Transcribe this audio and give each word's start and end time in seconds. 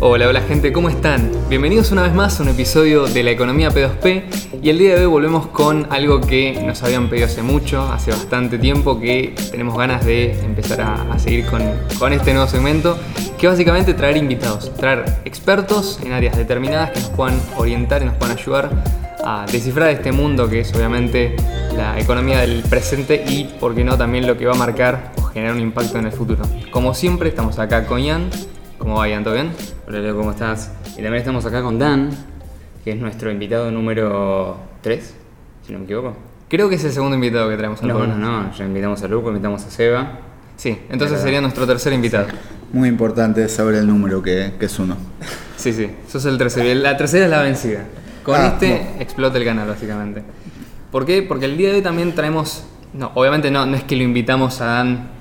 Hola, 0.00 0.28
hola 0.28 0.42
gente, 0.42 0.72
¿cómo 0.72 0.88
están? 0.88 1.32
Bienvenidos 1.48 1.90
una 1.90 2.02
vez 2.02 2.14
más 2.14 2.38
a 2.38 2.42
un 2.42 2.50
episodio 2.50 3.06
de 3.06 3.22
la 3.22 3.30
economía 3.30 3.70
P2P 3.70 4.60
y 4.62 4.68
el 4.68 4.78
día 4.78 4.94
de 4.94 5.00
hoy 5.00 5.06
volvemos 5.06 5.46
con 5.46 5.86
algo 5.90 6.20
que 6.20 6.62
nos 6.64 6.82
habían 6.82 7.08
pedido 7.08 7.26
hace 7.26 7.42
mucho, 7.42 7.82
hace 7.82 8.10
bastante 8.10 8.58
tiempo, 8.58 9.00
que 9.00 9.34
tenemos 9.50 9.76
ganas 9.76 10.04
de 10.04 10.32
empezar 10.44 10.82
a, 10.82 11.18
seguir 11.18 11.46
con, 11.46 11.62
con 11.98 12.12
este 12.12 12.34
nuevo 12.34 12.46
segmento, 12.46 12.98
que 13.38 13.48
básicamente 13.48 13.94
traer 13.94 14.18
invitados, 14.18 14.72
traer 14.74 15.04
expertos 15.24 15.98
en 16.04 16.12
áreas 16.12 16.36
determinadas 16.36 16.90
que 16.90 17.00
nos 17.00 17.10
puedan 17.10 17.40
orientar 17.56 18.02
y 18.02 18.04
nos 18.04 18.14
puedan 18.16 18.38
ayudar 18.38 18.70
a 19.24 19.46
descifrar 19.50 19.90
este 19.90 20.12
mundo 20.12 20.48
que 20.48 20.60
es 20.60 20.72
obviamente 20.74 21.34
la 21.76 21.98
economía 21.98 22.40
del 22.40 22.62
presente 22.62 23.24
y, 23.28 23.44
por 23.44 23.74
qué 23.74 23.82
no, 23.82 23.96
también 23.96 24.26
lo 24.26 24.36
que 24.36 24.46
va 24.46 24.52
a 24.52 24.56
marcar 24.56 25.12
o 25.16 25.22
generar 25.22 25.54
un 25.54 25.60
impacto 25.60 25.98
en 25.98 26.06
el 26.06 26.12
futuro. 26.12 26.44
Como 26.70 26.94
siempre, 26.94 27.28
estamos 27.28 27.58
acá 27.58 27.86
con 27.86 28.00
Ian. 28.00 28.30
¿Cómo 28.86 28.98
va, 28.98 29.08
Ian? 29.08 29.24
¿Todo 29.24 29.34
bien? 29.34 29.50
Hola 29.88 29.98
Leo, 29.98 30.16
¿cómo 30.16 30.30
estás? 30.30 30.70
Y 30.92 31.02
también 31.02 31.16
estamos 31.16 31.44
acá 31.44 31.60
con 31.60 31.76
Dan, 31.76 32.08
que 32.84 32.92
es 32.92 32.96
nuestro 32.96 33.32
invitado 33.32 33.68
número 33.72 34.58
3, 34.80 35.14
si 35.66 35.72
no 35.72 35.80
me 35.80 35.86
equivoco. 35.86 36.14
Creo 36.48 36.68
que 36.68 36.76
es 36.76 36.84
el 36.84 36.92
segundo 36.92 37.16
invitado 37.16 37.50
que 37.50 37.56
traemos 37.56 37.82
al 37.82 37.88
No, 37.88 38.06
no, 38.06 38.16
no, 38.16 38.52
ya 38.52 38.64
invitamos 38.64 39.02
a 39.02 39.08
Luco, 39.08 39.30
invitamos 39.30 39.64
a 39.64 39.70
Seba. 39.72 40.20
Sí, 40.56 40.78
entonces 40.88 41.20
sería 41.20 41.40
nuestro 41.40 41.66
tercer 41.66 41.94
invitado. 41.94 42.28
Muy 42.72 42.88
importante 42.88 43.48
saber 43.48 43.74
el 43.74 43.88
número 43.88 44.22
que, 44.22 44.52
es 44.60 44.78
uno. 44.78 44.96
Sí, 45.56 45.72
sí, 45.72 45.90
sos 46.06 46.24
el 46.24 46.38
tercero. 46.38 46.72
La 46.80 46.96
tercera 46.96 47.24
es 47.24 47.30
la 47.32 47.42
vencida. 47.42 47.82
Con 48.22 48.36
ah, 48.36 48.46
este 48.52 49.02
explota 49.02 49.36
el 49.36 49.44
canal, 49.44 49.66
básicamente. 49.66 50.22
¿Por 50.92 51.04
qué? 51.04 51.24
Porque 51.24 51.46
el 51.46 51.56
día 51.56 51.70
de 51.70 51.74
hoy 51.78 51.82
también 51.82 52.14
traemos. 52.14 52.62
No, 52.92 53.10
obviamente 53.14 53.50
no, 53.50 53.66
no 53.66 53.76
es 53.76 53.82
que 53.82 53.96
lo 53.96 54.04
invitamos 54.04 54.60
a 54.60 54.66
Dan 54.66 55.15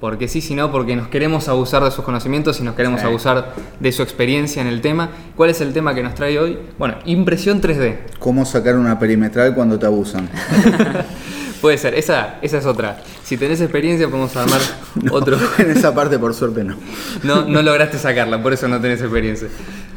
porque 0.00 0.28
sí, 0.28 0.40
sino 0.40 0.70
porque 0.70 0.94
nos 0.94 1.08
queremos 1.08 1.48
abusar 1.48 1.82
de 1.82 1.90
sus 1.90 2.04
conocimientos 2.04 2.60
y 2.60 2.62
nos 2.62 2.74
queremos 2.76 3.02
abusar 3.02 3.54
de 3.80 3.92
su 3.92 4.02
experiencia 4.02 4.62
en 4.62 4.68
el 4.68 4.80
tema. 4.80 5.10
¿Cuál 5.34 5.50
es 5.50 5.60
el 5.60 5.72
tema 5.72 5.94
que 5.94 6.02
nos 6.02 6.14
trae 6.14 6.38
hoy? 6.38 6.58
Bueno, 6.78 6.96
impresión 7.04 7.60
3D. 7.60 7.96
¿Cómo 8.20 8.44
sacar 8.44 8.76
una 8.76 8.98
perimetral 8.98 9.54
cuando 9.54 9.78
te 9.78 9.86
abusan? 9.86 10.28
Puede 11.60 11.76
ser, 11.78 11.94
esa, 11.94 12.38
esa 12.42 12.58
es 12.58 12.66
otra. 12.66 13.02
Si 13.24 13.36
tenés 13.36 13.60
experiencia 13.60 14.06
podemos 14.08 14.36
armar 14.36 14.60
otro. 15.10 15.36
En 15.58 15.70
esa 15.72 15.92
parte 15.92 16.18
por 16.18 16.32
suerte 16.32 16.62
no. 16.62 16.76
no. 17.24 17.44
No 17.44 17.62
lograste 17.62 17.98
sacarla, 17.98 18.40
por 18.40 18.52
eso 18.52 18.68
no 18.68 18.80
tenés 18.80 19.00
experiencia. 19.00 19.48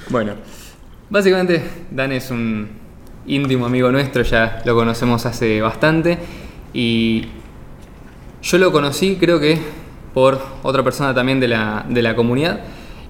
Bueno, 0.09 0.33
básicamente 1.11 1.63
Dan 1.91 2.11
es 2.11 2.31
un 2.31 2.69
íntimo 3.27 3.67
amigo 3.67 3.91
nuestro, 3.91 4.23
ya 4.23 4.63
lo 4.65 4.73
conocemos 4.73 5.27
hace 5.27 5.61
bastante. 5.61 6.17
Y 6.73 7.27
yo 8.41 8.57
lo 8.57 8.71
conocí 8.71 9.17
creo 9.17 9.39
que 9.39 9.59
por 10.13 10.39
otra 10.63 10.83
persona 10.83 11.13
también 11.13 11.39
de 11.39 11.47
la, 11.47 11.85
de 11.87 12.01
la 12.01 12.15
comunidad. 12.15 12.61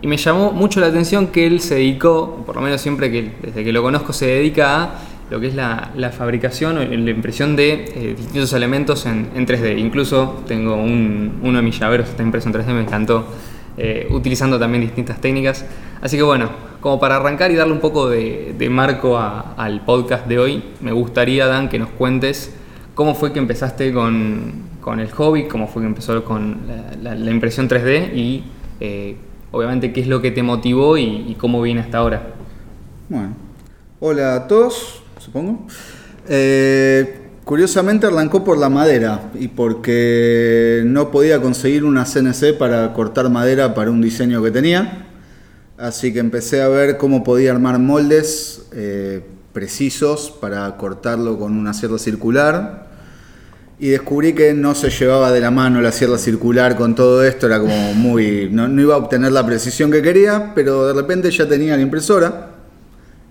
Y 0.02 0.08
me 0.08 0.18
llamó 0.18 0.52
mucho 0.52 0.80
la 0.80 0.88
atención 0.88 1.28
que 1.28 1.46
él 1.46 1.60
se 1.60 1.76
dedicó, 1.76 2.44
por 2.46 2.56
lo 2.56 2.62
menos 2.62 2.82
siempre 2.82 3.12
que 3.12 3.34
desde 3.42 3.64
que 3.64 3.72
lo 3.72 3.84
conozco, 3.84 4.14
se 4.14 4.26
dedica 4.26 4.84
a 4.84 4.90
lo 5.30 5.40
que 5.40 5.48
es 5.48 5.56
la, 5.56 5.92
la 5.96 6.10
fabricación 6.10 6.78
o 6.78 6.84
la 6.84 7.12
impresión 7.12 7.56
de 7.56 7.86
eh, 7.96 8.16
distintos 8.18 8.52
elementos 8.54 9.06
en, 9.06 9.30
en, 9.36 9.46
3D. 9.46 9.78
Incluso 9.78 10.44
tengo 10.48 10.76
un, 10.76 11.40
uno 11.44 11.58
de 11.60 11.64
mis 11.64 11.80
llaveros 11.80 12.10
está 12.10 12.24
impreso 12.24 12.50
en 12.50 12.56
3D, 12.56 12.66
me 12.74 12.82
encantó, 12.82 13.28
eh, 13.78 14.08
utilizando 14.10 14.60
también 14.60 14.82
distintas 14.82 15.22
técnicas. 15.22 15.66
Así 16.02 16.18
que 16.18 16.24
bueno, 16.24 16.50
como 16.82 17.00
para 17.00 17.18
arrancar 17.18 17.52
y 17.52 17.56
darle 17.56 17.74
un 17.74 17.80
poco 17.80 18.10
de, 18.10 18.56
de 18.58 18.70
marco 18.70 19.20
al 19.20 19.86
podcast 19.86 20.26
de 20.26 20.40
hoy, 20.40 20.64
me 20.82 20.92
gustaría, 20.92 21.46
Dan, 21.46 21.70
que 21.70 21.78
nos 21.78 21.90
cuentes 21.90 22.54
cómo 23.02 23.16
fue 23.16 23.34
que 23.34 23.40
empezaste 23.40 23.92
con, 23.92 24.52
con 24.80 25.00
el 25.00 25.10
hobby, 25.10 25.48
cómo 25.48 25.68
fue 25.68 25.82
que 25.82 25.88
empezó 25.88 26.24
con 26.24 26.60
la, 27.02 27.32
impresión 27.32 27.68
3D 27.68 28.14
y 28.14 28.44
eh, 28.80 29.16
obviamente 29.50 29.92
qué 29.92 30.02
es 30.02 30.08
lo 30.08 30.22
que 30.22 30.30
te 30.30 30.44
motivó 30.44 31.00
y, 31.00 31.36
cómo 31.40 31.64
viene 31.64 31.82
hasta 31.82 31.98
ahora. 31.98 32.28
Bueno, 33.10 33.36
hola 34.00 34.36
a 34.36 34.48
todos, 34.48 35.02
supongo. 35.18 35.66
Eh, 36.30 37.22
curiosamente 37.44 38.06
arrancó 38.06 38.44
por 38.44 38.60
la 38.60 38.70
madera 38.70 39.32
y 39.34 39.48
porque 39.48 40.84
no 40.86 41.10
podía 41.10 41.42
conseguir 41.42 41.84
una 41.84 42.06
CNC 42.06 42.56
para 42.60 42.94
cortar 42.94 43.32
madera 43.32 43.74
para 43.74 43.90
un 43.90 44.00
diseño 44.00 44.44
que 44.44 44.52
tenía. 44.52 45.08
Así 45.80 46.14
que 46.14 46.20
empecé 46.20 46.62
a 46.62 46.68
ver 46.68 46.98
cómo 46.98 47.24
podía 47.24 47.50
armar 47.50 47.80
moldes 47.80 48.68
eh, 48.74 49.24
precisos 49.54 50.30
para 50.30 50.78
cortarlo 50.78 51.40
con 51.40 51.58
una 51.58 51.74
sierra 51.74 51.98
circular 51.98 52.91
y 53.82 53.90
descubrí 53.90 54.34
que 54.34 54.54
no 54.54 54.76
se 54.76 54.92
llevaba 54.92 55.32
de 55.32 55.40
la 55.40 55.50
mano 55.50 55.82
la 55.82 55.92
sierra 55.92 56.20
circular 56.20 56.76
con 56.76 56.94
todo 56.94 57.24
esto, 57.24 57.48
era 57.48 57.60
como 57.60 57.96
muy. 57.96 58.48
No, 58.52 58.70
iba 58.80 58.94
a 58.94 58.98
obtener 58.98 59.32
la 59.32 59.44
precisión 59.44 59.90
que 59.90 60.04
quería, 60.04 60.52
pero 60.54 60.86
de 60.86 60.94
repente 60.94 61.32
ya 61.32 61.48
tenía 61.50 61.76
la 61.76 61.82
impresora 61.82 62.52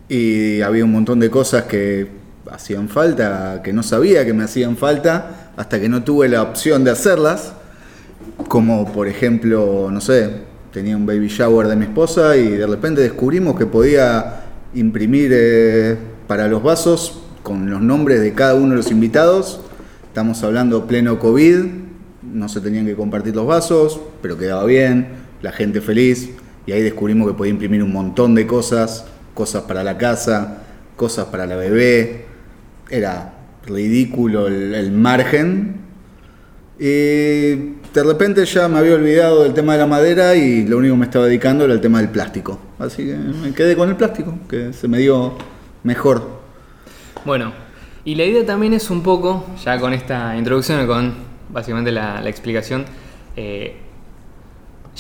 y 0.08 0.60
había 0.60 0.84
un 0.84 0.90
montón 0.90 1.20
de 1.20 1.30
cosas 1.30 1.66
que 1.66 2.08
hacían 2.50 2.88
falta, 2.88 3.60
que 3.62 3.72
no 3.72 3.84
sabía 3.84 4.26
que 4.26 4.32
me 4.32 4.42
hacían 4.42 4.76
falta, 4.76 5.52
hasta 5.56 5.80
que 5.80 5.88
no 5.88 6.02
tuve 6.02 6.28
la 6.28 6.42
opción 6.42 6.82
de 6.82 6.90
hacerlas. 6.90 7.52
Como 8.48 8.92
por 8.92 9.06
ejemplo, 9.06 9.88
no 9.92 10.00
sé, 10.00 10.32
tenía 10.72 10.96
un 10.96 11.06
baby 11.06 11.28
shower 11.28 11.68
de 11.68 11.76
mi 11.76 11.84
esposa 11.84 12.36
y 12.36 12.48
de 12.48 12.66
repente 12.66 13.02
descubrimos 13.02 13.56
que 13.56 13.66
podía 13.66 14.40
imprimir 14.74 15.30
eh, 15.32 15.96
para 16.26 16.48
los 16.48 16.60
vasos 16.60 17.22
con 17.44 17.70
los 17.70 17.80
nombres 17.80 18.20
de 18.20 18.34
cada 18.34 18.56
uno 18.56 18.70
de 18.70 18.76
los 18.78 18.90
invitados 18.90 19.60
Estamos 20.10 20.42
hablando 20.42 20.88
pleno 20.88 21.20
COVID, 21.20 21.66
no 22.32 22.48
se 22.48 22.60
tenían 22.60 22.84
que 22.84 22.96
compartir 22.96 23.36
los 23.36 23.46
vasos, 23.46 24.00
pero 24.20 24.36
quedaba 24.36 24.64
bien, 24.64 25.06
la 25.40 25.52
gente 25.52 25.80
feliz, 25.80 26.30
y 26.66 26.72
ahí 26.72 26.82
descubrimos 26.82 27.28
que 27.28 27.34
podía 27.34 27.52
imprimir 27.52 27.80
un 27.80 27.92
montón 27.92 28.34
de 28.34 28.44
cosas, 28.44 29.04
cosas 29.34 29.62
para 29.62 29.84
la 29.84 29.98
casa, 29.98 30.64
cosas 30.96 31.26
para 31.26 31.46
la 31.46 31.54
bebé, 31.54 32.24
era 32.90 33.34
ridículo 33.64 34.48
el, 34.48 34.90
margen. 34.90 35.76
Y 36.76 37.54
de 37.94 38.02
repente 38.04 38.44
ya 38.46 38.66
me 38.66 38.80
había 38.80 38.96
olvidado 38.96 39.44
del 39.44 39.54
tema 39.54 39.74
de 39.74 39.78
la 39.78 39.86
madera 39.86 40.34
y 40.34 40.66
lo 40.66 40.78
único 40.78 40.94
que 40.94 40.98
me 40.98 41.04
estaba 41.04 41.26
dedicando 41.26 41.66
era 41.66 41.74
el 41.74 41.80
tema 41.80 42.00
del 42.00 42.08
plástico. 42.08 42.58
Así 42.80 43.06
que 43.06 43.14
me 43.14 43.52
quedé 43.52 43.76
con 43.76 43.88
el 43.88 43.94
plástico, 43.94 44.36
que 44.48 44.72
se 44.72 44.88
me 44.88 44.98
dio 44.98 45.34
mejor. 45.84 46.40
Bueno, 47.24 47.69
y 48.04 48.14
la 48.14 48.24
idea 48.24 48.46
también 48.46 48.72
es 48.72 48.90
un 48.90 49.02
poco, 49.02 49.44
ya 49.62 49.78
con 49.78 49.92
esta 49.92 50.36
introducción 50.36 50.82
y 50.82 50.86
con 50.86 51.14
básicamente 51.50 51.92
la, 51.92 52.26
explicación, 52.28 52.84
eh, 53.36 53.76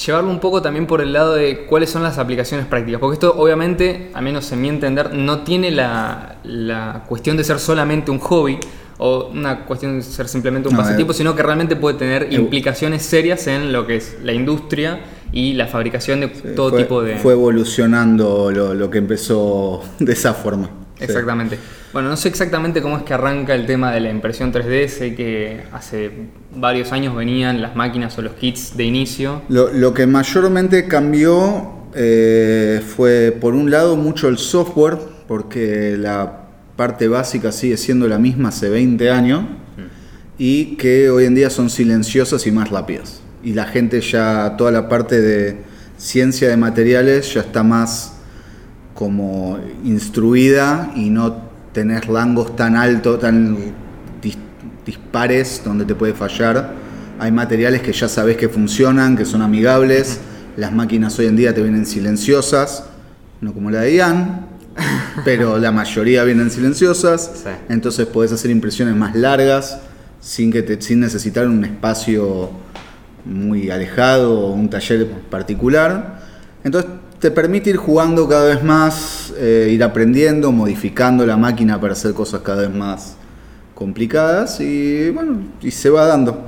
llevarlo 0.04 0.30
un 0.30 0.40
poco 0.40 0.60
también 0.60 0.86
por 0.86 1.00
el 1.00 1.12
lado 1.12 1.34
de 1.34 1.66
cuáles 1.66 1.90
son 1.90 2.02
las 2.02 2.18
aplicaciones 2.18 2.66
prácticas. 2.66 3.00
Porque 3.00 3.14
esto 3.14 3.34
obviamente, 3.36 4.10
a 4.14 4.20
menos 4.20 4.50
en 4.52 4.60
mi 4.60 4.68
entender, 4.68 5.14
no 5.14 5.40
tiene 5.40 5.70
la, 5.70 6.36
la 6.44 7.04
cuestión 7.08 7.36
de 7.36 7.44
ser 7.44 7.58
solamente 7.58 8.10
un 8.10 8.18
hobby 8.18 8.58
o 8.98 9.30
una 9.32 9.64
cuestión 9.64 9.96
de 9.96 10.02
ser 10.02 10.28
simplemente 10.28 10.68
un 10.68 10.76
pasatiempo, 10.76 11.12
eh, 11.12 11.16
sino 11.16 11.34
que 11.34 11.42
realmente 11.42 11.74
puede 11.74 11.96
tener 11.96 12.24
eh, 12.24 12.34
implicaciones 12.34 13.02
serias 13.02 13.46
en 13.46 13.72
lo 13.72 13.86
que 13.86 13.96
es 13.96 14.18
la 14.22 14.34
industria 14.34 15.00
y 15.32 15.54
la 15.54 15.68
fabricación 15.68 16.20
de 16.20 16.28
todo 16.28 16.76
tipo 16.76 17.02
de... 17.02 17.16
Fue 17.16 17.32
evolucionando 17.32 18.50
lo, 18.50 18.74
lo, 18.74 18.90
que 18.90 18.98
empezó 18.98 19.82
de 19.98 20.12
esa 20.12 20.34
forma. 20.34 20.68
Exactamente. 20.98 21.58
Bueno, 21.92 22.08
no 22.08 22.16
sé 22.16 22.28
exactamente 22.28 22.82
cómo 22.82 22.98
es 22.98 23.02
que 23.02 23.14
arranca 23.14 23.52
el 23.52 23.66
tema 23.66 23.90
de 23.90 23.98
la 23.98 24.10
impresión 24.10 24.52
3D. 24.52 24.86
Sé 24.86 25.14
que 25.16 25.62
hace 25.72 26.12
varios 26.54 26.92
años 26.92 27.16
venían 27.16 27.60
las 27.60 27.74
máquinas 27.74 28.16
o 28.16 28.22
los 28.22 28.34
kits 28.34 28.76
de 28.76 28.84
inicio. 28.84 29.42
Lo, 29.48 29.92
que 29.92 30.06
mayormente 30.06 30.86
cambió 30.86 31.88
eh, 31.94 32.80
fue, 32.96 33.36
por 33.40 33.54
un 33.54 33.72
lado, 33.72 33.96
mucho 33.96 34.28
el 34.28 34.38
software, 34.38 34.98
porque 35.26 35.96
la 35.98 36.44
parte 36.76 37.08
básica 37.08 37.50
sigue 37.50 37.76
siendo 37.76 38.06
la 38.06 38.18
misma 38.18 38.50
hace 38.50 38.68
20 38.68 39.10
años, 39.10 39.44
y 40.38 40.76
que 40.76 41.10
hoy 41.10 41.24
en 41.24 41.34
día 41.34 41.50
son 41.50 41.70
silenciosas 41.70 42.46
y 42.46 42.52
más 42.52 42.70
rápidas. 42.70 43.20
Y 43.42 43.54
la 43.54 43.64
gente 43.64 44.00
ya, 44.00 44.54
toda 44.56 44.70
la 44.70 44.88
parte 44.88 45.20
de 45.20 45.58
ciencia 45.98 46.48
de 46.48 46.56
materiales 46.56 47.34
ya 47.34 47.40
está 47.40 47.64
más 47.64 48.14
como 48.94 49.58
instruida 49.84 50.92
y 50.94 51.10
no 51.10 51.49
tenés 51.72 52.06
rangos 52.06 52.56
tan 52.56 52.76
altos, 52.76 53.20
tan 53.20 53.56
dispares 54.84 55.62
donde 55.64 55.84
te 55.84 55.94
puede 55.94 56.14
fallar. 56.14 56.72
Hay 57.18 57.32
materiales 57.32 57.82
que 57.82 57.92
ya 57.92 58.08
sabes 58.08 58.36
que 58.36 58.48
funcionan, 58.48 59.16
que 59.16 59.24
son 59.24 59.42
amigables. 59.42 60.20
Las 60.56 60.72
máquinas 60.72 61.18
hoy 61.18 61.26
en 61.26 61.36
día 61.36 61.54
te 61.54 61.62
vienen 61.62 61.86
silenciosas, 61.86 62.84
no 63.40 63.52
como 63.52 63.70
la 63.70 63.82
de 63.82 63.94
Ian, 63.94 64.46
pero 65.24 65.58
la 65.58 65.70
mayoría 65.70 66.24
vienen 66.24 66.50
silenciosas. 66.50 67.44
Entonces 67.68 68.06
puedes 68.06 68.32
hacer 68.32 68.50
impresiones 68.50 68.96
más 68.96 69.14
largas 69.14 69.78
sin, 70.20 70.50
que 70.50 70.62
te, 70.62 70.80
sin 70.80 71.00
necesitar 71.00 71.46
un 71.46 71.64
espacio 71.64 72.50
muy 73.24 73.70
alejado 73.70 74.40
o 74.40 74.52
un 74.52 74.70
taller 74.70 75.06
particular. 75.30 76.20
Entonces 76.64 76.90
te 77.20 77.30
permite 77.30 77.70
ir 77.70 77.76
jugando 77.76 78.26
cada 78.28 78.46
vez 78.46 78.62
más, 78.62 79.32
eh, 79.36 79.68
ir 79.72 79.82
aprendiendo, 79.84 80.50
modificando 80.52 81.24
la 81.26 81.36
máquina 81.36 81.80
para 81.80 81.92
hacer 81.92 82.12
cosas 82.14 82.40
cada 82.40 82.62
vez 82.62 82.74
más 82.74 83.16
complicadas 83.74 84.60
y 84.60 85.10
bueno, 85.10 85.38
y 85.60 85.70
se 85.70 85.88
va 85.90 86.06
dando. 86.06 86.46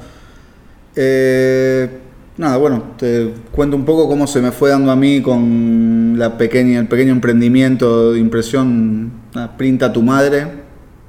Eh, 0.97 1.99
Nada, 2.39 2.57
bueno, 2.57 2.83
te 2.97 3.31
cuento 3.53 3.77
un 3.77 3.85
poco 3.85 4.09
cómo 4.09 4.27
se 4.27 4.41
me 4.41 4.53
fue 4.53 4.71
dando 4.71 4.91
a 4.91 4.97
mí 4.97 5.21
con 5.21 6.15
la 6.17 6.39
pequeña, 6.39 6.81
el 6.81 6.89
pequeño 6.89 7.13
emprendimiento 7.13 8.13
de 8.13 8.21
impresión 8.21 9.13
Printa 9.59 9.93
tu 9.93 10.03
madre, 10.03 10.47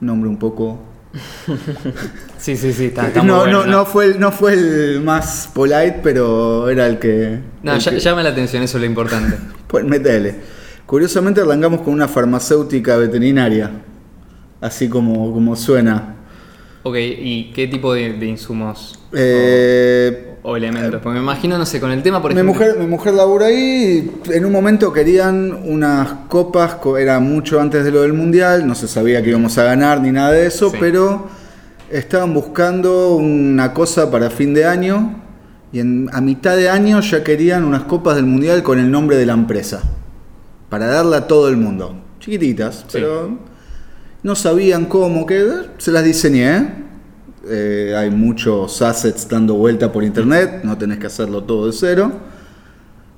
nombre 0.02 0.30
un 0.30 0.38
poco... 0.38 0.80
Sí, 2.38 2.58
sí, 2.58 2.74
sí, 2.74 2.88
está, 2.88 3.08
está 3.08 3.22
muy 3.22 3.30
no, 3.32 3.38
bueno, 3.40 3.64
no, 3.66 3.72
no 3.72 3.86
fue 3.86 4.06
el, 4.08 4.20
no 4.20 4.34
fue 4.34 4.52
el 4.52 5.00
más 5.02 5.50
polite, 5.54 6.02
pero 6.04 6.70
era 6.70 6.88
el 6.88 7.00
que... 7.00 7.40
No, 7.64 7.74
el 7.76 7.80
ya- 7.80 7.92
que- 7.92 8.00
llama 8.02 8.22
la 8.22 8.32
atención, 8.32 8.62
eso 8.64 8.78
es 8.78 8.82
lo 8.82 8.86
importante. 8.88 9.38
Pues 9.74 9.84
metele. 9.86 10.36
Curiosamente 10.86 11.42
arrancamos 11.42 11.82
con 11.82 11.96
una 11.96 12.08
farmacéutica 12.08 12.96
veterinaria, 12.96 13.72
así 14.62 14.88
como, 14.88 15.34
como 15.34 15.56
suena. 15.56 16.14
Ok, 16.84 16.96
¿y 17.00 17.52
qué 17.56 17.66
tipo 17.68 17.92
de, 17.92 18.14
de 18.14 18.26
insumos 18.28 19.00
Eh, 19.12 20.36
o 20.44 20.56
elementos? 20.56 21.02
Porque 21.02 21.18
me 21.18 21.24
imagino, 21.24 21.58
no 21.58 21.66
sé, 21.66 21.80
con 21.80 21.90
el 21.90 22.04
tema, 22.04 22.22
por 22.22 22.30
mi, 22.36 22.40
ejemplo. 22.42 22.54
mujer, 22.54 22.78
mi 22.80 22.86
mujer 22.86 23.16
labura 23.16 23.48
ahí 23.48 24.12
y 24.30 24.32
en 24.32 24.46
un 24.46 24.52
momento 24.52 24.94
querían 24.94 25.52
unas 25.66 26.08
copas, 26.28 26.76
co- 26.76 27.00
era 27.00 27.20
mucho 27.20 27.60
antes 27.60 27.84
de 27.84 27.90
lo 27.90 28.04
del 28.04 28.14
mundial, 28.14 28.68
no 28.68 28.76
se 28.76 28.88
sabía 28.88 29.24
que 29.24 29.30
íbamos 29.32 29.58
a 29.58 29.64
ganar 29.64 30.02
ni 30.02 30.12
nada 30.12 30.34
de 30.34 30.46
eso, 30.46 30.70
Sí. 30.70 30.78
pero 30.80 31.30
estaban 31.90 32.32
buscando 32.32 33.16
una 33.16 33.74
cosa 33.74 34.12
para 34.12 34.30
fin 34.30 34.54
de 34.54 34.66
año 34.66 35.23
y 35.74 35.80
en- 35.80 36.10
a 36.14 36.22
mitad 36.22 36.56
de 36.56 36.70
año 36.70 37.02
ya 37.02 37.24
querían 37.24 37.66
unas 37.66 37.84
copas 37.84 38.16
del 38.16 38.26
mundial 38.26 38.64
con 38.64 38.80
el 38.80 38.90
nombre 38.90 39.18
de 39.18 39.26
la 39.26 39.34
empresa, 39.34 39.82
para 40.70 40.88
darla 40.88 41.18
a 41.18 41.28
todo 41.28 41.50
el 41.50 41.58
mundo. 41.58 42.00
Chiquititas, 42.20 42.86
pero 42.94 43.38
no 44.24 44.36
sabían 44.36 44.86
cómo, 44.86 45.26
que 45.26 45.46
se 45.78 45.92
las 45.92 46.04
diseñé. 46.06 46.84
Eh, 47.46 47.94
hay 47.98 48.10
muchos 48.10 48.82
assets 48.82 49.28
dando 49.28 49.56
vuelta 49.56 49.92
por 49.92 50.04
internet, 50.06 50.62
no 50.64 50.78
tenés 50.78 51.00
que 51.00 51.08
hacerlo 51.08 51.44
todo 51.44 51.66
de 51.68 51.74
cero. 51.74 52.12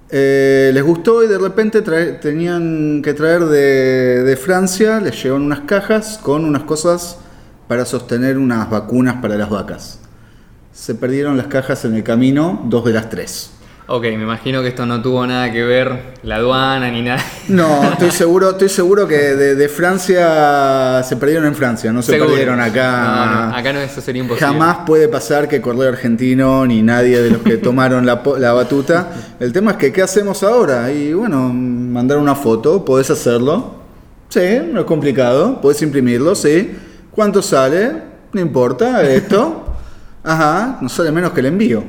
Eh, 0.10 0.72
les 0.74 0.84
gustó 0.84 1.24
y 1.24 1.28
de 1.28 1.38
repente 1.38 1.82
trae- 1.84 2.14
tenían 2.20 3.02
que 3.04 3.14
traer 3.14 3.46
de, 3.46 4.24
de 4.24 4.38
Francia, 4.38 5.00
les 5.00 5.16
llegaron 5.22 5.44
unas 5.44 5.62
cajas 5.62 6.20
con 6.22 6.46
unas 6.46 6.64
cosas 6.64 7.18
para 7.68 7.86
sostener 7.86 8.38
unas 8.38 8.70
vacunas 8.70 9.16
para 9.22 9.36
las 9.36 9.50
vacas. 9.50 10.00
Se 10.76 10.94
perdieron 10.94 11.38
las 11.38 11.48
cajas 11.48 11.86
en 11.86 11.96
el 11.96 12.04
camino, 12.04 12.62
dos 12.66 12.84
de 12.84 12.92
las 12.92 13.10
tres. 13.10 13.50
Ok, 13.88 14.02
me 14.02 14.24
imagino 14.24 14.62
que 14.62 14.68
esto 14.70 14.86
no 14.86 15.02
tuvo 15.02 15.26
nada 15.26 15.50
que 15.52 15.64
ver 15.64 16.16
la 16.24 16.36
aduana 16.38 16.90
ni 16.92 17.02
nada. 17.02 17.24
No, 17.48 17.84
estoy 17.94 18.12
seguro, 18.12 18.50
estoy 18.50 18.68
seguro 18.68 19.08
que 19.08 19.16
de, 19.16 19.56
de 19.56 19.70
Francia 19.70 21.02
se 21.04 21.16
perdieron 21.16 21.46
en 21.46 21.56
Francia, 21.56 21.94
no 21.94 22.02
se 22.02 22.12
Seguro. 22.14 22.32
perdieron 22.32 22.60
acá. 22.60 23.46
No, 23.46 23.50
no, 23.52 23.56
acá 23.56 23.72
no, 23.74 23.80
eso 23.80 24.02
sería 24.02 24.22
imposible. 24.24 24.46
Jamás 24.48 24.80
puede 24.86 25.08
pasar 25.08 25.48
que 25.48 25.62
Correo 25.62 25.88
Argentino 25.88 26.66
ni 26.66 26.82
nadie 26.82 27.22
de 27.22 27.30
los 27.30 27.42
que 27.42 27.56
tomaron 27.58 28.06
la, 28.06 28.22
la 28.38 28.52
batuta. 28.54 29.12
El 29.40 29.54
tema 29.54 29.72
es 29.72 29.78
que, 29.78 29.94
¿qué 29.94 30.02
hacemos 30.02 30.44
ahora? 30.44 30.92
Y 30.92 31.14
bueno, 31.14 31.54
mandar 31.54 32.18
una 32.18 32.36
foto, 32.36 32.84
podés 32.84 33.10
hacerlo. 33.12 33.76
Sí, 34.28 34.60
no 34.74 34.82
es 34.82 34.86
complicado. 34.86 35.62
Podés 35.62 35.82
imprimirlo, 35.84 36.36
sí. 36.36 36.76
¿Cuánto 37.12 37.42
sale? 37.42 37.92
No 38.34 38.42
importa, 38.42 39.04
esto. 39.04 39.62
Ajá, 40.26 40.80
no 40.82 40.90
sale 40.90 41.12
menos 41.12 41.32
que 41.32 41.40
el 41.40 41.46
envío. 41.48 41.84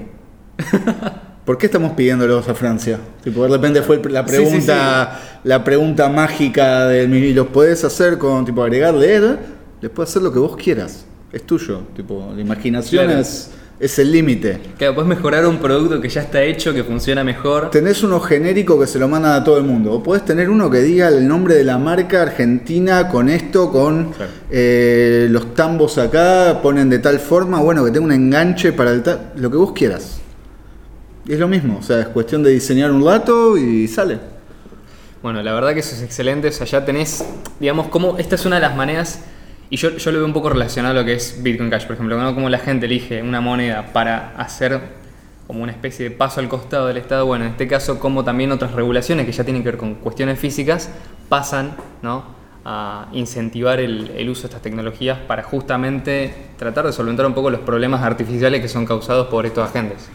¿Por 1.45 1.59
qué 1.59 1.67
estamos 1.67 1.93
pidiéndolos 1.93 2.49
a 2.49 2.55
Francia? 2.55 2.99
Tipo, 3.23 3.45
de 3.45 3.51
repente 3.51 3.81
fue 3.83 4.03
la 4.11 4.27
Sí, 4.27 4.35
sí, 4.37 4.43
pregunta, 4.43 5.21
la 5.45 5.63
pregunta 5.65 6.09
mágica 6.09 6.87
de 6.87 7.05
¿y 7.05 7.33
los 7.33 7.47
puedes 7.49 7.85
hacer 7.85 8.19
con 8.19 8.45
tipo 8.45 8.63
agregarle 8.65 9.15
él? 9.15 9.39
Les 9.81 9.91
puedes 9.91 10.11
hacer 10.11 10.23
lo 10.23 10.33
que 10.33 10.39
vos 10.41 10.57
quieras. 10.57 11.07
Es 11.33 11.45
tuyo. 11.45 11.83
Tipo, 11.95 12.33
la 12.35 12.41
imaginación 12.41 13.05
Claro. 13.07 13.21
es, 13.21 13.51
es 13.79 13.99
el 13.99 14.11
límite. 14.13 14.59
Claro, 14.79 14.95
puedes 14.95 15.09
mejorar 15.09 15.47
un 15.47 15.59
producto 15.59 16.01
que 16.01 16.09
ya 16.09 16.23
está 16.23 16.43
hecho, 16.43 16.73
que 16.73 16.83
funciona 16.83 17.23
mejor. 17.25 17.71
Tenés 17.71 18.03
uno 18.03 18.21
genérico 18.21 18.81
que 18.81 18.87
se 18.87 18.99
lo 18.99 19.07
mandan 19.09 19.33
a 19.33 19.45
todo 19.45 19.59
el 19.59 19.65
mundo. 19.65 19.93
O 19.93 20.03
podés 20.03 20.25
tener 20.25 20.49
uno 20.49 20.71
que 20.71 20.79
diga 20.81 21.09
el 21.09 21.29
nombre 21.29 21.55
de 21.57 21.65
la 21.65 21.77
marca 21.77 22.23
argentina 22.23 23.09
con 23.09 23.29
esto, 23.29 23.71
con 23.71 24.13
Claro. 24.13 24.31
eh, 24.51 25.27
los 25.31 25.55
tambos 25.55 25.99
acá, 25.99 26.61
ponen 26.63 26.89
de 26.89 26.99
tal 27.01 27.19
forma, 27.21 27.61
bueno, 27.61 27.85
que 27.85 27.91
tenga 27.91 28.07
un 28.07 28.13
enganche 28.13 28.73
para 28.73 28.93
el 28.93 29.03
tal, 29.03 29.33
lo 29.37 29.51
que 29.51 29.57
vos 29.59 29.73
quieras. 29.73 30.21
Y 31.27 31.33
es 31.35 31.39
lo 31.41 31.49
mismo, 31.49 31.79
o 31.79 31.83
sea, 31.83 32.01
es 32.01 32.07
cuestión 32.09 32.43
de 32.43 32.51
diseñar 32.53 32.91
un 32.93 33.05
rato 33.05 33.59
y 33.59 33.89
sale. 33.89 34.19
Bueno, 35.23 35.43
la 35.43 35.53
verdad 35.53 35.75
que 35.75 35.81
eso 35.81 35.95
es 35.97 36.03
excelente. 36.03 36.49
O 36.49 36.53
sea, 36.53 36.67
ya 36.67 36.85
tenés, 36.85 37.25
digamos, 37.59 37.89
como 37.89 38.17
esta 38.17 38.37
es 38.37 38.47
una 38.47 38.57
de 38.57 38.63
las 38.63 38.77
maneras, 38.77 39.21
y 39.71 39.77
yo, 39.77 39.91
yo 39.97 40.11
lo 40.13 40.19
veo 40.19 40.27
un 40.27 40.33
poco 40.33 40.49
relacionado 40.51 40.97
a 40.97 41.01
lo 41.03 41.07
que 41.07 41.15
es 41.15 41.43
Bitcoin 41.43 41.71
Cash, 41.71 41.85
por 41.87 41.95
ejemplo, 41.95 42.21
¿no? 42.21 42.35
Como 42.35 42.49
la 42.49 42.59
gente 42.59 42.87
elige 42.87 43.23
una 43.23 43.41
moneda 43.41 43.93
para 43.93 44.35
hacer 44.37 44.81
como 45.47 45.63
una 45.63 45.73
especie 45.73 46.09
de 46.09 46.11
paso 46.15 46.41
al 46.41 46.49
costado 46.49 46.89
del 46.89 46.97
Estado. 46.97 47.25
Bueno, 47.27 47.45
en 47.45 47.53
este 47.53 47.69
caso, 47.69 47.99
como 48.01 48.25
también 48.25 48.51
otras 48.53 48.73
regulaciones 48.73 49.27
que 49.27 49.33
ya 49.33 49.45
tienen 49.45 49.63
que 49.63 49.71
ver 49.71 49.79
con 49.79 49.95
cuestiones 49.97 50.39
físicas, 50.39 50.91
pasan, 51.29 51.77
¿no? 52.03 52.35
a 52.69 53.07
incentivar 53.13 53.79
el, 53.79 54.11
el 54.17 54.29
uso 54.29 54.43
de 54.43 54.47
estas 54.49 54.63
tecnologías 54.63 55.19
para 55.21 55.45
justamente 55.45 56.35
tratar 56.59 56.85
de 56.85 56.93
solventar 56.93 57.25
un 57.25 57.33
poco 57.33 57.49
los 57.49 57.61
problemas 57.61 58.03
artificiales 58.03 58.61
que 58.61 58.67
son 58.69 58.85
causados 58.85 59.29
por 59.29 59.47
estos 59.47 59.69
agentes. 59.69 60.09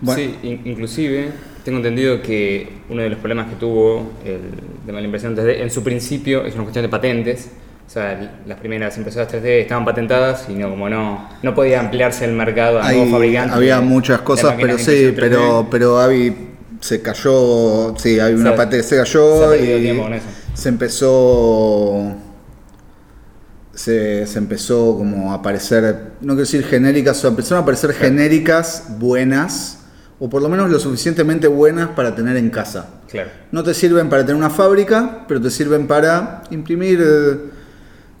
Bueno. 0.00 0.20
Sí, 0.20 0.34
in- 0.42 0.62
inclusive 0.64 1.30
tengo 1.64 1.78
entendido 1.78 2.20
que 2.20 2.68
uno 2.88 3.00
de 3.02 3.10
los 3.10 3.18
problemas 3.20 3.48
que 3.48 3.54
tuvo 3.54 4.10
el 4.24 4.40
de 4.84 4.92
la 4.92 5.00
impresión 5.02 5.36
3D 5.36 5.60
en 5.60 5.70
su 5.70 5.84
principio 5.84 6.44
es 6.44 6.54
una 6.54 6.64
cuestión 6.64 6.82
de 6.82 6.88
patentes. 6.88 7.52
O 7.86 7.90
sea, 7.94 8.38
las 8.46 8.58
primeras 8.58 8.96
impresoras 8.96 9.28
3D 9.32 9.60
estaban 9.60 9.84
patentadas 9.84 10.46
y 10.48 10.54
no, 10.54 10.70
como 10.70 10.88
no, 10.88 11.28
no 11.42 11.54
podía 11.54 11.80
ampliarse 11.80 12.24
el 12.24 12.32
mercado 12.32 12.78
a 12.80 12.86
Ahí 12.86 12.96
nuevos 12.96 13.12
fabricantes. 13.12 13.54
había 13.56 13.80
muchas 13.80 14.20
cosas, 14.22 14.54
pero 14.60 14.78
sí, 14.78 15.06
impresión 15.08 15.14
3D. 15.14 15.16
pero, 15.20 15.68
pero 15.70 15.98
Avi 16.00 16.34
se 16.80 17.00
cayó, 17.02 17.94
sí, 17.98 18.18
hay 18.18 18.34
una 18.34 18.50
Se- 18.52 18.56
parte 18.56 18.76
que 18.78 18.82
se 18.82 18.88
se 18.90 18.96
cayó 18.96 19.50
perdido 19.50 19.78
y 19.78 19.82
tiempo 19.82 20.02
con 20.04 20.14
eso. 20.14 20.26
se 20.54 20.68
empezó 20.70 22.12
se, 23.74 24.26
se 24.26 24.38
empezó 24.38 24.96
como 24.96 25.32
a 25.32 25.36
aparecer, 25.36 26.12
no 26.20 26.34
quiero 26.34 26.36
decir 26.40 26.64
genéricas, 26.64 27.18
o 27.18 27.20
sea, 27.22 27.30
empezaron 27.30 27.58
a 27.58 27.62
aparecer 27.62 27.92
genéricas 27.92 28.84
buenas, 28.98 29.80
o 30.20 30.30
por 30.30 30.42
lo 30.42 30.48
menos 30.48 30.70
lo 30.70 30.78
suficientemente 30.78 31.48
buenas 31.48 31.88
para 31.90 32.14
tener 32.14 32.36
en 32.36 32.50
casa. 32.50 32.88
Claro. 33.10 33.30
No 33.50 33.62
te 33.64 33.74
sirven 33.74 34.08
para 34.08 34.22
tener 34.22 34.36
una 34.36 34.50
fábrica, 34.50 35.24
pero 35.26 35.40
te 35.40 35.50
sirven 35.50 35.86
para 35.88 36.42
imprimir 36.50 37.00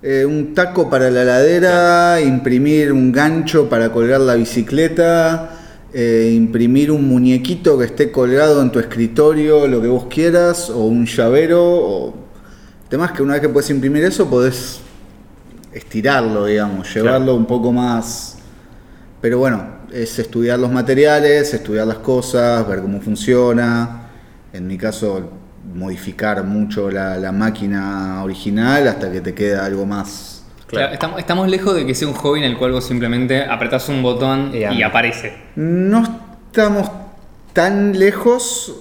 eh, 0.06 0.26
un 0.26 0.52
taco 0.52 0.90
para 0.90 1.10
la 1.10 1.22
heladera, 1.22 2.20
imprimir 2.20 2.92
un 2.92 3.10
gancho 3.10 3.70
para 3.70 3.90
colgar 3.90 4.20
la 4.20 4.34
bicicleta, 4.34 5.52
eh, 5.94 6.30
imprimir 6.36 6.90
un 6.90 7.08
muñequito 7.08 7.78
que 7.78 7.86
esté 7.86 8.12
colgado 8.12 8.60
en 8.60 8.70
tu 8.70 8.78
escritorio, 8.78 9.66
lo 9.66 9.80
que 9.80 9.88
vos 9.88 10.04
quieras, 10.10 10.68
o 10.68 10.84
un 10.84 11.06
llavero. 11.06 11.62
O... 11.64 12.14
El 12.82 12.88
tema 12.90 13.06
es 13.06 13.12
que 13.12 13.22
una 13.22 13.32
vez 13.32 13.40
que 13.40 13.48
puedes 13.48 13.70
imprimir 13.70 14.04
eso, 14.04 14.28
podés 14.28 14.80
estirarlo, 15.72 16.44
digamos, 16.44 16.94
llevarlo 16.94 17.34
un 17.34 17.46
poco 17.46 17.72
más. 17.72 18.36
Pero 19.22 19.38
bueno, 19.38 19.64
es 19.90 20.18
estudiar 20.18 20.58
los 20.58 20.70
materiales, 20.70 21.54
estudiar 21.54 21.86
las 21.86 22.00
cosas, 22.00 22.68
ver 22.68 22.82
cómo 22.82 23.00
funciona. 23.00 24.10
En 24.52 24.66
mi 24.66 24.76
caso, 24.76 25.30
modificar 25.74 26.44
mucho 26.44 26.90
la, 26.90 27.16
la 27.16 27.32
máquina 27.32 28.22
original 28.22 28.86
hasta 28.88 29.10
que 29.10 29.20
te 29.20 29.34
queda 29.34 29.64
algo 29.64 29.86
más. 29.86 30.44
Claro, 30.66 30.92
estamos, 30.92 31.20
estamos 31.20 31.48
lejos 31.48 31.74
de 31.74 31.86
que 31.86 31.94
sea 31.94 32.08
un 32.08 32.14
hobby 32.14 32.40
en 32.40 32.46
el 32.46 32.56
cual 32.58 32.72
vos 32.72 32.84
simplemente 32.84 33.44
apretás 33.44 33.88
un 33.88 34.02
botón 34.02 34.50
Y 34.54 34.82
aparece. 34.82 35.34
No 35.56 36.02
estamos 36.02 36.90
tan 37.52 37.98
lejos 37.98 38.74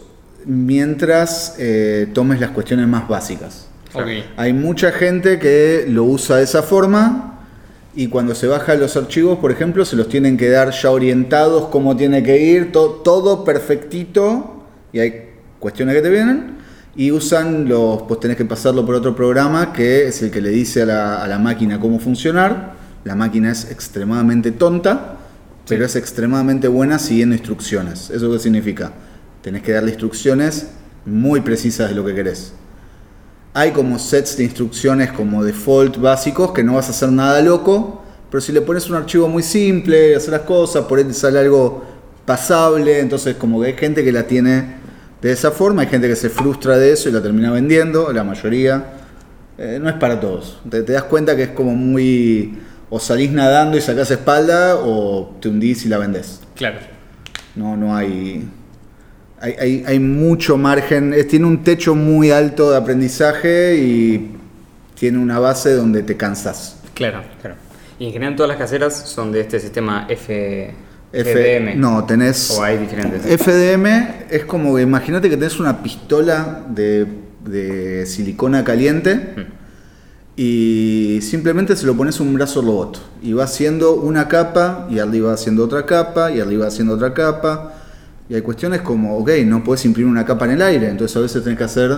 mientras 0.46 1.56
eh, 1.60 2.08
tomes 2.14 2.40
las 2.40 2.52
cuestiones 2.52 2.88
más 2.88 3.08
básicas. 3.08 3.68
Hay 4.38 4.54
mucha 4.54 4.92
gente 4.92 5.38
que 5.38 5.86
lo 5.88 6.04
usa 6.06 6.38
de 6.38 6.44
esa 6.46 6.64
forma 6.64 7.42
y 7.96 8.08
cuando 8.08 8.34
se 8.34 8.48
bajan 8.48 8.80
los 8.80 8.98
archivos, 8.98 9.38
por 9.38 9.52
ejemplo, 9.52 9.86
se 9.86 9.96
los 9.96 10.10
tienen 10.10 10.36
que 10.36 10.50
dar 10.50 10.72
ya 10.72 10.90
orientados 10.90 11.68
cómo 11.68 11.96
tiene 11.96 12.24
que 12.24 12.40
ir, 12.40 12.72
to- 12.72 13.02
todo 13.04 13.44
perfectito 13.44 14.64
y 14.92 15.00
hay 15.00 15.30
cuestiones 15.60 15.96
que 15.96 16.02
te 16.02 16.10
vienen 16.10 16.58
y 16.96 17.12
usan 17.12 17.68
los, 17.68 18.04
pues 18.04 18.20
tenés 18.20 18.38
que 18.38 18.46
pasarlo 18.46 18.86
por 18.86 18.96
otro 18.96 19.16
programa 19.16 19.74
que 19.74 20.08
es 20.08 20.22
el 20.22 20.30
que 20.30 20.42
le 20.42 20.50
dice 20.50 20.84
a 20.84 20.86
la, 20.86 21.24
a 21.24 21.28
la 21.28 21.40
máquina 21.40 21.80
cómo 21.80 22.00
funcionar. 22.00 22.74
La 23.04 23.16
máquina 23.16 23.52
es 23.52 23.70
extremadamente 23.70 24.52
tonta, 24.52 25.18
pero 25.68 25.86
es 25.86 25.96
extremadamente 25.96 26.68
buena 26.68 27.00
siguiendo 27.00 27.36
instrucciones. 27.36 28.10
¿Eso 28.10 28.32
qué 28.32 28.40
significa? 28.40 28.94
Tenés 29.42 29.64
que 29.64 29.72
darle 29.72 29.90
instrucciones 29.90 30.68
muy 31.06 31.42
precisas 31.42 31.90
de 31.90 31.96
lo 31.96 32.06
que 32.06 32.16
querés. 32.16 32.54
Hay 33.54 33.72
como 33.72 34.00
sets 34.00 34.38
de 34.38 34.46
instrucciones 34.46 35.12
como 35.12 35.44
default 35.44 35.98
básicos 35.98 36.54
que 36.54 36.64
no 36.64 36.76
vas 36.76 36.88
a 36.88 36.92
hacer 36.92 37.12
nada 37.12 37.42
loco, 37.42 38.04
pero 38.32 38.42
si 38.42 38.52
le 38.52 38.62
pones 38.62 38.90
un 38.90 38.96
archivo 38.96 39.28
muy 39.28 39.44
simple, 39.44 40.16
hacer 40.16 40.32
las 40.32 40.42
cosas, 40.42 40.86
por 40.86 40.98
ahí 40.98 41.06
te 41.06 41.14
sale 41.14 41.40
algo 41.40 41.84
pasable, 42.26 43.00
entonces 43.00 43.36
como 43.36 43.62
que 43.62 43.68
hay 43.68 43.74
gente 43.74 44.04
que 44.04 44.12
la 44.12 44.24
tiene 44.26 44.83
de 45.24 45.32
esa 45.32 45.52
forma, 45.52 45.82
hay 45.82 45.88
gente 45.88 46.08
que 46.08 46.16
se 46.16 46.30
frustra 46.30 46.78
de 46.78 46.92
eso 46.92 47.10
y 47.10 47.12
la 47.12 47.22
termina 47.22 47.52
vendiendo, 47.52 48.12
la 48.14 48.24
mayoría. 48.24 48.84
Eh, 49.58 49.80
no 49.82 49.90
es 49.90 49.96
para 49.96 50.20
todos. 50.20 50.60
Te, 50.70 50.84
te 50.84 50.94
das 50.94 51.04
cuenta 51.04 51.36
que 51.36 51.44
es 51.44 51.50
como 51.50 51.76
muy... 51.76 52.60
o 52.90 53.00
salís 53.00 53.32
nadando 53.32 53.78
y 53.78 53.82
sacás 53.82 54.12
espalda 54.12 54.76
o 54.78 55.36
te 55.40 55.48
hundís 55.50 55.86
y 55.86 55.90
la 55.90 55.98
vendés. 55.98 56.42
Claro. 56.56 56.78
No, 57.56 57.78
no 57.78 57.96
hay. 57.96 58.48
Hay, 59.40 59.56
hay- 59.60 59.84
hay 59.88 60.00
mucho 60.00 60.58
margen. 60.58 61.14
Tiene 61.30 61.46
un 61.46 61.64
techo 61.64 61.96
muy 61.96 62.32
alto 62.32 62.72
de 62.72 62.78
aprendizaje 62.78 63.76
y 63.78 64.32
tiene 65.00 65.20
una 65.20 65.40
base 65.40 65.74
donde 65.74 66.02
te 66.04 66.18
cansas. 66.18 66.78
Claro. 66.96 67.22
Claro. 67.42 67.56
Y 68.00 68.08
en 68.08 68.12
general 68.14 68.36
todas 68.36 68.50
las 68.50 68.58
caseras 68.58 68.96
son 69.10 69.32
de 69.32 69.42
este 69.42 69.60
sistema 69.60 70.06
F- 70.10 70.74
FDM. 71.14 71.80
No, 71.80 72.04
tenés. 72.06 72.52
O 72.58 72.64
hay 72.64 72.78
diferentes. 72.78 73.22
FDM 73.22 73.86
es 74.30 74.46
como 74.46 74.76
que 74.76 74.82
imagínate 74.82 75.30
que 75.30 75.38
tenés 75.38 75.60
una 75.60 75.84
pistola 75.84 76.64
de, 76.70 77.06
de 77.46 78.06
silicona 78.06 78.64
caliente 78.64 79.16
Mm. 79.16 79.42
y 80.36 81.20
simplemente 81.22 81.76
se 81.76 81.86
lo 81.86 81.96
pones 81.96 82.20
un 82.20 82.34
brazo 82.34 82.62
robot 82.62 83.00
y 83.22 83.34
va 83.34 83.44
haciendo 83.44 83.94
una 83.96 84.28
capa 84.28 84.88
y 84.90 84.98
arriba 85.00 85.34
haciendo 85.34 85.64
otra 85.66 85.86
capa 85.86 86.32
y 86.32 86.40
arriba 86.40 86.68
haciendo 86.68 86.96
otra 86.96 87.14
capa. 87.14 87.74
Y 88.30 88.36
hay 88.36 88.42
cuestiones 88.42 88.82
como, 88.82 89.18
ok, 89.18 89.30
no 89.46 89.64
puedes 89.64 89.86
imprimir 89.86 90.10
una 90.10 90.26
capa 90.26 90.46
en 90.46 90.52
el 90.52 90.62
aire, 90.62 90.90
entonces 90.90 91.16
a 91.18 91.20
veces 91.20 91.44
tenés 91.44 91.58
que 91.58 91.66
hacer 91.66 91.92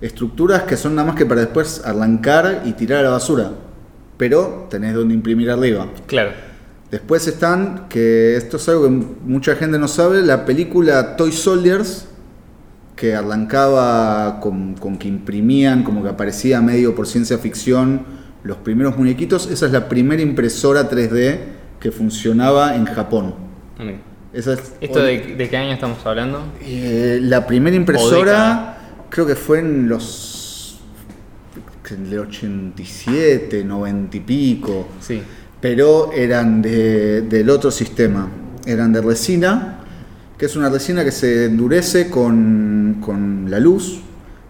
estructuras 0.00 0.62
que 0.62 0.76
son 0.76 0.94
nada 0.94 1.08
más 1.08 1.16
que 1.16 1.26
para 1.26 1.40
después 1.40 1.82
arrancar 1.84 2.62
y 2.66 2.72
tirar 2.72 3.00
a 3.00 3.02
la 3.02 3.10
basura. 3.10 3.50
Pero 4.16 4.68
tenés 4.70 4.94
donde 4.94 5.14
imprimir 5.14 5.50
arriba. 5.50 5.88
Claro. 6.06 6.30
Después 6.90 7.26
están, 7.28 7.86
que 7.88 8.36
esto 8.36 8.56
es 8.56 8.68
algo 8.68 8.84
que 8.84 8.90
mucha 8.90 9.54
gente 9.54 9.78
no 9.78 9.86
sabe, 9.86 10.22
la 10.22 10.44
película 10.44 11.16
Toy 11.16 11.32
Soldiers, 11.32 12.06
que 12.96 13.14
arrancaba 13.14 14.40
con, 14.40 14.74
con 14.74 14.98
que 14.98 15.08
imprimían, 15.08 15.84
como 15.84 16.02
que 16.02 16.08
aparecía 16.08 16.60
medio 16.60 16.94
por 16.94 17.06
ciencia 17.06 17.38
ficción 17.38 18.02
los 18.42 18.56
primeros 18.58 18.96
muñequitos. 18.96 19.50
Esa 19.50 19.66
es 19.66 19.72
la 19.72 19.88
primera 19.88 20.20
impresora 20.20 20.90
3D 20.90 21.38
que 21.78 21.92
funcionaba 21.92 22.74
en 22.74 22.86
Japón. 22.86 23.34
Mira. 23.78 23.98
Esa 24.32 24.52
es, 24.52 24.74
¿Esto 24.80 25.00
de, 25.00 25.34
de 25.36 25.48
qué 25.48 25.56
año 25.56 25.72
estamos 25.72 26.04
hablando? 26.06 26.44
Eh, 26.62 27.18
la 27.20 27.46
primera 27.46 27.74
impresora 27.74 28.78
creo 29.10 29.26
que 29.26 29.34
fue 29.34 29.58
en 29.58 29.88
los 29.88 30.40
en 31.90 32.06
el 32.06 32.20
87, 32.20 33.64
90 33.64 34.16
y 34.16 34.20
pico. 34.20 34.88
Sí. 35.00 35.20
Pero 35.60 36.12
eran 36.12 36.62
de- 36.62 37.22
del 37.22 37.50
otro 37.50 37.70
sistema. 37.70 38.28
Eran 38.66 38.92
de 38.92 39.00
resina, 39.00 39.80
que 40.38 40.46
es 40.46 40.56
una 40.56 40.68
resina 40.70 41.04
que 41.04 41.12
se 41.12 41.46
endurece 41.46 42.08
con, 42.10 42.98
con 43.04 43.50
la 43.50 43.58
luz. 43.58 44.00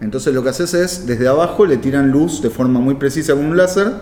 Entonces 0.00 0.32
lo 0.34 0.42
que 0.42 0.48
haces 0.50 0.74
es, 0.74 1.06
desde 1.06 1.28
abajo 1.28 1.66
le 1.66 1.76
tiran 1.76 2.10
luz 2.10 2.40
de 2.42 2.50
forma 2.50 2.80
muy 2.80 2.94
precisa 2.94 3.34
con 3.34 3.44
un 3.44 3.56
láser 3.56 3.92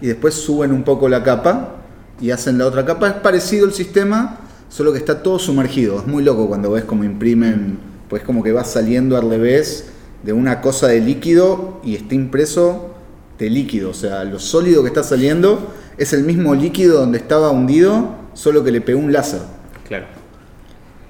y 0.00 0.06
después 0.06 0.34
suben 0.34 0.72
un 0.72 0.84
poco 0.84 1.08
la 1.08 1.22
capa 1.22 1.76
y 2.20 2.30
hacen 2.30 2.58
la 2.58 2.66
otra 2.66 2.84
capa. 2.84 3.08
Es 3.08 3.14
parecido 3.14 3.66
el 3.66 3.72
sistema, 3.72 4.38
solo 4.68 4.92
que 4.92 4.98
está 4.98 5.22
todo 5.22 5.38
sumergido. 5.38 5.98
Es 5.98 6.06
muy 6.06 6.22
loco 6.22 6.46
cuando 6.48 6.70
ves 6.70 6.84
cómo 6.84 7.02
imprimen, 7.04 7.78
pues 8.08 8.22
como 8.22 8.42
que 8.42 8.52
va 8.52 8.64
saliendo 8.64 9.16
al 9.16 9.28
revés 9.28 9.86
de 10.22 10.32
una 10.32 10.60
cosa 10.60 10.88
de 10.88 11.00
líquido 11.00 11.80
y 11.82 11.94
está 11.96 12.14
impreso 12.14 12.94
de 13.38 13.50
líquido. 13.50 13.90
O 13.90 13.94
sea, 13.94 14.24
lo 14.24 14.38
sólido 14.38 14.82
que 14.82 14.88
está 14.88 15.02
saliendo 15.02 15.72
es 15.98 16.12
el 16.12 16.24
mismo 16.24 16.54
líquido 16.54 17.00
donde 17.00 17.18
estaba 17.18 17.50
hundido, 17.50 18.14
solo 18.34 18.64
que 18.64 18.70
le 18.70 18.80
pegó 18.80 19.00
un 19.00 19.12
láser. 19.12 19.40
Claro. 19.86 20.06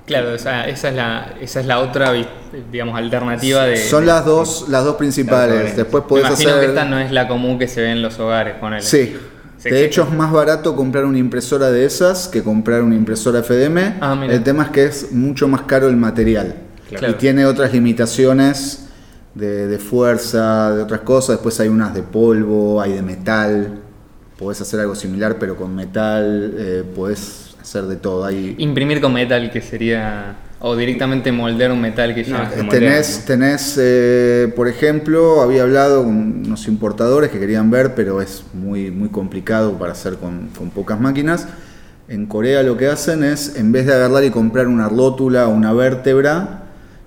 Claro, 0.06 0.32
o 0.32 0.38
sea, 0.38 0.66
esa 0.66 0.88
es 0.88 0.94
la, 0.94 1.34
esa 1.38 1.60
es 1.60 1.66
la 1.66 1.80
otra, 1.80 2.12
digamos, 2.72 2.96
alternativa 2.96 3.64
de. 3.64 3.76
Son 3.76 4.06
las 4.06 4.24
dos, 4.24 4.64
las 4.70 4.82
dos 4.82 4.96
principales. 4.96 5.64
Las 5.64 5.76
Después 5.76 6.04
Me 6.04 6.08
podés 6.08 6.26
imagino 6.28 6.50
hacer. 6.50 6.60
que 6.62 6.66
esta 6.70 6.84
no 6.86 6.98
es 6.98 7.12
la 7.12 7.28
común 7.28 7.58
que 7.58 7.68
se 7.68 7.82
ve 7.82 7.90
en 7.92 8.00
los 8.00 8.18
hogares, 8.18 8.54
ponele. 8.58 8.82
Sí. 8.82 9.16
Sí, 9.58 9.70
De 9.70 9.84
hecho, 9.84 10.04
es 10.04 10.12
más 10.12 10.30
barato 10.32 10.76
comprar 10.76 11.04
una 11.04 11.18
impresora 11.18 11.70
de 11.72 11.84
esas 11.84 12.28
que 12.28 12.44
comprar 12.44 12.82
una 12.82 12.94
impresora 12.94 13.42
FDM. 13.42 13.96
Ah, 14.00 14.24
el 14.26 14.42
tema 14.44 14.62
es 14.62 14.70
que 14.70 14.84
es 14.84 15.12
mucho 15.12 15.48
más 15.48 15.62
caro 15.62 15.88
el 15.88 15.96
material. 15.96 16.54
Claro. 16.88 17.10
Y 17.10 17.14
tiene 17.14 17.44
otras 17.44 17.72
limitaciones 17.72 18.86
de, 19.34 19.66
de 19.66 19.78
fuerza, 19.78 20.74
de 20.74 20.82
otras 20.82 21.00
cosas. 21.00 21.36
Después 21.36 21.58
hay 21.58 21.68
unas 21.68 21.92
de 21.92 22.02
polvo, 22.02 22.80
hay 22.80 22.92
de 22.92 23.02
metal. 23.02 23.80
Podés 24.38 24.60
hacer 24.60 24.80
algo 24.80 24.94
similar, 24.94 25.36
pero 25.38 25.56
con 25.56 25.74
metal. 25.74 26.54
eh, 26.56 26.84
podés 26.94 27.56
hacer 27.60 27.84
de 27.84 27.96
todo. 27.96 28.24
Hay, 28.24 28.54
Imprimir 28.58 29.00
con 29.00 29.12
metal, 29.12 29.50
que 29.50 29.60
sería. 29.60 30.36
O 30.60 30.74
directamente 30.74 31.30
moldear 31.30 31.70
un 31.70 31.80
metal 31.80 32.14
que 32.14 32.24
ya. 32.24 32.50
No, 32.62 32.68
Tenés, 32.68 33.20
¿no? 33.20 33.26
tenés 33.26 33.78
eh, 33.80 34.52
por 34.56 34.66
ejemplo, 34.68 35.40
había 35.40 35.62
hablado 35.62 36.02
con 36.04 36.46
unos 36.46 36.66
importadores 36.66 37.30
que 37.30 37.38
querían 37.38 37.70
ver, 37.70 37.94
pero 37.94 38.20
es 38.20 38.44
muy, 38.54 38.90
muy 38.90 39.08
complicado 39.08 39.78
para 39.78 39.92
hacer 39.92 40.14
con, 40.14 40.48
con 40.56 40.70
pocas 40.70 41.00
máquinas. 41.00 41.46
En 42.08 42.26
Corea 42.26 42.62
lo 42.62 42.76
que 42.76 42.86
hacen 42.88 43.22
es, 43.22 43.56
en 43.56 43.70
vez 43.70 43.86
de 43.86 43.92
agarrar 43.94 44.24
y 44.24 44.30
comprar 44.30 44.66
una 44.66 44.88
rótula 44.88 45.46
o 45.46 45.50
una 45.50 45.72
vértebra 45.72 46.62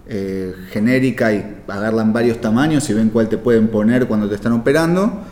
eh, 0.08 0.54
genérica 0.72 1.32
y 1.34 1.58
agarran 1.68 2.12
varios 2.12 2.42
tamaños 2.42 2.90
y 2.90 2.94
ven 2.94 3.10
cuál 3.10 3.30
te 3.30 3.38
pueden 3.38 3.70
poner 3.70 4.08
cuando 4.08 4.28
te 4.30 4.36
están 4.36 4.52
operando, 4.52 5.24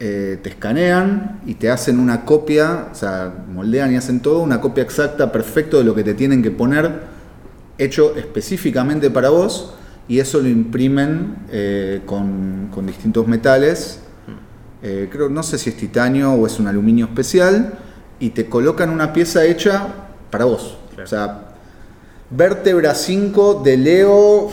eh, 0.00 0.40
te 0.42 0.50
escanean 0.50 1.40
y 1.46 1.54
te 1.54 1.70
hacen 1.70 2.00
una 2.00 2.24
copia, 2.24 2.88
o 2.90 2.94
sea, 2.94 3.32
moldean 3.48 3.92
y 3.92 3.96
hacen 3.96 4.20
todo, 4.20 4.40
una 4.40 4.60
copia 4.60 4.82
exacta, 4.82 5.30
perfecto 5.30 5.78
de 5.78 5.84
lo 5.84 5.94
que 5.94 6.02
te 6.02 6.14
tienen 6.14 6.42
que 6.42 6.50
poner 6.50 7.02
hecho 7.78 8.16
específicamente 8.16 9.10
para 9.10 9.28
vos 9.28 9.74
y 10.08 10.18
eso 10.18 10.40
lo 10.40 10.48
imprimen 10.48 11.36
eh, 11.50 12.02
con, 12.06 12.70
con 12.72 12.86
distintos 12.86 13.26
metales. 13.28 14.00
Eh, 14.82 15.08
creo, 15.10 15.28
no 15.28 15.42
sé 15.42 15.58
si 15.58 15.70
es 15.70 15.76
titanio 15.76 16.32
o 16.32 16.46
es 16.46 16.58
un 16.58 16.66
aluminio 16.66 17.06
especial 17.06 17.74
y 18.18 18.30
te 18.30 18.46
colocan 18.46 18.90
una 18.90 19.12
pieza 19.12 19.44
hecha 19.44 19.86
para 20.30 20.44
vos. 20.44 20.76
Claro. 20.90 21.04
O 21.04 21.06
sea, 21.06 21.54
vértebra 22.30 22.94
5 22.94 23.62
de 23.64 23.76
Leo 23.76 24.50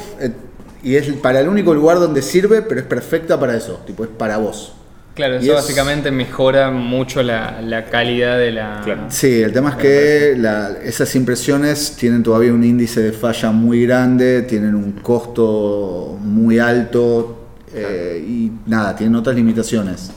y 0.83 0.95
es 0.95 1.12
para 1.13 1.39
el 1.39 1.50
único 1.50 1.74
lugar 1.74 2.00
donde 2.00 2.21
sirve, 2.21 2.62
pero 2.62 2.79
es 2.79 2.86
perfecta 2.86 3.39
para 3.39 3.55
eso, 3.55 3.81
tipo 3.86 4.03
es 4.03 4.10
para 4.10 4.38
vos. 4.38 4.75
Claro, 5.13 5.36
Y 5.36 5.38
eso 5.39 5.50
es- 5.51 5.56
básicamente 5.56 6.10
mejora 6.12 6.72
mucho 6.72 7.22
la, 7.22 7.62
la 7.62 7.86
calidad 7.86 8.38
de 8.38 8.51
la. 8.51 8.82
Claro. 8.84 9.01
Sí, 9.10 9.41
el 9.41 9.51
tema 9.51 9.72
es 9.72 9.75
que 9.75 10.36
la- 10.38 10.72
esas 10.84 11.13
impresiones 11.15 11.96
tienen 11.98 12.24
todavía 12.24 12.53
un 12.53 12.63
índice 12.63 13.01
de 13.01 13.12
falla 13.12 13.51
muy 13.51 13.86
grande, 13.86 14.41
tienen 14.44 14.74
un 14.75 14.94
costo 14.94 16.18
muy 16.22 16.60
alto 16.60 17.38
eh, 17.74 18.24
y 18.25 18.51
nada, 18.65 18.96
tienen 18.96 19.15
otras 19.15 19.36
limitaciones. 19.36 20.12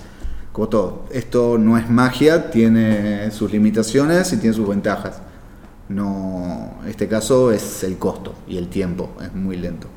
Como 0.52 0.68
todo, 0.68 1.06
esto 1.12 1.58
no 1.58 1.76
es 1.76 1.90
magia, 1.90 2.50
tiene 2.50 3.28
sus 3.32 3.50
limitaciones 3.50 4.32
y 4.32 4.36
tiene 4.36 4.54
sus 4.54 4.68
ventajas. 4.68 5.20
No, 5.88 6.74
este 6.88 7.08
caso 7.08 7.50
es 7.52 7.82
el 7.84 7.98
costo 7.98 8.34
y 8.48 8.56
el 8.56 8.68
tiempo, 8.68 9.10
es 9.22 9.34
muy 9.34 9.56
lento. 9.56 9.88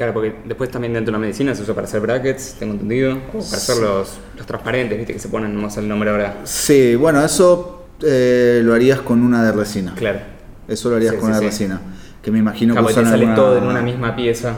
Claro, 0.00 0.14
porque 0.14 0.34
después 0.46 0.70
también 0.70 0.94
dentro 0.94 1.12
de 1.12 1.18
la 1.18 1.18
medicina 1.18 1.54
se 1.54 1.60
usa 1.60 1.74
para 1.74 1.86
hacer 1.86 2.00
brackets, 2.00 2.54
tengo 2.58 2.72
entendido. 2.72 3.18
O 3.18 3.32
para 3.32 3.42
hacer 3.58 3.76
los, 3.76 4.18
los 4.34 4.46
transparentes, 4.46 4.96
viste, 4.96 5.12
que 5.12 5.18
se 5.18 5.28
ponen, 5.28 5.60
no 5.60 5.68
sé 5.68 5.80
el 5.80 5.88
nombre 5.88 6.08
ahora. 6.08 6.38
Sí, 6.44 6.94
bueno, 6.94 7.22
eso 7.22 7.84
eh, 8.02 8.62
lo 8.64 8.72
harías 8.72 9.00
con 9.02 9.22
una 9.22 9.44
de 9.44 9.52
resina. 9.52 9.92
Claro. 9.94 10.20
Eso 10.66 10.88
lo 10.88 10.96
harías 10.96 11.12
Sí, 11.12 11.20
con 11.20 11.26
sí, 11.26 11.30
una 11.32 11.38
sí. 11.40 11.44
resina. 11.44 11.80
Que 12.22 12.30
me 12.30 12.38
imagino 12.38 12.72
Claro, 12.72 12.86
que 12.86 12.94
te 12.94 13.04
sale 13.04 13.12
alguna- 13.14 13.34
todo 13.34 13.58
en 13.58 13.64
una 13.64 13.82
misma 13.82 14.16
pieza. 14.16 14.56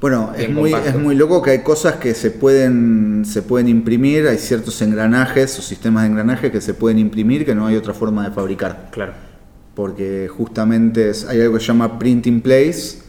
Bueno, 0.00 0.32
es 0.36 0.50
muy, 0.50 0.72
compacto. 0.72 0.98
es 0.98 1.02
muy 1.04 1.14
loco 1.14 1.40
que 1.40 1.50
hay 1.52 1.58
cosas 1.60 1.94
que 1.94 2.12
se 2.14 2.32
pueden, 2.32 3.22
se 3.24 3.42
pueden 3.42 3.68
imprimir, 3.68 4.26
hay 4.26 4.38
ciertos 4.38 4.82
engranajes 4.82 5.56
o 5.56 5.62
sistemas 5.62 6.02
de 6.02 6.08
engranajes 6.08 6.50
que 6.50 6.60
se 6.60 6.74
pueden 6.74 6.98
imprimir 6.98 7.46
que 7.46 7.54
no 7.54 7.68
hay 7.68 7.76
otra 7.76 7.94
forma 7.94 8.28
de 8.28 8.34
fabricar. 8.34 8.88
Claro. 8.90 9.12
Porque 9.76 10.28
justamente 10.28 11.10
es- 11.10 11.24
hay 11.28 11.40
algo 11.42 11.54
que 11.54 11.60
se 11.60 11.66
llama 11.68 11.96
print 11.96 12.26
in 12.26 12.40
place, 12.40 13.03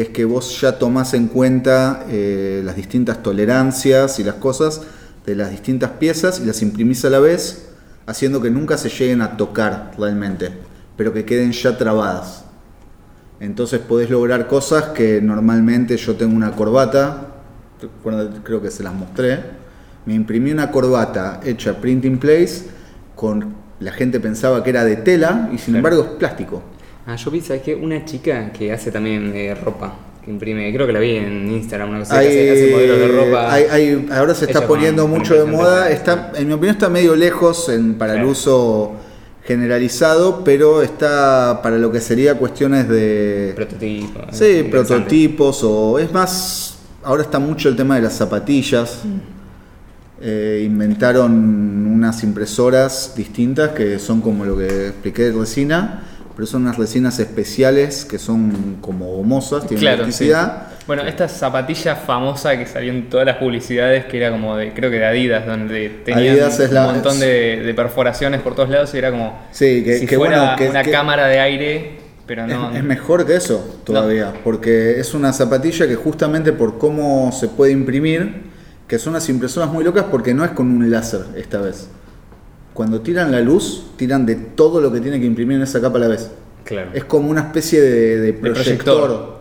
que 0.00 0.04
es 0.06 0.08
que 0.14 0.24
vos 0.24 0.58
ya 0.62 0.78
tomás 0.78 1.12
en 1.12 1.26
cuenta 1.28 2.06
eh, 2.08 2.62
las 2.64 2.74
distintas 2.74 3.22
tolerancias 3.22 4.18
y 4.18 4.24
las 4.24 4.36
cosas 4.36 4.80
de 5.26 5.34
las 5.36 5.50
distintas 5.50 5.90
piezas 5.90 6.40
y 6.40 6.46
las 6.46 6.62
imprimís 6.62 7.04
a 7.04 7.10
la 7.10 7.18
vez, 7.18 7.66
haciendo 8.06 8.40
que 8.40 8.48
nunca 8.50 8.78
se 8.78 8.88
lleguen 8.88 9.20
a 9.20 9.36
tocar 9.36 9.92
realmente, 9.98 10.52
pero 10.96 11.12
que 11.12 11.26
queden 11.26 11.52
ya 11.52 11.76
trabadas. 11.76 12.44
Entonces 13.40 13.80
podés 13.80 14.08
lograr 14.08 14.46
cosas 14.46 14.84
que 14.94 15.20
normalmente 15.20 15.98
yo 15.98 16.16
tengo 16.16 16.34
una 16.34 16.52
corbata, 16.52 17.26
creo 18.42 18.62
que 18.62 18.70
se 18.70 18.82
las 18.82 18.94
mostré, 18.94 19.38
me 20.06 20.14
imprimí 20.14 20.50
una 20.50 20.70
corbata 20.70 21.40
hecha 21.44 21.78
print 21.78 22.06
in 22.06 22.18
place, 22.18 22.62
con 23.14 23.54
la 23.80 23.92
gente 23.92 24.18
pensaba 24.18 24.64
que 24.64 24.70
era 24.70 24.82
de 24.82 24.96
tela 24.96 25.50
y 25.52 25.58
sin 25.58 25.74
Claro. 25.74 25.88
embargo 25.96 26.02
es 26.04 26.18
plástico. 26.18 26.62
Ah, 27.10 27.16
yo 27.16 27.28
vi, 27.32 27.40
¿sabes 27.40 27.62
qué? 27.62 27.74
Una 27.74 28.04
chica 28.04 28.52
que 28.52 28.72
hace 28.72 28.92
también 28.92 29.32
eh, 29.34 29.52
ropa, 29.56 29.96
que 30.24 30.30
imprime, 30.30 30.72
creo 30.72 30.86
que 30.86 30.92
la 30.92 31.00
vi 31.00 31.16
en 31.16 31.50
Instagram, 31.50 31.88
una 31.90 31.98
cosa 32.00 32.18
Hay- 32.18 32.28
que 32.28 32.50
hace, 32.52 32.62
hace 32.64 32.72
modelos 32.72 32.98
de 33.00 33.08
ropa. 33.08 33.52
hay- 33.52 33.64
hay- 33.64 34.08
ahora 34.12 34.32
se 34.34 34.44
está 34.44 34.60
con- 34.60 34.68
poniendo 34.68 35.02
con 35.02 35.10
mucho 35.10 35.34
de 35.34 35.50
moda, 35.50 35.86
3D. 35.88 35.92
está, 35.94 36.32
en 36.36 36.46
mi 36.46 36.52
opinión 36.52 36.76
está 36.76 36.88
medio 36.88 37.16
lejos 37.16 37.68
en- 37.68 37.94
para 37.94 38.14
el 38.14 38.24
uso 38.24 38.92
generalizado, 39.44 40.44
pero 40.44 40.82
está 40.82 41.60
para 41.64 41.78
lo 41.78 41.90
que 41.90 42.00
sería 42.00 42.36
cuestiones 42.36 42.88
de... 42.88 43.54
Prototipo. 43.56 44.20
Sí, 44.30 44.68
prototipos 44.70 45.64
o 45.64 45.98
es 45.98 46.12
más, 46.12 46.78
ahora 47.02 47.22
está 47.24 47.40
mucho 47.40 47.68
el 47.68 47.74
tema 47.74 47.96
de 47.96 48.02
las 48.02 48.12
zapatillas. 48.12 49.00
Eh, 50.22 50.62
inventaron 50.66 51.32
unas 51.32 52.22
impresoras 52.22 53.14
distintas 53.16 53.70
que 53.70 53.98
son 53.98 54.20
como 54.20 54.44
lo 54.44 54.56
que 54.56 54.88
expliqué 54.88 55.30
de 55.30 55.32
resina, 55.32 56.04
pero 56.40 56.46
son 56.46 56.62
unas 56.62 56.78
resinas 56.78 57.18
especiales 57.18 58.06
que 58.06 58.18
son 58.18 58.78
como 58.80 59.14
gomosas, 59.14 59.66
tienen 59.66 59.80
Claro, 59.82 59.94
electricidad. 60.04 60.68
Bueno, 60.86 61.02
esta 61.02 61.28
zapatilla 61.28 61.96
famosa 61.96 62.56
que 62.56 62.64
salió 62.64 62.92
en 62.92 63.10
todas 63.10 63.26
las 63.26 63.36
publicidades, 63.36 64.06
que 64.06 64.16
era 64.16 64.30
como 64.30 64.56
de, 64.56 64.72
creo 64.72 64.90
que 64.90 64.96
de 65.00 65.04
Adidas, 65.04 65.44
donde 65.44 66.02
la- 66.72 66.86
un 66.86 66.94
montón 66.94 67.12
es- 67.12 67.20
de, 67.20 67.60
de 67.62 67.74
perforaciones 67.74 68.40
por 68.40 68.54
todos 68.54 68.70
lados 68.70 68.94
y 68.94 68.96
era 68.96 69.10
como 69.10 69.38
Sí, 69.52 69.84
que- 69.84 69.98
si 69.98 70.06
que 70.06 70.16
fuera 70.16 70.38
bueno, 70.40 70.56
que- 70.56 70.70
una 70.70 70.82
que- 70.82 70.90
cámara 70.90 71.26
de 71.26 71.40
aire, 71.40 71.90
pero 72.24 72.46
no. 72.46 72.70
Es, 72.70 72.76
es 72.78 72.84
mejor 72.84 73.26
que 73.26 73.36
eso 73.36 73.78
todavía, 73.84 74.32
porque 74.42 74.98
es 74.98 75.12
una 75.12 75.34
zapatilla 75.34 75.86
que 75.86 75.96
justamente 75.96 76.54
por 76.54 76.78
cómo 76.78 77.32
se 77.32 77.48
puede 77.48 77.72
imprimir, 77.72 78.44
que 78.88 78.98
son 78.98 79.10
unas 79.12 79.28
impresoras 79.28 79.68
muy 79.70 79.84
locas 79.84 80.06
porque 80.10 80.32
no 80.32 80.42
es 80.46 80.52
con 80.52 80.68
un 80.70 80.90
láser 80.90 81.20
esta 81.36 81.60
vez. 81.60 81.88
Cuando 82.74 83.00
tiran 83.00 83.30
la 83.32 83.40
luz, 83.40 83.86
tiran 83.96 84.24
de 84.26 84.36
todo 84.36 84.80
lo 84.80 84.92
que 84.92 85.00
tiene 85.00 85.18
que 85.20 85.26
imprimir 85.26 85.56
en 85.56 85.62
esa 85.62 85.80
capa 85.80 85.98
a 85.98 86.00
la 86.02 86.08
vez. 86.08 86.30
Claro. 86.64 86.90
Es 86.94 87.04
como 87.04 87.30
una 87.30 87.40
especie 87.42 87.80
de, 87.80 88.20
de 88.20 88.32
proyector. 88.32 88.96
proyector. 89.06 89.40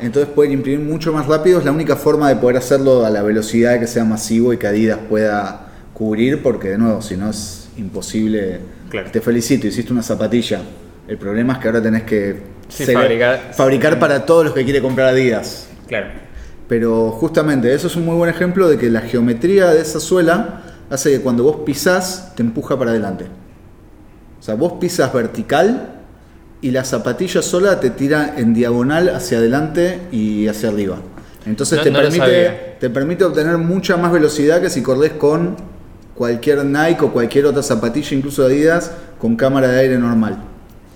Entonces 0.00 0.32
pueden 0.34 0.52
imprimir 0.52 0.80
mucho 0.80 1.12
más 1.12 1.26
rápido. 1.26 1.58
Es 1.58 1.64
la 1.64 1.72
única 1.72 1.96
forma 1.96 2.28
de 2.28 2.36
poder 2.36 2.56
hacerlo 2.56 3.04
a 3.04 3.10
la 3.10 3.22
velocidad 3.22 3.78
que 3.78 3.86
sea 3.86 4.04
masivo 4.04 4.52
y 4.52 4.56
que 4.56 4.66
Adidas 4.66 4.98
pueda 5.08 5.72
cubrir, 5.92 6.42
porque 6.42 6.70
de 6.70 6.78
nuevo, 6.78 7.02
si 7.02 7.16
no 7.16 7.28
es 7.30 7.68
imposible. 7.76 8.60
Claro. 8.88 9.10
Te 9.10 9.20
felicito, 9.20 9.66
hiciste 9.66 9.92
una 9.92 10.02
zapatilla. 10.02 10.62
El 11.06 11.18
problema 11.18 11.54
es 11.54 11.58
que 11.58 11.68
ahora 11.68 11.82
tenés 11.82 12.04
que 12.04 12.54
Sí, 12.68 12.84
fabricar- 12.86 13.52
fabricar 13.52 13.98
para 13.98 14.24
todos 14.24 14.44
los 14.46 14.54
que 14.54 14.64
quiere 14.64 14.80
comprar 14.80 15.08
Adidas. 15.08 15.68
Claro. 15.86 16.06
Pero 16.66 17.10
justamente 17.10 17.72
eso 17.74 17.88
es 17.88 17.96
un 17.96 18.06
muy 18.06 18.16
buen 18.16 18.30
ejemplo 18.30 18.68
de 18.70 18.78
que 18.78 18.88
la 18.88 19.02
geometría 19.02 19.66
de 19.70 19.82
esa 19.82 20.00
suela 20.00 20.62
hace 20.94 21.10
que 21.10 21.20
cuando 21.20 21.44
vos 21.44 21.56
pisás 21.66 22.32
te 22.34 22.42
empuja 22.42 22.78
para 22.78 22.90
adelante. 22.92 23.26
O 24.40 24.42
sea, 24.42 24.54
vos 24.54 24.74
pisas 24.80 25.12
vertical 25.12 25.90
y 26.60 26.70
la 26.70 26.84
zapatilla 26.84 27.42
sola 27.42 27.80
te 27.80 27.90
tira 27.90 28.34
en 28.36 28.54
diagonal 28.54 29.08
hacia 29.10 29.38
adelante 29.38 30.00
y 30.12 30.46
hacia 30.48 30.68
arriba. 30.70 30.98
Entonces 31.46 31.78
No- 31.78 31.84
te, 31.84 31.90
no 31.90 31.98
permite, 32.00 32.76
te 32.80 32.90
permite 32.90 33.24
obtener 33.24 33.58
mucha 33.58 33.96
más 33.96 34.12
velocidad 34.12 34.60
que 34.62 34.70
si 34.70 34.82
corres 34.82 35.12
con 35.12 35.56
cualquier 36.14 36.64
Nike 36.64 37.04
o 37.04 37.12
cualquier 37.12 37.46
otra 37.46 37.62
zapatilla, 37.62 38.16
incluso 38.16 38.44
Adidas, 38.44 38.92
con 39.18 39.36
cámara 39.36 39.68
de 39.68 39.80
aire 39.80 39.98
normal. 39.98 40.38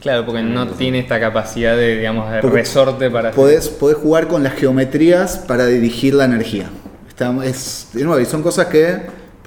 Claro, 0.00 0.24
porque 0.24 0.42
no 0.42 0.68
tiene 0.68 1.00
esta 1.00 1.18
capacidad 1.18 1.76
de, 1.76 1.96
digamos, 1.96 2.30
de 2.30 2.40
Porque 2.40 2.58
resorte 2.58 3.10
para. 3.10 3.32
Podés, 3.32 3.68
podés 3.68 3.96
jugar 3.96 4.28
con 4.28 4.44
las 4.44 4.54
geometrías 4.54 5.38
para 5.38 5.66
dirigir 5.66 6.14
la 6.14 6.24
energía. 6.24 6.70
Está- 7.08 7.34
es, 7.44 7.88
de 7.92 8.04
nuevo, 8.04 8.20
y 8.20 8.24
son 8.24 8.42
cosas 8.42 8.66
que 8.66 8.96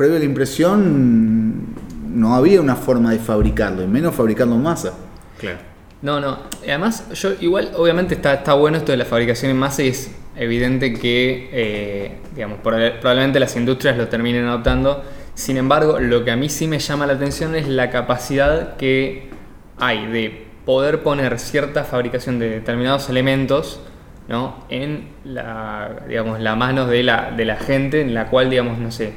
previo 0.01 0.15
a 0.15 0.19
la 0.19 0.25
impresión 0.25 1.75
no 2.15 2.33
había 2.33 2.59
una 2.59 2.75
forma 2.75 3.11
de 3.11 3.19
fabricarlo, 3.19 3.83
y 3.83 3.87
menos 3.87 4.15
fabricarlo 4.15 4.55
en 4.55 4.63
masa. 4.63 4.93
Claro. 5.39 5.59
No, 6.01 6.19
no. 6.19 6.39
Además, 6.63 7.07
yo 7.13 7.33
igual, 7.39 7.69
obviamente 7.77 8.15
está, 8.15 8.33
está 8.33 8.53
bueno 8.55 8.77
esto 8.77 8.91
de 8.91 8.97
la 8.97 9.05
fabricación 9.05 9.51
en 9.51 9.57
masa 9.57 9.83
y 9.83 9.89
es 9.89 10.11
evidente 10.35 10.93
que, 10.93 11.49
eh, 11.53 12.17
digamos, 12.33 12.57
proba- 12.63 12.99
probablemente 12.99 13.39
las 13.39 13.55
industrias 13.55 13.95
lo 13.95 14.07
terminen 14.07 14.45
adoptando. 14.45 15.03
Sin 15.35 15.57
embargo, 15.57 15.99
lo 15.99 16.25
que 16.25 16.31
a 16.31 16.35
mí 16.35 16.49
sí 16.49 16.67
me 16.67 16.79
llama 16.79 17.05
la 17.05 17.13
atención 17.13 17.53
es 17.53 17.67
la 17.67 17.91
capacidad 17.91 18.75
que 18.77 19.29
hay 19.77 20.07
de 20.07 20.47
poder 20.65 21.03
poner 21.03 21.37
cierta 21.37 21.83
fabricación 21.83 22.39
de 22.39 22.49
determinados 22.49 23.07
elementos 23.09 23.81
¿no? 24.27 24.65
en 24.69 25.09
la, 25.23 25.97
digamos, 26.07 26.39
la 26.39 26.55
mano 26.55 26.87
de 26.87 27.03
la, 27.03 27.29
de 27.29 27.45
la 27.45 27.57
gente, 27.57 28.01
en 28.01 28.15
la 28.15 28.25
cual, 28.27 28.49
digamos, 28.49 28.79
no 28.79 28.89
sé, 28.89 29.13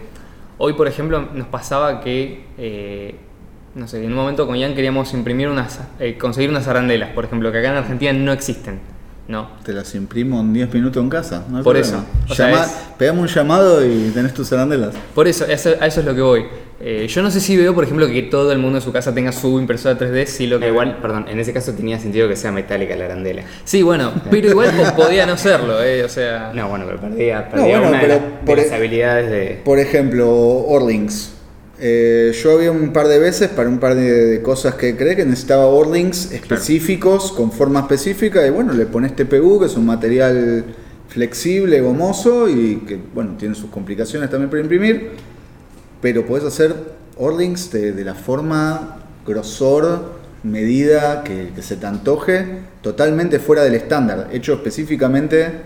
hoy 0.58 0.72
por 0.74 0.86
ejemplo 0.88 1.28
nos 1.34 1.46
pasaba 1.48 2.00
que, 2.00 2.44
eh, 2.58 3.14
no 3.74 3.88
sé, 3.88 4.02
en 4.04 4.10
un 4.10 4.16
momento 4.16 4.46
con 4.46 4.56
Ian 4.56 4.74
queríamos 4.74 5.12
imprimir 5.14 5.48
unas, 5.48 5.80
eh, 6.00 6.16
conseguir 6.18 6.50
unas 6.50 6.68
arandelas, 6.68 7.10
por 7.10 7.24
ejemplo, 7.24 7.50
que 7.52 7.58
acá 7.58 7.70
en 7.70 7.76
Argentina 7.78 8.12
no 8.12 8.32
existen, 8.32 8.78
¿no? 9.28 9.48
Te 9.64 9.72
las 9.72 9.94
imprimo 9.94 10.40
en 10.40 10.52
10 10.52 10.72
minutos 10.72 11.02
en 11.02 11.08
casa. 11.10 11.44
no 11.48 11.62
Por 11.62 11.74
problema. 11.76 11.86
eso, 11.86 12.04
o 12.32 12.34
sea, 12.34 12.50
Llama- 12.50 12.64
es- 12.64 12.76
Pegame 12.98 13.20
un 13.22 13.26
llamado 13.26 13.84
y 13.84 14.10
tenés 14.14 14.32
tus 14.34 14.52
arandelas. 14.52 14.94
Por 15.14 15.26
eso, 15.26 15.44
eso- 15.46 15.70
a 15.80 15.86
eso 15.86 16.00
es 16.00 16.06
lo 16.06 16.14
que 16.14 16.20
voy. 16.20 16.44
Eh, 16.80 17.06
yo 17.08 17.22
no 17.22 17.30
sé 17.30 17.40
si 17.40 17.56
veo, 17.56 17.72
por 17.74 17.84
ejemplo, 17.84 18.06
que 18.08 18.22
todo 18.22 18.50
el 18.52 18.58
mundo 18.58 18.78
en 18.78 18.82
su 18.84 18.92
casa 18.92 19.14
tenga 19.14 19.30
su 19.32 19.58
impresora 19.60 19.96
3D, 19.98 20.26
si 20.26 20.46
lo 20.48 20.58
que... 20.58 20.66
Eh, 20.66 20.68
igual, 20.70 20.98
perdón, 21.00 21.26
en 21.28 21.38
ese 21.38 21.52
caso 21.52 21.72
tenía 21.72 21.98
sentido 22.00 22.28
que 22.28 22.36
sea 22.36 22.50
metálica 22.52 22.96
la 22.96 23.04
arandela. 23.06 23.42
Sí, 23.64 23.82
bueno, 23.82 24.12
pero 24.30 24.48
igual 24.48 24.70
po- 24.76 25.02
podía 25.04 25.24
no 25.24 25.36
serlo, 25.38 25.82
eh, 25.82 26.02
o 26.04 26.08
sea... 26.08 26.50
No, 26.54 26.68
bueno, 26.68 26.84
pero 26.86 27.00
perdía, 27.00 27.48
perdía 27.48 27.78
bueno, 27.78 27.88
una 27.88 28.00
de 28.00 28.06
pero 28.06 28.20
las- 28.20 28.44
de, 28.46 28.56
las 28.56 28.66
e- 28.66 28.74
habilidades 28.74 29.30
de. 29.30 29.60
Por 29.64 29.78
ejemplo, 29.78 30.28
Orlings. 30.30 31.30
Eh, 31.80 32.32
yo 32.42 32.52
había 32.56 32.70
un 32.72 32.92
par 32.92 33.08
de 33.08 33.18
veces 33.18 33.48
para 33.50 33.68
un 33.68 33.78
par 33.78 33.94
de, 33.94 34.02
de 34.26 34.42
cosas 34.42 34.74
que 34.74 34.96
creé 34.96 35.16
que 35.16 35.24
necesitaba 35.24 35.66
Orlings 35.66 36.32
específicos, 36.32 37.32
con 37.32 37.50
forma 37.52 37.80
específica, 37.80 38.46
y 38.46 38.50
bueno, 38.50 38.72
le 38.72 38.86
pones 38.86 39.14
TPU, 39.16 39.58
que 39.60 39.66
es 39.66 39.76
un 39.76 39.86
material 39.86 40.64
flexible, 41.08 41.80
gomoso, 41.80 42.48
y 42.48 42.76
que 42.86 42.98
bueno, 43.14 43.36
tiene 43.38 43.54
sus 43.54 43.70
complicaciones 43.70 44.28
también 44.30 44.50
para 44.50 44.60
imprimir, 44.62 45.10
pero 46.04 46.26
puedes 46.26 46.44
hacer 46.44 46.76
Orlings 47.16 47.70
de, 47.72 47.92
de 47.92 48.04
la 48.04 48.14
forma, 48.14 48.98
grosor, 49.26 50.12
medida 50.42 51.24
que, 51.24 51.50
que 51.54 51.62
se 51.62 51.78
te 51.78 51.86
antoje, 51.86 52.58
totalmente 52.82 53.38
fuera 53.38 53.62
del 53.62 53.74
estándar, 53.74 54.28
hecho 54.30 54.52
específicamente 54.52 55.62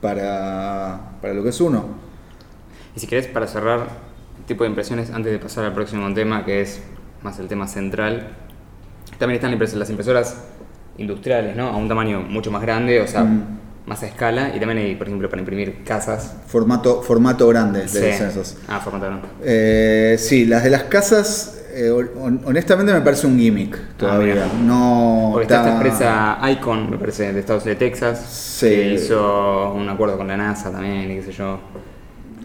para, 0.00 1.12
para 1.22 1.32
lo 1.32 1.44
que 1.44 1.50
es 1.50 1.60
uno. 1.60 1.84
Y 2.96 2.98
si 2.98 3.06
querés, 3.06 3.28
para 3.28 3.46
cerrar, 3.46 3.86
tipo 4.48 4.64
de 4.64 4.70
impresiones, 4.70 5.12
antes 5.12 5.30
de 5.30 5.38
pasar 5.38 5.64
al 5.64 5.74
próximo 5.74 6.12
tema, 6.12 6.44
que 6.44 6.60
es 6.60 6.82
más 7.22 7.38
el 7.38 7.46
tema 7.46 7.68
central, 7.68 8.30
también 9.20 9.36
están 9.36 9.78
las 9.78 9.90
impresoras 9.90 10.44
industriales, 10.96 11.54
¿no? 11.54 11.68
A 11.68 11.76
un 11.76 11.86
tamaño 11.86 12.20
mucho 12.22 12.50
más 12.50 12.62
grande, 12.62 13.00
o 13.00 13.06
sea, 13.06 13.22
Mm. 13.22 13.67
Más 13.88 14.02
a 14.02 14.06
escala, 14.06 14.52
y 14.54 14.60
también 14.60 14.78
hay, 14.78 14.94
por 14.94 15.06
ejemplo, 15.06 15.28
para 15.30 15.40
imprimir 15.40 15.82
casas. 15.84 16.34
Formato, 16.46 17.02
formato 17.02 17.48
grande 17.48 17.80
de 17.82 17.88
Sí. 17.88 17.98
licencias. 18.00 18.56
Ah, 18.68 18.80
formato 18.80 19.06
grande. 19.06 19.28
Eh, 19.42 20.16
sí, 20.18 20.44
las 20.44 20.62
de 20.64 20.70
las 20.70 20.84
casas, 20.84 21.60
eh, 21.74 21.90
hon- 21.90 22.40
honestamente 22.44 22.92
me 22.92 23.00
parece 23.00 23.26
un 23.26 23.38
gimmick 23.38 23.78
todavía. 23.96 24.34
mira. 24.34 24.46
no 24.62 25.30
Porque 25.32 25.44
está 25.44 25.56
esta 25.60 25.72
empresa 25.74 26.38
Icon, 26.50 26.90
me 26.90 26.98
parece, 26.98 27.32
de 27.32 27.40
Estados 27.40 27.64
Unidos 27.64 27.78
de 27.80 27.86
Texas, 27.88 28.18
Sí. 28.58 28.68
que 28.68 28.94
hizo 28.94 29.72
un 29.72 29.88
acuerdo 29.88 30.16
con 30.18 30.28
la 30.28 30.36
NASA 30.36 30.70
también, 30.70 31.10
y 31.10 31.16
qué 31.16 31.22
sé 31.22 31.32
yo, 31.32 31.58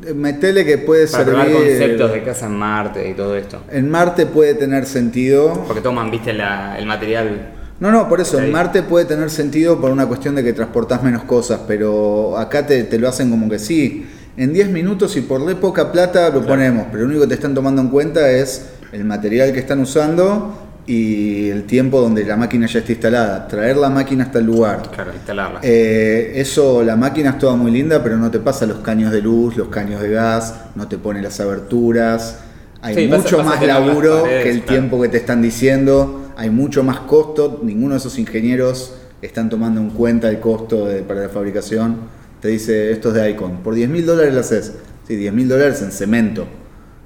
Eh, 0.06 0.14
Metele 0.14 0.66
que 0.66 0.78
puede 0.80 1.08
para 1.08 1.24
servir. 1.24 1.54
conceptos 1.56 2.12
de 2.12 2.24
casa 2.24 2.48
en 2.48 2.58
Marte 2.58 3.10
y 3.10 3.14
todo 3.14 3.38
esto. 3.38 3.62
En 3.72 3.90
Marte 3.90 4.26
puede 4.26 4.54
tener 4.54 4.86
sentido. 4.86 5.64
Porque 5.66 5.80
toman, 5.82 6.12
viste, 6.12 6.34
la- 6.34 6.78
el 6.78 6.86
material. 6.86 7.54
No, 7.84 7.92
no, 7.92 8.08
por 8.08 8.22
eso, 8.22 8.40
en. 8.40 8.50
Marte 8.50 8.82
puede 8.82 9.04
tener 9.04 9.30
sentido 9.30 9.82
por 9.82 9.92
una 9.92 10.06
cuestión 10.06 10.36
de 10.36 10.42
que 10.42 10.54
transportás 10.54 11.04
menos 11.04 11.26
cosas, 11.26 11.60
pero 11.68 12.38
acá 12.38 12.66
te, 12.66 12.86
te 12.86 12.98
lo 12.98 13.10
hacen 13.10 13.30
como 13.30 13.50
que 13.50 13.60
sí. 13.60 14.08
En 14.38 14.54
10 14.54 14.70
minutos 14.70 15.18
y 15.18 15.22
por 15.22 15.46
re 15.46 15.56
poca 15.56 15.92
plata 15.92 16.30
lo 16.30 16.46
ponemos, 16.46 16.88
pero 16.90 17.04
lo 17.04 17.10
único 17.10 17.24
que 17.24 17.28
te 17.28 17.34
están 17.34 17.54
tomando 17.54 17.82
en 17.82 17.90
cuenta 17.90 18.32
es 18.32 18.68
el 18.94 19.04
material 19.04 19.52
que 19.52 19.60
están 19.60 19.82
usando 19.82 20.58
y 20.88 21.50
el 21.50 21.66
tiempo 21.66 22.00
donde 22.00 22.24
la 22.24 22.38
máquina 22.38 22.68
ya 22.68 22.80
está 22.80 22.94
instalada. 22.94 23.50
Traer 23.50 23.76
la 23.76 23.90
máquina 23.90 24.24
hasta 24.24 24.40
el 24.40 24.46
lugar. 24.46 24.84
Claro, 24.90 25.12
instalarla. 25.14 25.60
Eh, 25.62 26.32
eso, 26.36 26.84
la 26.84 26.96
máquina 26.96 27.32
es 27.32 27.38
toda 27.38 27.58
muy 27.58 27.70
linda, 27.70 28.02
pero 28.02 28.16
no 28.16 28.32
te 28.32 28.40
pasa 28.40 28.66
los 28.66 28.78
caños 28.78 29.12
de 29.12 29.22
luz, 29.22 29.58
los 29.58 29.68
caños 29.68 30.02
de 30.02 30.10
gas, 30.10 30.56
no 30.76 30.88
te 30.88 30.98
pone 30.98 31.22
las 31.22 31.38
aberturas. 31.42 32.40
Hay 32.82 32.96
Sí, 32.96 33.08
mucho 33.08 33.40
pasa 33.40 33.50
más 33.50 33.68
laburo 33.68 34.22
paredes, 34.22 34.44
que 34.46 34.50
el 34.52 34.62
claro. 34.62 34.72
tiempo 34.72 35.02
que 35.02 35.10
te 35.10 35.18
están 35.18 35.42
diciendo, 35.42 36.23
hay 36.38 36.50
mucho 36.50 36.84
más 36.84 37.00
costo, 37.02 37.60
ninguno 37.64 37.94
de 37.94 38.00
esos 38.00 38.18
ingenieros 38.20 38.96
están 39.22 39.50
tomando 39.50 39.80
en 39.82 39.90
cuenta 39.92 40.30
el 40.30 40.40
costo 40.40 40.86
de- 40.86 41.02
para 41.04 41.22
la 41.22 41.30
fabricación. 41.30 41.98
Te 42.42 42.50
dice, 42.50 42.92
esto 42.92 43.10
es 43.10 43.16
de 43.16 43.30
Icon, 43.32 43.58
por 43.64 43.74
10 43.74 43.90
mil 43.90 44.06
dólares 44.06 44.34
lo 44.34 44.40
haces. 44.42 44.74
Sí, 45.08 45.16
10 45.16 45.34
mil 45.34 45.48
dólares 45.48 45.82
en 45.82 45.92
cemento. 45.92 46.46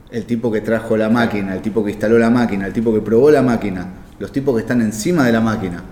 El 0.10 0.26
tipo 0.26 0.52
que 0.52 0.62
trajo 0.62 0.96
la 0.98 1.10
máquina, 1.10 1.54
el 1.54 1.62
tipo 1.62 1.84
que 1.84 1.92
instaló 1.92 2.18
la 2.18 2.30
máquina, 2.30 2.66
el 2.66 2.74
tipo 2.74 2.94
que 2.94 3.02
probó 3.02 3.30
la 3.30 3.42
máquina, 3.42 3.88
los 4.20 4.32
tipos 4.32 4.56
que 4.56 4.62
están 4.62 4.82
encima 4.82 5.26
de 5.26 5.34
la 5.34 5.42
máquina. 5.42 5.84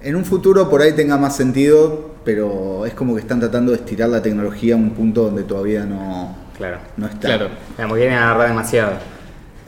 En 0.00 0.14
un 0.14 0.24
futuro 0.24 0.68
por 0.70 0.80
ahí 0.82 0.92
tenga 0.92 1.16
más 1.16 1.34
sentido, 1.34 2.14
pero 2.24 2.86
es 2.86 2.92
como 2.94 3.14
que 3.14 3.20
están 3.20 3.40
tratando 3.40 3.72
de 3.72 3.78
estirar 3.78 4.10
la 4.10 4.22
tecnología 4.22 4.74
a 4.74 4.76
un 4.76 4.90
punto 4.90 5.24
donde 5.24 5.42
todavía 5.42 5.84
no, 5.84 6.36
Claro. 6.56 6.78
no 6.96 7.06
está. 7.06 7.20
Claro. 7.20 7.48
Como 7.76 7.94
que 7.94 8.00
quieren 8.00 8.18
agarrar 8.18 8.48
demasiado. 8.48 8.92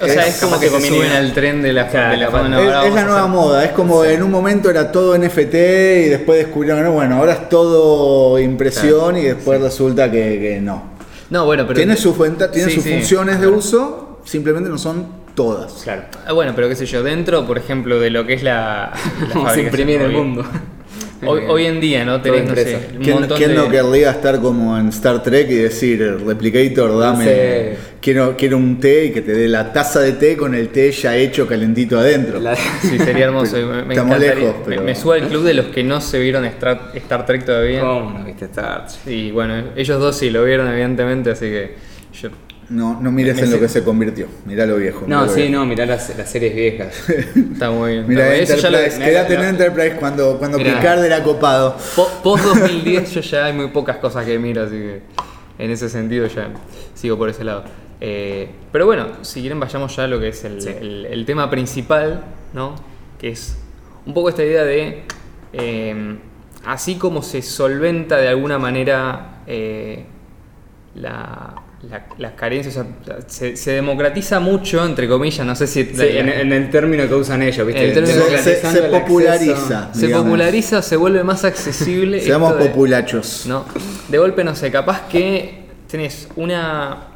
O 0.01 0.07
sea, 0.07 0.27
Es- 0.27 0.37
es 0.37 0.41
como 0.41 0.59
que 0.59 0.69
que 0.71 0.81
se 0.81 0.89
suben 0.89 1.13
al 1.13 1.33
tren 1.35 1.61
de 1.63 1.73
la, 1.73 1.89
Claro, 1.89 2.11
de 2.13 2.17
la 2.17 2.31
fama. 2.31 2.49
No, 2.49 2.59
es, 2.61 2.67
es 2.89 2.95
la 2.95 3.01
a 3.03 3.05
nueva 3.05 3.21
hacer- 3.21 3.31
moda, 3.31 3.65
es 3.65 3.71
como 3.73 4.05
en 4.05 4.23
un 4.23 4.31
momento 4.31 4.71
era 4.71 4.91
todo 4.91 5.15
NFT 5.19 5.55
y 5.55 6.09
después 6.09 6.39
descubrieron, 6.39 6.83
no, 6.83 6.93
bueno, 6.93 7.17
ahora 7.17 7.33
es 7.35 7.49
todo 7.49 8.39
impresión 8.39 9.17
y 9.19 9.23
después 9.23 9.61
resulta 9.61 10.11
que, 10.11 10.41
que 10.41 10.61
no. 10.61 10.85
No, 11.29 11.45
bueno, 11.45 11.65
pero... 11.67 11.77
tiene 11.77 11.97
sus, 11.97 12.17
fuenta- 12.17 12.51
tiene 12.51 12.69
Sí, 12.71 12.77
sus 12.77 12.85
sí. 12.85 12.93
funciones 12.95 13.41
de 13.41 13.47
uso, 13.47 14.21
simplemente 14.25 14.69
no 14.71 14.79
son 14.79 15.07
todas. 15.35 15.73
Claro. 15.85 16.03
Ah, 16.27 16.33
bueno, 16.33 16.53
pero 16.57 16.69
qué 16.69 16.75
sé 16.77 16.87
yo, 16.87 17.03
dentro, 17.03 17.47
por 17.47 17.59
ejemplo, 17.59 18.01
de 18.01 18.11
lo 18.11 18.27
que 18.27 18.35
es 18.35 18.43
la, 18.43 18.93
la 18.95 19.01
Vamos 19.21 19.45
a 19.45 19.49
fabricación, 19.51 19.67
imprimir 19.67 20.01
el 20.03 20.13
mundo. 20.13 20.45
Hoy, 21.27 21.43
hoy 21.49 21.67
en 21.67 21.81
día, 21.81 22.05
¿no? 22.05 22.21
Tenés, 22.23 22.49
no 22.49 22.55
sé, 22.55 22.89
un 22.97 23.03
¿Quién, 23.03 23.15
montón 23.21 23.37
quién 23.37 23.51
de... 23.51 23.57
no 23.57 23.69
querría 23.69 24.11
estar 24.11 24.41
como 24.41 24.79
en 24.79 24.89
Star 24.89 25.23
Trek 25.23 25.51
y 25.51 25.55
decir, 25.57 26.19
Replicator, 26.27 26.99
dame, 26.99 27.25
Sí. 27.25 27.79
quiero, 28.01 28.35
quiero 28.39 28.57
un 28.57 28.81
té 28.81 29.05
y 29.07 29.11
que 29.11 29.21
te 29.21 29.33
dé 29.33 29.47
la 29.47 29.71
taza 29.73 30.01
de 30.01 30.13
té 30.13 30.37
con 30.37 30.55
el 30.55 30.69
té 30.71 30.91
ya 30.93 31.15
hecho 31.17 31.47
calentito 31.47 31.99
adentro? 31.99 32.41
La- 32.41 32.57
Sí, 32.57 32.99
sería 32.99 33.27
hermoso. 33.27 33.59
y 33.59 33.65
Me, 33.65 33.83
me 33.85 33.95
Estamos 33.95 34.19
lejos, 34.19 34.55
pero- 34.65 34.81
me, 34.81 34.87
me 34.89 34.95
subo 34.95 35.13
al 35.13 35.29
club 35.29 35.45
de 35.45 35.55
los 35.55 35.67
que 35.67 35.83
no 35.85 36.01
se 36.01 36.19
vieron 36.21 36.45
Star, 36.47 36.91
Star 36.95 37.27
Trek 37.27 37.45
todavía. 37.45 37.81
¿Cómo 37.81 38.19
no 38.19 38.25
viste 38.25 38.47
Star 38.47 38.87
Trek? 38.87 39.15
Y 39.15 39.31
bueno, 39.31 39.63
ellos 39.77 40.01
dos 40.01 40.17
sí 40.17 40.31
lo 40.31 40.45
vieron, 40.45 40.69
evidentemente, 40.69 41.31
así 41.33 41.47
que 41.47 41.75
yo. 42.21 42.31
No, 42.71 43.01
no 43.01 43.11
mires 43.11 43.37
en 43.43 43.51
lo 43.51 43.59
que 43.59 43.69
se 43.69 43.83
convirtió, 43.83 44.29
mirá 44.47 44.65
lo 44.65 44.77
viejo. 44.77 45.05
No, 45.09 45.27
sí, 45.29 45.43
viejo. 45.43 45.53
no, 45.55 45.67
mirá 45.67 45.87
las, 45.87 46.17
las 46.17 46.31
series 46.31 46.55
viejas. 46.55 46.95
Está 47.53 47.71
muy 47.71 47.93
bien. 47.95 48.07
Mirá 48.09 48.33
Está- 48.35 48.55
eso 48.55 48.63
ya 48.63 48.71
lo- 48.71 48.79
Enterprise, 48.79 49.35
lo- 49.35 49.43
en 49.43 49.49
Enterprise 49.49 49.97
cuando, 49.97 50.39
cuando 50.39 50.57
Mirá. 50.59 50.77
Picard 50.79 51.05
era 51.05 51.23
copado. 51.25 51.77
Po- 51.97 52.09
Post 52.23 52.45
2010 52.45 53.11
yo 53.13 53.21
ya 53.23 53.47
hay 53.47 53.53
muy 53.53 53.69
pocas 53.69 53.97
cosas 53.97 54.25
que 54.25 54.39
miro, 54.39 54.63
así 54.63 54.77
que 54.77 55.01
en 55.59 55.71
ese 55.73 55.89
sentido 55.89 56.27
ya 56.29 56.49
sigo 56.95 57.19
por 57.19 57.29
ese 57.29 57.43
lado. 57.43 57.65
Eh, 58.01 58.49
pero 58.71 58.87
bueno, 58.87 59.09
si 59.23 59.41
quieren 59.41 59.59
vayamos 59.59 59.95
ya 59.97 60.05
a 60.05 60.07
lo 60.07 60.21
que 60.21 60.29
es 60.29 60.45
el, 60.45 60.63
Sí. 60.63 60.69
el- 60.81 61.07
el 61.07 61.27
tema 61.27 61.51
principal, 61.51 62.23
¿no? 62.55 62.77
Que 63.19 63.31
es 63.31 63.59
un 64.07 64.15
poco 64.15 64.29
esta 64.29 64.45
idea 64.45 64.63
de, 64.65 65.03
eh, 65.53 66.19
así 66.65 66.95
como 66.95 67.21
se 67.23 67.43
solventa 67.43 68.17
de 68.19 68.29
alguna 68.29 68.59
manera 68.61 69.43
eh, 69.49 70.05
la, 70.95 71.55
la- 71.89 72.07
las 72.19 72.33
carencias, 72.33 72.77
o 72.77 72.85
sea, 73.05 73.19
se, 73.27 73.57
se 73.57 73.73
democratiza 73.73 74.39
mucho, 74.41 74.85
entre 74.85 75.09
comillas, 75.09 75.47
no 75.47 75.55
sé 75.57 75.67
si... 75.67 75.85
Sí, 75.85 75.97
en, 76.09 76.29
en 76.29 76.53
el 76.53 76.69
término 76.71 77.09
que 77.09 77.15
usan 77.15 77.43
ellos, 77.43 77.67
¿viste? 77.67 77.89
El 77.89 77.95
término- 77.95 78.23
Se, 78.39 78.43
se- 78.61 78.67
acceso. 78.67 78.91
populariza. 78.91 79.95
se 79.95 80.09
populariza, 80.11 80.83
se 80.83 80.97
vuelve 80.97 81.25
más 81.25 81.45
accesible. 81.45 82.21
Seamos 82.23 82.51
esto 82.53 82.63
de- 82.65 82.69
populachos. 82.71 83.47
¿no? 83.47 83.65
De 84.09 84.19
golpe, 84.19 84.45
no 84.45 84.55
sé, 84.55 84.71
capaz 84.71 85.09
que 85.09 85.61
tenés 85.91 86.29
una, 86.37 87.09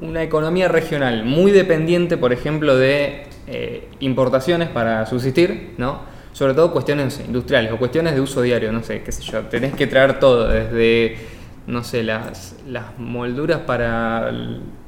una 0.00 0.22
economía 0.22 0.68
regional 0.68 1.24
muy 1.24 1.50
dependiente, 1.50 2.16
por 2.16 2.32
ejemplo, 2.32 2.76
de 2.76 3.24
eh, 3.48 3.88
importaciones 4.00 4.68
para 4.68 5.04
subsistir, 5.06 5.74
¿no? 5.78 6.10
Sobre 6.32 6.54
todo 6.54 6.72
cuestiones 6.72 7.04
no 7.04 7.10
sé, 7.10 7.24
industriales 7.26 7.72
o 7.72 7.76
cuestiones 7.76 8.14
de 8.14 8.20
uso 8.22 8.40
diario, 8.40 8.72
no 8.72 8.82
sé, 8.82 9.02
qué 9.02 9.12
sé 9.12 9.22
yo. 9.22 9.40
Tenés 9.42 9.74
que 9.74 9.86
traer 9.86 10.18
todo, 10.18 10.48
desde, 10.48 11.16
no 11.66 11.84
sé, 11.84 12.02
las, 12.02 12.56
las 12.68 12.98
molduras 12.98 13.60
para, 13.60 14.32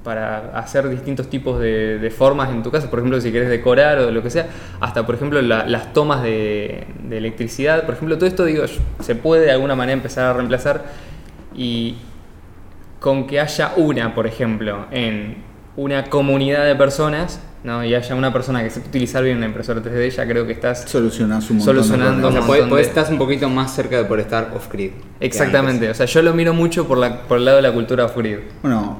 para 0.02 0.58
hacer 0.58 0.88
distintos 0.88 1.30
tipos 1.30 1.60
de, 1.60 1.98
de 1.98 2.10
formas 2.10 2.50
en 2.50 2.62
tu 2.62 2.70
casa, 2.70 2.90
por 2.90 2.98
ejemplo, 2.98 3.20
si 3.20 3.30
querés 3.30 3.48
decorar 3.48 3.98
o 3.98 4.10
lo 4.10 4.22
que 4.22 4.30
sea, 4.30 4.46
hasta, 4.80 5.06
por 5.06 5.14
ejemplo, 5.14 5.40
la- 5.42 5.66
las 5.66 5.92
tomas 5.92 6.22
de, 6.22 6.86
de 7.04 7.16
electricidad, 7.18 7.84
por 7.84 7.94
ejemplo, 7.94 8.16
todo 8.16 8.26
esto, 8.26 8.44
digo, 8.44 8.64
se 9.00 9.14
puede 9.14 9.44
de 9.46 9.52
alguna 9.52 9.74
manera 9.76 9.94
empezar 9.94 10.26
a 10.26 10.32
reemplazar 10.32 10.84
y 11.54 11.96
con 13.00 13.26
que 13.26 13.38
haya 13.40 13.72
una, 13.76 14.14
por 14.14 14.26
ejemplo, 14.26 14.86
en 14.90 15.36
una 15.76 16.04
comunidad 16.04 16.64
de 16.64 16.74
personas, 16.74 17.40
¿no? 17.64 17.84
y 17.84 17.94
haya 17.94 18.14
una 18.14 18.32
persona 18.32 18.62
que 18.62 18.70
sepa 18.70 18.86
utilizar 18.88 19.24
bien 19.24 19.38
una 19.38 19.46
impresora 19.46 19.82
3D, 19.82 20.10
ya 20.10 20.26
creo 20.28 20.46
que 20.46 20.52
estás 20.52 20.82
Solucionás 20.88 21.50
un 21.50 21.56
montón 21.58 21.76
de 21.76 21.82
Solucionando 21.82 22.28
O 22.28 22.32
sea, 22.32 22.40
podés, 22.42 22.70
de- 22.70 22.80
estar 22.82 23.10
un 23.12 23.18
poquito 23.18 23.48
más 23.48 23.74
cerca 23.74 23.96
de 23.98 24.04
por 24.04 24.20
estar 24.20 24.52
off-grid. 24.54 24.90
Exactamente, 25.18 25.88
o 25.90 25.94
sea, 25.94 26.06
yo 26.06 26.22
lo 26.22 26.32
miro 26.34 26.54
mucho 26.54 26.86
por, 26.86 26.98
la, 26.98 27.22
por 27.22 27.38
el 27.38 27.44
lado 27.46 27.56
de 27.56 27.62
la 27.62 27.72
cultura 27.72 28.04
off-grid. 28.04 28.36
Bueno, 28.62 28.98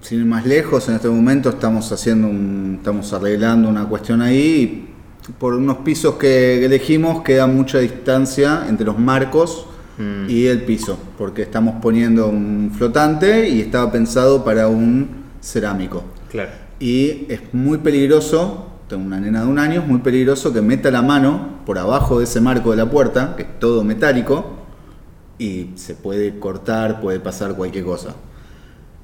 sin 0.00 0.20
ir 0.20 0.26
más 0.26 0.46
lejos, 0.46 0.88
en 0.88 0.94
este 0.94 1.08
momento 1.08 1.48
estamos 1.48 1.90
haciendo 1.90 2.28
un, 2.28 2.76
estamos 2.78 3.12
arreglando 3.12 3.68
una 3.68 3.84
cuestión 3.86 4.22
ahí. 4.22 4.84
y 5.28 5.32
por 5.38 5.54
unos 5.54 5.78
pisos 5.78 6.14
que 6.14 6.64
elegimos 6.64 7.22
queda 7.22 7.46
mucha 7.46 7.78
distancia 7.78 8.64
entre 8.68 8.86
los 8.86 8.98
marcos 8.98 9.66
Mm. 9.98 10.30
y 10.30 10.46
el 10.46 10.62
piso, 10.62 10.96
porque 11.18 11.42
estamos 11.42 11.82
poniendo 11.82 12.28
un 12.28 12.70
flotante 12.72 13.48
y 13.48 13.60
estaba 13.60 13.90
pensado 13.90 14.44
para 14.44 14.68
un 14.68 15.08
cerámico. 15.40 16.04
Claro. 16.30 16.50
Y 16.80 17.26
es 17.28 17.40
muy 17.52 17.78
peligroso, 17.78 18.66
tengo 18.88 19.04
una 19.04 19.18
nena 19.18 19.42
de 19.42 19.48
un 19.48 19.58
año, 19.58 19.80
es 19.80 19.86
muy 19.86 19.98
peligroso 19.98 20.52
que 20.52 20.62
meta 20.62 20.90
la 20.90 21.02
mano 21.02 21.58
por 21.66 21.78
abajo 21.78 22.18
de 22.18 22.24
ese 22.24 22.40
marco 22.40 22.70
de 22.70 22.76
la 22.76 22.90
puerta, 22.90 23.34
que 23.36 23.42
es 23.42 23.58
todo 23.58 23.82
metálico, 23.82 24.44
y 25.38 25.70
se 25.74 25.94
puede 25.94 26.38
cortar, 26.38 27.00
puede 27.00 27.20
pasar 27.20 27.54
cualquier 27.54 27.84
cosa. 27.84 28.14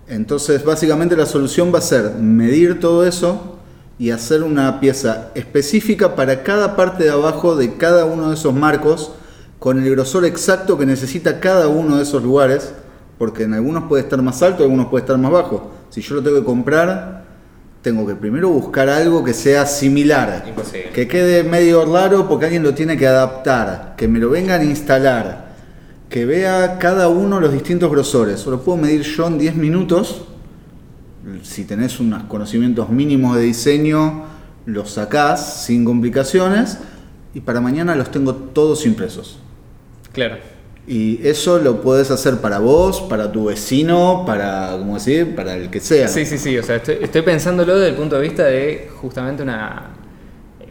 Entonces, 0.06 0.64
básicamente 0.64 1.16
la 1.16 1.26
solución 1.26 1.72
va 1.74 1.78
a 1.78 1.82
ser 1.82 2.14
medir 2.14 2.78
todo 2.78 3.06
eso 3.06 3.58
y 3.98 4.10
hacer 4.10 4.42
una 4.42 4.80
pieza 4.80 5.30
específica 5.34 6.14
para 6.14 6.42
cada 6.42 6.76
parte 6.76 7.04
de 7.04 7.10
abajo 7.10 7.56
de 7.56 7.76
cada 7.76 8.04
uno 8.04 8.28
de 8.28 8.34
esos 8.34 8.54
marcos, 8.54 9.12
con 9.58 9.82
el 9.82 9.90
grosor 9.90 10.24
exacto 10.26 10.76
que 10.76 10.84
necesita 10.84 11.40
cada 11.40 11.68
uno 11.68 11.96
de 11.96 12.02
esos 12.02 12.22
lugares, 12.22 12.74
porque 13.18 13.44
en 13.44 13.54
algunos 13.54 13.84
puede 13.84 14.02
estar 14.02 14.20
más 14.20 14.42
alto, 14.42 14.62
en 14.62 14.70
algunos 14.70 14.88
puede 14.88 15.02
estar 15.02 15.16
más 15.16 15.32
bajo. 15.32 15.72
Si 15.90 16.02
yo 16.02 16.16
lo 16.16 16.22
tengo 16.22 16.38
que 16.38 16.44
comprar, 16.44 17.23
tengo 17.84 18.06
que 18.06 18.14
primero 18.14 18.48
buscar 18.48 18.88
algo 18.88 19.22
que 19.22 19.34
sea 19.34 19.66
similar, 19.66 20.42
Imposible. 20.48 20.90
que 20.90 21.06
quede 21.06 21.44
medio 21.44 21.84
raro 21.84 22.26
porque 22.26 22.46
alguien 22.46 22.62
lo 22.62 22.72
tiene 22.72 22.96
que 22.96 23.06
adaptar, 23.06 23.92
que 23.98 24.08
me 24.08 24.18
lo 24.18 24.30
vengan 24.30 24.62
a 24.62 24.64
instalar, 24.64 25.54
que 26.08 26.24
vea 26.24 26.78
cada 26.78 27.08
uno 27.08 27.40
los 27.40 27.52
distintos 27.52 27.90
grosores. 27.90 28.46
O 28.46 28.50
lo 28.50 28.62
puedo 28.62 28.78
medir 28.78 29.02
yo 29.02 29.26
en 29.26 29.38
10 29.38 29.56
minutos. 29.56 30.24
Si 31.42 31.64
tenés 31.64 32.00
unos 32.00 32.24
conocimientos 32.24 32.88
mínimos 32.88 33.36
de 33.36 33.42
diseño, 33.42 34.24
los 34.64 34.92
sacás 34.92 35.64
sin 35.66 35.84
complicaciones 35.84 36.78
y 37.34 37.40
para 37.40 37.60
mañana 37.60 37.94
los 37.96 38.10
tengo 38.10 38.34
todos 38.34 38.86
impresos. 38.86 39.38
Claro. 40.12 40.36
Y 40.86 41.26
eso 41.26 41.58
lo 41.58 41.80
puedes 41.80 42.10
hacer 42.10 42.38
para 42.38 42.58
vos, 42.58 43.00
para 43.02 43.32
tu 43.32 43.46
vecino, 43.46 44.24
para, 44.26 44.72
¿cómo 44.72 44.94
decir? 44.94 45.34
Para 45.34 45.54
el 45.54 45.70
que 45.70 45.80
sea. 45.80 46.08
Sí, 46.08 46.26
sí, 46.26 46.36
sí, 46.36 46.58
o 46.58 46.62
sea, 46.62 46.76
estoy, 46.76 46.98
estoy 47.00 47.22
pensándolo 47.22 47.74
desde 47.74 47.88
el 47.88 47.94
punto 47.94 48.16
de 48.16 48.22
vista 48.22 48.44
de 48.44 48.90
justamente 49.00 49.42
una, 49.42 49.94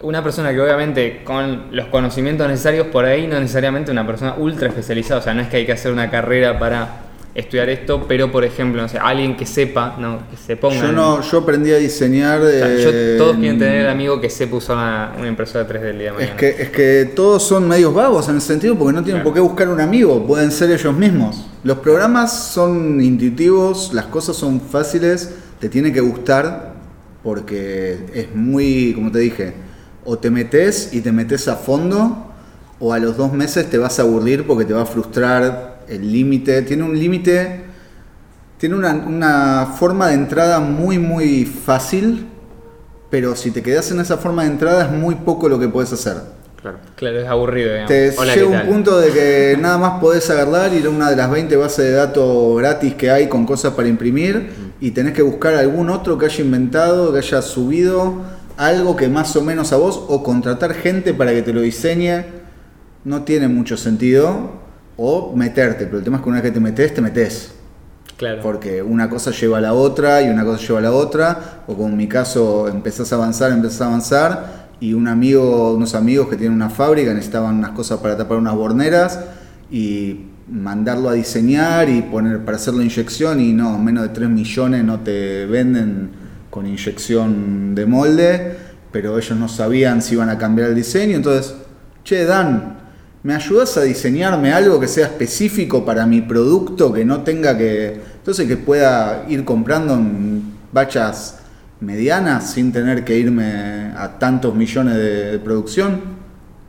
una 0.04 0.24
persona 0.24 0.52
que 0.54 0.62
obviamente 0.62 1.24
con 1.24 1.76
los 1.76 1.88
conocimientos 1.88 2.48
necesarios 2.48 2.88
por 2.88 3.06
ahí, 3.06 3.26
no 3.26 3.40
necesariamente 3.40 3.90
una 3.92 4.06
persona 4.06 4.36
ultra 4.38 4.68
especializada, 4.68 5.20
o 5.20 5.24
sea, 5.24 5.34
no 5.34 5.42
es 5.42 5.48
que 5.48 5.58
hay 5.58 5.66
que 5.66 5.72
hacer 5.72 5.92
una 5.92 6.12
carrera 6.12 6.60
para 6.60 7.03
estudiar 7.36 7.68
esto, 7.70 8.06
pero 8.08 8.32
por 8.32 8.44
ejemplo, 8.44 8.82
no 8.82 8.88
sé, 8.88 9.00
alguien 9.00 9.36
que 9.36 9.46
sepa, 9.48 9.96
¿no? 10.00 10.20
que 10.30 10.38
se 10.38 10.56
ponga... 10.56 10.76
Yo 10.82 10.92
no, 10.92 11.20
yo 11.22 11.40
aprendí 11.40 11.72
a 11.72 11.78
diseñar. 11.78 12.40
o 12.42 12.48
sea, 12.50 12.76
yo- 12.78 12.92
eh, 12.94 13.16
todos 13.18 13.38
quieren 13.38 13.58
tener 13.58 13.82
el 13.82 13.90
amigo 13.90 14.22
que 14.22 14.30
sepa 14.30 14.58
usar 14.58 14.76
una, 14.78 15.14
una 15.18 15.28
impresora 15.28 15.68
3D 15.68 15.84
el 15.90 15.98
día 15.98 16.04
de 16.04 16.08
Es 16.10 16.14
mañana. 16.16 16.38
que, 16.38 16.50
es 16.50 16.70
que 16.70 17.12
todos 17.16 17.42
son 17.42 17.68
medios 17.68 17.92
vagos 17.94 18.30
en 18.30 18.38
ese 18.38 18.48
sentido 18.48 18.78
porque 18.78 18.94
no 18.94 19.04
tienen 19.04 19.22
Claro. 19.24 19.30
por 19.32 19.34
qué 19.34 19.40
buscar 19.40 19.68
un 19.70 19.82
amigo, 19.82 20.26
pueden 20.28 20.52
ser 20.52 20.70
ellos 20.72 20.96
mismos. 20.96 21.48
Los 21.64 21.80
programas 21.80 22.32
son 22.52 23.02
intuitivos, 23.02 23.94
las 23.94 24.06
cosas 24.06 24.36
son 24.36 24.62
fáciles, 24.62 25.34
te 25.60 25.70
tiene 25.70 25.92
que 25.92 26.02
gustar 26.02 26.74
porque 27.24 28.06
es 28.14 28.36
muy, 28.36 28.92
como 28.94 29.12
te 29.12 29.20
dije, 29.20 29.54
o 30.06 30.18
te 30.20 30.30
metes 30.30 30.90
y 30.94 31.02
te 31.02 31.12
metes 31.12 31.48
a 31.48 31.56
fondo 31.56 32.28
o 32.80 32.92
a 32.94 33.00
los 33.00 33.16
dos 33.18 33.32
meses 33.32 33.70
te 33.70 33.78
vas 33.78 33.98
a 33.98 34.02
aburrir 34.02 34.46
porque 34.46 34.66
te 34.66 34.74
va 34.74 34.82
a 34.82 34.86
frustrar 34.86 35.73
el 35.88 36.12
límite. 36.12 36.62
Tiene 36.64 36.84
un 36.84 36.98
límite, 36.98 37.64
tiene 38.58 38.76
una, 38.76 38.94
una 38.94 39.74
forma 39.78 40.08
de 40.08 40.16
entrada 40.16 40.60
muy, 40.60 41.00
muy 41.00 41.46
fácil, 41.46 42.28
pero 43.10 43.36
si 43.36 43.52
te 43.52 43.62
quedas 43.62 43.92
en 43.92 44.00
esa 44.00 44.18
forma 44.18 44.44
de 44.44 44.50
entrada 44.50 44.86
es 44.86 44.92
muy 44.92 45.16
poco 45.16 45.50
lo 45.50 45.60
que 45.60 45.68
puedes 45.68 45.94
hacer. 45.94 46.18
Claro. 46.62 46.78
Claro, 46.96 47.20
es 47.20 47.28
aburrido, 47.28 47.70
digamos. 47.72 47.88
Te 47.90 48.14
Hola, 48.18 48.34
llega 48.36 48.36
¿qué 48.36 48.44
un 48.46 48.52
tal? 48.54 48.68
punto 48.68 48.98
de 49.00 49.12
que 49.12 49.58
nada 49.62 49.78
más 49.78 50.00
podés 50.00 50.30
agarrar 50.30 50.74
ir 50.74 50.86
a 50.86 50.90
una 50.90 51.10
de 51.10 51.18
las 51.18 51.30
20 51.30 51.56
bases 51.58 51.86
de 51.86 51.92
datos 51.92 52.58
gratis 52.58 52.96
que 52.96 53.12
hay 53.12 53.28
con 53.28 53.46
cosas 53.46 53.74
para 53.74 53.90
imprimir 53.90 54.50
y 54.80 54.92
tenés 54.92 55.14
que 55.14 55.22
buscar 55.22 55.56
algún 55.56 55.90
otro 55.90 56.18
que 56.18 56.26
haya 56.28 56.44
inventado, 56.44 57.12
que 57.12 57.20
haya 57.20 57.42
subido 57.42 58.22
algo 58.56 58.96
que 58.96 59.10
más 59.10 59.36
o 59.36 59.42
menos 59.42 59.74
a 59.74 59.78
vos 59.78 60.02
o 60.08 60.24
contratar 60.24 60.74
gente 60.74 61.14
para 61.14 61.34
que 61.34 61.42
te 61.42 61.52
lo 61.52 61.62
diseñe. 61.62 62.24
No 63.04 63.24
tiene 63.24 63.50
mucho 63.50 63.76
sentido. 63.76 64.63
O 64.98 65.34
meterte, 65.36 65.86
pero 65.86 65.98
el 65.98 66.04
tema 66.04 66.18
es 66.18 66.24
que 66.24 66.30
una 66.30 66.42
vez 66.42 66.52
que 66.52 66.54
te 66.54 66.60
metes, 66.60 66.94
te 66.94 67.02
metes. 67.02 67.52
Claro. 68.18 68.42
Porque 68.42 68.82
una 68.82 69.10
cosa 69.10 69.32
lleva 69.32 69.58
a 69.58 69.62
la 69.62 69.74
otra 69.74 70.22
y 70.22 70.30
una 70.30 70.46
cosa 70.46 70.62
lleva 70.66 70.80
a 70.80 70.84
la 70.84 70.92
otra, 70.92 71.64
o 71.68 71.76
como 71.76 71.90
en 71.90 71.98
mi 71.98 72.08
caso 72.08 72.68
empezás 72.68 73.12
a 73.12 73.16
avanzar, 73.16 73.52
empezás 73.52 73.82
a 73.82 73.86
avanzar, 73.88 74.64
y 74.80 74.94
un 74.94 75.08
amigo, 75.08 75.74
unos 75.74 75.96
amigos 75.96 76.28
que 76.28 76.36
tienen 76.36 76.56
una 76.56 76.70
fábrica 76.70 77.14
necesitaban 77.14 77.58
unas 77.58 77.72
cosas 77.72 78.00
para 78.00 78.18
tapar 78.18 78.38
unas 78.38 78.54
borneras 78.54 79.20
y 79.72 80.26
mandarlo 80.50 81.10
a 81.10 81.14
diseñar 81.14 81.90
y 81.90 82.02
poner 82.02 82.44
para 82.44 82.58
hacerlo 82.58 82.82
inyección 82.82 83.40
y 83.40 83.54
no, 83.54 83.78
menos 83.80 84.04
de 84.04 84.10
3 84.10 84.30
millones 84.30 84.84
no 84.84 85.00
te 85.00 85.46
venden 85.46 86.12
con 86.50 86.68
inyección 86.68 87.74
de 87.74 87.86
molde, 87.86 88.58
pero 88.92 89.18
ellos 89.18 89.38
no 89.38 89.48
sabían 89.48 90.02
si 90.02 90.16
iban 90.16 90.30
a 90.30 90.38
cambiar 90.38 90.70
el 90.70 90.76
diseño, 90.76 91.16
entonces, 91.16 91.56
che 92.04 92.26
Dan, 92.26 92.83
¿Me 93.24 93.34
ayudas 93.34 93.78
a 93.78 93.82
diseñarme 93.84 94.52
algo 94.52 94.80
que 94.80 94.88
sea 94.88 95.06
específico 95.08 95.86
para 95.86 96.06
mi 96.06 96.22
producto, 96.22 96.92
que 96.92 97.06
no 97.06 97.22
tenga 97.22 97.58
que... 97.58 98.02
Entonces 98.18 98.48
que 98.48 98.58
pueda 98.58 99.26
ir 99.30 99.46
comprando 99.46 99.94
en 99.94 100.44
bachas 100.74 101.40
medianas 101.80 102.52
sin 102.52 102.72
tener 102.74 103.06
que 103.06 103.18
irme 103.18 103.94
a 103.98 104.18
tantos 104.20 104.54
millones 104.56 104.96
de, 104.96 105.32
de 105.32 105.40
producción? 105.40 106.02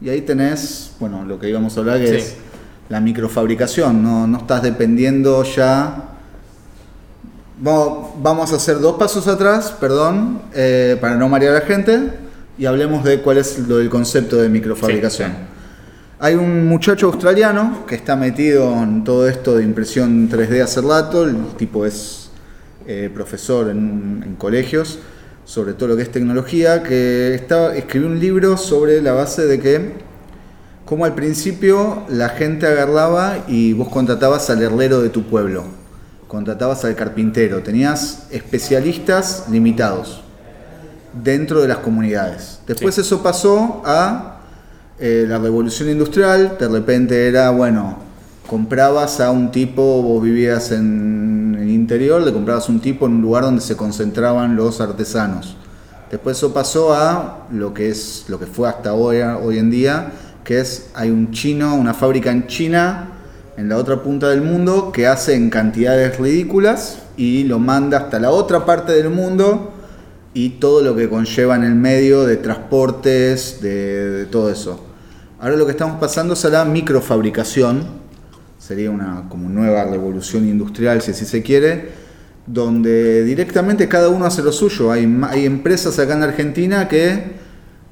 Y 0.00 0.10
ahí 0.10 0.20
tenés, 0.20 0.92
bueno, 1.00 1.24
lo 1.24 1.38
que 1.40 1.48
íbamos 1.48 1.76
a 1.76 1.80
hablar 1.80 1.98
que 1.98 2.08
Sí. 2.08 2.14
es 2.16 2.36
la 2.88 3.00
microfabricación, 3.00 4.02
no, 4.02 4.26
no 4.26 4.38
estás 4.38 4.62
dependiendo 4.62 5.42
ya... 5.42 6.10
Vamos, 7.58 8.10
vamos 8.22 8.52
a 8.52 8.56
hacer 8.56 8.78
dos 8.78 8.96
pasos 8.96 9.26
atrás, 9.26 9.74
perdón, 9.80 10.42
eh, 10.54 10.96
para 11.00 11.16
no 11.16 11.28
marear 11.28 11.54
a 11.56 11.60
la 11.60 11.64
gente, 11.64 12.10
y 12.58 12.66
hablemos 12.66 13.02
de 13.04 13.20
cuál 13.22 13.38
es 13.38 13.58
lo 13.60 13.78
del 13.78 13.88
concepto 13.88 14.36
de 14.36 14.48
microfabricación. 14.48 15.30
Sí, 15.30 15.36
sí. 15.36 15.53
Hay 16.24 16.36
un 16.36 16.66
muchacho 16.68 17.08
australiano 17.08 17.84
que 17.86 17.96
está 17.96 18.16
metido 18.16 18.72
en 18.82 19.04
todo 19.04 19.28
esto 19.28 19.58
de 19.58 19.62
impresión 19.62 20.30
3D 20.30 20.62
hace 20.62 20.80
rato, 20.80 21.24
el 21.24 21.36
tipo 21.58 21.84
es 21.84 22.30
eh, 22.86 23.10
profesor 23.12 23.68
en, 23.68 24.22
en 24.24 24.34
colegios, 24.36 25.00
sobre 25.44 25.74
todo 25.74 25.90
lo 25.90 25.96
que 25.98 26.02
es 26.02 26.10
tecnología, 26.10 26.82
que 26.82 27.34
está, 27.34 27.76
escribió 27.76 28.08
un 28.08 28.18
libro 28.20 28.56
sobre 28.56 29.02
la 29.02 29.12
base 29.12 29.44
de 29.44 29.60
que, 29.60 29.92
como 30.86 31.04
al 31.04 31.14
principio 31.14 32.04
la 32.08 32.30
gente 32.30 32.66
agarraba 32.66 33.44
y 33.46 33.74
vos 33.74 33.90
contratabas 33.90 34.48
al 34.48 34.62
herrero 34.62 35.02
de 35.02 35.10
tu 35.10 35.24
pueblo, 35.24 35.64
contratabas 36.26 36.86
al 36.86 36.96
carpintero, 36.96 37.62
tenías 37.62 38.28
especialistas 38.30 39.44
limitados 39.50 40.22
dentro 41.22 41.60
de 41.60 41.68
las 41.68 41.80
comunidades. 41.80 42.60
Después 42.66 42.94
Sí. 42.94 43.02
eso 43.02 43.22
pasó 43.22 43.82
a 43.84 44.33
eh, 45.00 45.24
la 45.28 45.38
revolución 45.38 45.90
industrial, 45.90 46.56
de 46.58 46.68
repente 46.68 47.26
era, 47.26 47.50
bueno, 47.50 47.98
comprabas 48.46 49.20
a 49.20 49.30
un 49.32 49.50
tipo, 49.50 50.02
vos 50.02 50.22
vivías 50.22 50.70
en 50.70 51.56
el 51.60 51.70
interior, 51.70 52.22
le 52.22 52.32
comprabas 52.32 52.68
un 52.68 52.80
tipo 52.80 53.06
en 53.06 53.14
un 53.14 53.22
lugar 53.22 53.42
donde 53.42 53.60
se 53.60 53.76
concentraban 53.76 54.54
los 54.54 54.80
artesanos. 54.80 55.56
Después 56.10 56.36
eso 56.36 56.54
pasó 56.54 56.94
a 56.94 57.46
lo 57.50 57.74
que 57.74 57.88
es 57.88 58.26
lo 58.28 58.38
que 58.38 58.46
fue 58.46 58.68
hasta 58.68 58.94
hoy, 58.94 59.16
hoy 59.20 59.58
en 59.58 59.70
día, 59.70 60.12
que 60.44 60.60
es 60.60 60.90
hay 60.94 61.10
un 61.10 61.32
chino, 61.32 61.74
una 61.74 61.94
fábrica 61.94 62.30
en 62.30 62.46
China, 62.46 63.08
en 63.56 63.68
la 63.68 63.76
otra 63.76 64.02
punta 64.02 64.28
del 64.28 64.42
mundo, 64.42 64.92
que 64.92 65.08
hace 65.08 65.34
en 65.34 65.50
cantidades 65.50 66.18
ridículas 66.18 66.98
y 67.16 67.44
lo 67.44 67.58
manda 67.58 67.98
hasta 67.98 68.20
la 68.20 68.30
otra 68.30 68.64
parte 68.64 68.92
del 68.92 69.10
mundo 69.10 69.72
y 70.34 70.50
todo 70.50 70.82
lo 70.82 70.94
que 70.94 71.08
conlleva 71.08 71.56
en 71.56 71.64
el 71.64 71.74
medio 71.74 72.24
de 72.26 72.36
transportes, 72.36 73.60
de 73.60 74.26
todo 74.30 74.50
eso. 74.50 74.83
Ahora 75.44 75.56
lo 75.56 75.66
que 75.66 75.72
estamos 75.72 76.00
pasando 76.00 76.32
es 76.32 76.42
a 76.46 76.48
la 76.48 76.64
microfabricación, 76.64 77.84
sería 78.58 78.90
una 78.90 79.26
como 79.28 79.50
nueva 79.50 79.84
revolución 79.84 80.48
industrial 80.48 81.02
si 81.02 81.10
así 81.10 81.26
se 81.26 81.42
quiere, 81.42 81.90
donde 82.46 83.22
directamente 83.24 83.86
cada 83.86 84.08
uno 84.08 84.24
hace 84.24 84.42
lo 84.42 84.52
suyo. 84.52 84.90
Hay, 84.90 85.04
empresas 85.44 85.98
acá 85.98 86.14
en 86.14 86.22
Argentina 86.22 86.88
que, 86.88 87.32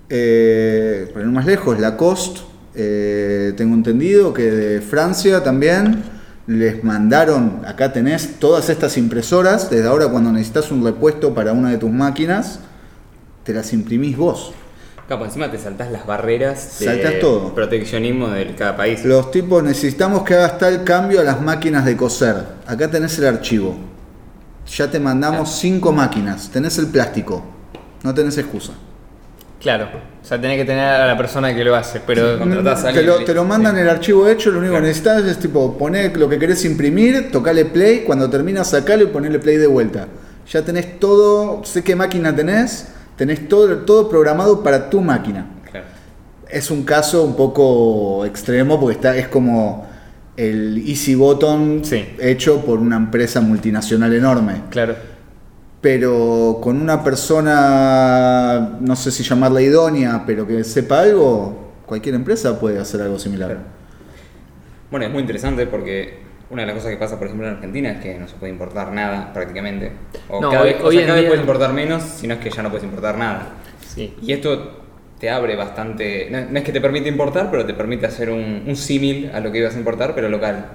eh, 0.09 1.11
para 1.13 1.27
ir 1.27 1.31
más 1.31 1.45
lejos, 1.45 1.79
Lacoste, 1.79 2.41
eh, 2.75 3.53
tengo 3.55 3.75
entendido 3.75 4.33
que 4.33 4.51
de 4.51 4.81
Francia 4.81 5.43
también 5.43 6.05
les 6.47 6.83
mandaron, 6.83 7.61
acá 7.67 7.93
tenés 7.93 8.39
todas 8.39 8.71
estas 8.71 8.97
impresoras, 8.97 9.69
desde 9.69 9.89
ahora 9.89 10.09
cuando 10.09 10.33
necesitas 10.33 10.71
un 10.71 10.83
repuesto 10.83 11.35
para 11.35 11.53
una 11.53 11.69
de 11.69 11.77
tus 11.77 11.91
máquinas, 11.91 12.61
te 13.45 13.53
las 13.53 13.75
imprimís 13.75 14.17
vos. 14.17 14.55
Capo, 15.09 15.25
encima 15.25 15.51
te 15.51 15.59
saltás 15.59 15.91
las 15.91 16.07
barreras 16.07 16.79
de 16.79 16.87
Saltás 16.87 17.19
todo. 17.21 17.55
proteccionismo 17.55 18.29
de 18.29 18.55
cada 18.55 18.77
país. 18.77 19.05
Los 19.05 19.31
tipos 19.31 19.63
necesitamos 19.63 20.23
que 20.23 20.35
hagas 20.35 20.59
tal 20.59 20.85
cambio 20.85 21.21
a 21.21 21.25
las 21.25 21.41
máquinas 21.41 21.85
de 21.85 21.97
coser. 21.97 22.37
Acá 22.67 22.89
tenés 22.89 23.19
el 23.19 23.27
archivo. 23.27 23.77
Ya 24.69 24.91
te 24.91 25.01
mandamos 25.01 25.57
cinco 25.57 25.93
máquinas. 25.93 26.51
Tenés 26.51 26.79
el 26.79 26.87
plástico. 26.87 27.43
No 28.05 28.15
tenés 28.15 28.39
excusa. 28.39 28.73
Claro, 29.61 29.89
o 30.21 30.27
sea, 30.27 30.41
tenés 30.41 30.57
que 30.59 30.65
tener 30.65 30.85
a 30.85 31.07
la 31.07 31.17
persona 31.17 31.55
que 31.55 31.63
lo 31.63 31.77
hace, 31.77 32.01
pero 32.05 32.37
contratás 32.37 32.81
a 32.81 32.83
Te 32.83 32.89
alguien 32.99 33.07
lo, 33.07 33.25
te 33.25 33.33
lo 33.33 33.45
mandan 33.45 33.79
el 33.79 33.89
archivo 33.89 34.27
hecho, 34.27 34.51
lo 34.51 34.59
único 34.59 34.75
que 34.75 34.81
necesitas 34.81 35.25
es 35.25 35.39
tipo 35.39 35.79
poner 35.79 36.17
lo 36.17 36.29
que 36.29 36.37
querés 36.37 36.65
imprimir, 36.65 37.31
tocale 37.31 37.67
play, 37.67 38.03
cuando 38.05 38.29
terminas 38.29 38.71
sacalo 38.71 39.05
y 39.05 39.07
ponerle 39.07 39.39
play 39.39 39.59
de 39.59 39.69
vuelta. 39.69 40.09
Ya 40.51 40.63
tenés 40.63 40.99
todo, 40.99 41.63
sé 41.65 41.85
qué 41.85 41.95
máquina 41.95 42.35
tenés, 42.35 42.89
tenés 43.17 43.49
todo, 43.49 43.79
todo 43.79 44.09
programado 44.09 44.63
para 44.63 44.89
tu 44.91 45.01
máquina. 45.01 45.47
Claro. 45.71 45.87
Es 46.49 46.71
un 46.71 46.83
caso 46.85 47.25
un 47.25 47.35
poco 47.37 48.25
extremo 48.27 48.79
porque 48.81 48.97
está, 48.97 49.17
es 49.17 49.29
como 49.29 49.87
el 50.37 50.79
Easy 50.89 51.15
Button 51.15 51.81
Sí. 51.85 52.07
hecho 52.19 52.65
por 52.65 52.79
una 52.79 52.97
empresa 52.97 53.41
multinacional 53.41 54.13
enorme. 54.15 54.63
claro. 54.71 54.95
Pero 55.81 56.59
con 56.63 56.81
una 56.81 57.03
persona, 57.03 58.77
no 58.81 58.95
sé 58.95 59.11
si 59.11 59.25
llamarla 59.25 59.61
idónea, 59.61 60.23
pero 60.25 60.47
que 60.47 60.63
sepa 60.63 61.01
algo, 61.01 61.73
cualquier 61.87 62.15
empresa 62.15 62.61
puede 62.61 62.79
hacer 62.79 63.03
algo 63.03 63.19
similar. 63.19 63.49
Claro. 63.51 63.65
Bueno, 64.93 65.07
es 65.07 65.13
muy 65.13 65.23
interesante 65.23 65.67
porque 65.67 66.21
una 66.53 66.63
de 66.63 66.67
las 66.67 66.77
cosas 66.77 66.91
que 66.91 66.97
pasa, 66.99 67.17
por 67.19 67.27
ejemplo, 67.27 67.49
en 67.49 67.55
Argentina 67.55 67.91
es 67.93 68.01
que 68.03 68.19
no 68.19 68.29
se 68.29 68.37
puede 68.37 68.53
importar 68.53 68.93
nada 68.93 69.33
prácticamente. 69.33 69.91
O 70.29 70.41
No, 70.41 70.51
cada 70.51 70.63
hoy- 70.63 70.73
vez, 70.75 70.83
o 70.83 70.87
hoy 70.87 70.97
sea, 70.97 71.07
cada 71.07 71.15
vez 71.15 71.23
día- 71.23 71.29
puedes 71.31 71.41
importar 71.43 71.73
menos, 71.73 72.03
sino 72.03 72.35
es 72.35 72.41
que 72.41 72.51
ya 72.51 72.63
no 72.63 72.69
puedes 72.69 72.85
importar 72.85 73.17
nada. 73.19 73.49
Sí. 73.87 74.15
Y 74.23 74.33
esto 74.33 74.81
te 75.19 75.31
abre 75.31 75.57
bastante. 75.57 76.29
No, 76.31 76.41
no 76.51 76.59
es 76.59 76.65
que 76.65 76.73
te 76.73 76.81
permite 76.81 77.09
importar, 77.09 77.51
pero 77.51 77.65
te 77.65 77.75
permite 77.75 78.07
hacer 78.07 78.29
un, 78.31 78.65
un 78.67 78.77
símil 78.77 79.31
a 79.35 79.41
lo 79.41 79.51
que 79.51 79.59
ibas 79.59 79.75
a 79.75 79.79
importar, 79.79 80.15
pero 80.15 80.29
local. 80.29 80.67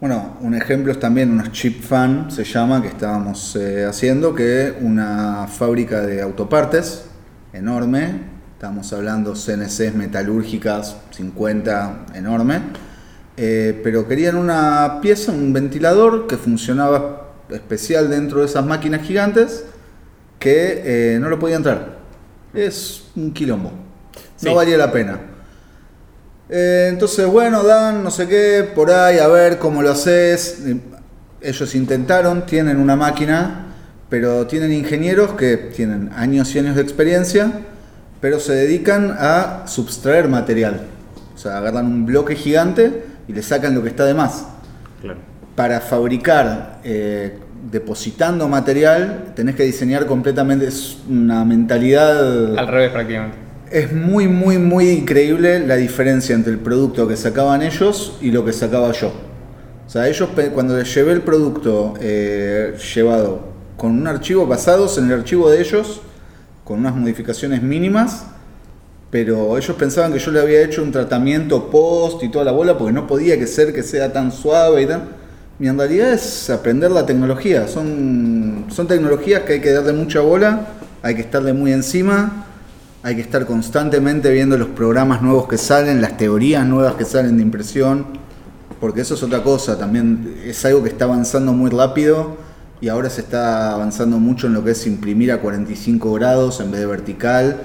Bueno, 0.00 0.36
un 0.40 0.54
ejemplo 0.54 0.90
es 0.90 0.98
también 0.98 1.30
unos 1.30 1.52
chip 1.52 1.80
fan, 1.82 2.30
se 2.30 2.42
llama, 2.44 2.80
que 2.82 2.88
estábamos 2.88 3.54
eh, 3.56 3.84
haciendo, 3.84 4.34
que 4.34 4.72
una 4.80 5.46
fábrica 5.46 6.00
de 6.00 6.20
autopartes 6.22 7.08
enorme, 7.52 8.32
estamos 8.54 8.92
hablando 8.92 9.34
CNCs 9.36 9.94
metalúrgicas 9.94 10.96
50, 11.10 12.06
enorme, 12.14 12.60
eh, 13.36 13.80
pero 13.82 14.06
querían 14.06 14.36
una 14.36 14.98
pieza, 15.00 15.32
un 15.32 15.52
ventilador 15.52 16.26
que 16.26 16.36
funcionaba 16.36 17.32
especial 17.50 18.08
dentro 18.10 18.40
de 18.40 18.46
esas 18.46 18.64
máquinas 18.64 19.02
gigantes, 19.02 19.64
que 20.38 20.82
eh, 20.84 21.18
no 21.20 21.28
lo 21.28 21.38
podía 21.38 21.56
entrar. 21.56 21.98
Es 22.54 23.04
un 23.16 23.32
quilombo, 23.32 23.72
Sí. 24.36 24.46
no 24.46 24.54
valía 24.54 24.76
la 24.76 24.90
pena. 24.92 25.20
Eh, 26.48 26.88
entonces, 26.90 27.26
bueno, 27.26 27.62
Dan, 27.62 28.02
no 28.04 28.10
sé 28.10 28.26
qué, 28.28 28.68
por 28.74 28.90
ahí, 28.90 29.18
a 29.18 29.28
ver 29.28 29.58
cómo 29.58 29.82
lo 29.82 29.90
haces. 29.90 30.62
Ellos 31.40 31.74
intentaron, 31.74 32.44
tienen 32.44 32.76
una 32.76 32.94
máquina, 32.96 33.66
pero 34.10 34.46
tienen 34.46 34.72
ingenieros 34.72 35.32
que 35.32 35.56
tienen 35.56 36.10
años 36.14 36.54
y 36.54 36.58
años 36.58 36.76
de 36.76 36.82
experiencia, 36.82 37.50
pero 38.20 38.38
se 38.38 38.52
dedican 38.52 39.16
a 39.18 39.62
subtraer 39.66 40.28
material. 40.28 40.82
O 41.34 41.38
sea, 41.38 41.56
agarran 41.58 41.86
un 41.86 42.04
bloque 42.04 42.34
gigante 42.36 43.04
y 43.28 43.32
le 43.32 43.42
sacan 43.42 43.74
lo 43.74 43.82
que 43.82 43.88
está 43.88 44.04
de 44.04 44.14
más. 44.14 44.46
Claro. 45.00 45.18
Para 45.54 45.80
fabricar, 45.80 46.80
eh, 46.84 47.38
depositando 47.70 48.48
material, 48.48 49.32
tenés 49.36 49.54
que 49.54 49.64
diseñar 49.64 50.06
completamente, 50.06 50.66
es 50.66 50.98
una 51.08 51.44
mentalidad... 51.44 52.58
Al 52.58 52.68
revés 52.68 52.90
prácticamente. 52.90 53.36
Es 53.70 53.92
muy, 53.92 54.28
muy, 54.28 54.58
muy 54.58 54.90
increíble 54.90 55.66
la 55.66 55.76
diferencia 55.76 56.34
entre 56.34 56.52
el 56.52 56.58
producto 56.58 57.08
que 57.08 57.16
sacaban 57.16 57.62
ellos 57.62 58.18
y 58.20 58.30
lo 58.30 58.44
que 58.44 58.52
sacaba 58.52 58.92
yo. 58.92 59.12
O 59.86 59.90
sea, 59.90 60.08
ellos 60.08 60.30
cuando 60.52 60.76
les 60.76 60.94
llevé 60.94 61.12
el 61.12 61.22
producto 61.22 61.94
eh, 62.00 62.74
llevado 62.94 63.52
con 63.76 63.92
un 63.92 64.06
archivo 64.06 64.46
basados 64.46 64.98
en 64.98 65.06
el 65.06 65.20
archivo 65.20 65.50
de 65.50 65.60
ellos, 65.60 66.00
con 66.64 66.80
unas 66.80 66.94
modificaciones 66.94 67.62
mínimas, 67.62 68.26
pero 69.12 69.58
ellos 69.58 69.76
pensaban 69.76 70.10
que 70.10 70.18
yo 70.18 70.30
le 70.30 70.40
había 70.40 70.62
hecho 70.62 70.82
un 70.82 70.90
tratamiento 70.90 71.68
post 71.68 72.22
y 72.22 72.30
toda 72.30 72.46
la 72.46 72.52
bola 72.52 72.78
porque 72.78 72.94
no 72.94 73.06
podía 73.06 73.38
que 73.38 73.46
ser 73.46 73.74
que 73.74 73.82
sea 73.82 74.10
tan 74.10 74.32
suave 74.32 74.82
y 74.82 74.86
tan... 74.86 75.02
Y 75.60 75.66
en 75.66 75.76
realidad 75.76 76.14
es 76.14 76.48
aprender 76.48 76.90
la 76.90 77.04
tecnología. 77.04 77.68
Son, 77.68 78.64
son 78.70 78.86
tecnologías 78.86 79.42
que 79.42 79.52
hay 79.52 79.60
que 79.60 79.70
darle 79.70 79.92
mucha 79.92 80.20
bola, 80.20 80.66
hay 81.02 81.14
que 81.14 81.20
estarle 81.20 81.52
muy 81.52 81.74
encima, 81.74 82.46
hay 83.02 83.14
que 83.14 83.20
estar 83.20 83.44
constantemente 83.44 84.30
viendo 84.30 84.56
los 84.56 84.68
programas 84.68 85.20
nuevos 85.20 85.46
que 85.46 85.58
salen, 85.58 86.00
las 86.00 86.16
teorías 86.16 86.64
nuevas 86.66 86.94
que 86.94 87.04
salen 87.04 87.36
de 87.36 87.42
impresión, 87.42 88.06
porque 88.80 89.02
eso 89.02 89.12
es 89.12 89.22
otra 89.22 89.42
cosa. 89.42 89.76
También 89.78 90.36
es 90.42 90.64
algo 90.64 90.82
que 90.82 90.88
está 90.88 91.04
avanzando 91.04 91.52
muy 91.52 91.68
rápido 91.68 92.38
y 92.80 92.88
ahora 92.88 93.10
se 93.10 93.20
está 93.20 93.74
avanzando 93.74 94.18
mucho 94.18 94.46
en 94.46 94.54
lo 94.54 94.64
que 94.64 94.70
es 94.70 94.86
imprimir 94.86 95.32
a 95.32 95.42
45 95.42 96.14
grados 96.14 96.60
en 96.60 96.70
vez 96.70 96.80
de 96.80 96.86
vertical. 96.86 97.60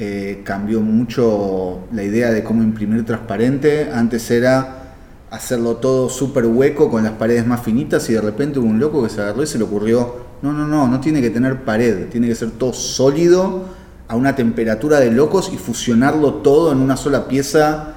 Eh, 0.00 0.42
cambió 0.44 0.80
mucho 0.80 1.80
la 1.92 2.04
idea 2.04 2.30
de 2.30 2.44
cómo 2.44 2.62
imprimir 2.62 3.04
transparente. 3.04 3.90
Antes 3.92 4.30
era 4.30 4.94
hacerlo 5.28 5.78
todo 5.78 6.08
súper 6.08 6.46
hueco 6.46 6.88
con 6.88 7.02
las 7.02 7.14
paredes 7.14 7.44
más 7.44 7.62
finitas 7.62 8.08
y 8.08 8.12
de 8.12 8.20
repente 8.20 8.60
hubo 8.60 8.68
un 8.68 8.78
loco 8.78 9.02
que 9.02 9.08
se 9.08 9.20
agarró 9.20 9.42
y 9.42 9.48
se 9.48 9.58
le 9.58 9.64
ocurrió, 9.64 10.14
no, 10.40 10.52
no, 10.52 10.68
no, 10.68 10.86
no 10.86 11.00
tiene 11.00 11.20
que 11.20 11.30
tener 11.30 11.64
pared, 11.64 12.06
tiene 12.10 12.28
que 12.28 12.36
ser 12.36 12.52
todo 12.52 12.72
sólido 12.72 13.64
a 14.06 14.14
una 14.14 14.36
temperatura 14.36 15.00
de 15.00 15.10
locos 15.10 15.50
y 15.52 15.56
fusionarlo 15.56 16.34
todo 16.34 16.70
en 16.70 16.78
una 16.78 16.96
sola 16.96 17.26
pieza 17.26 17.94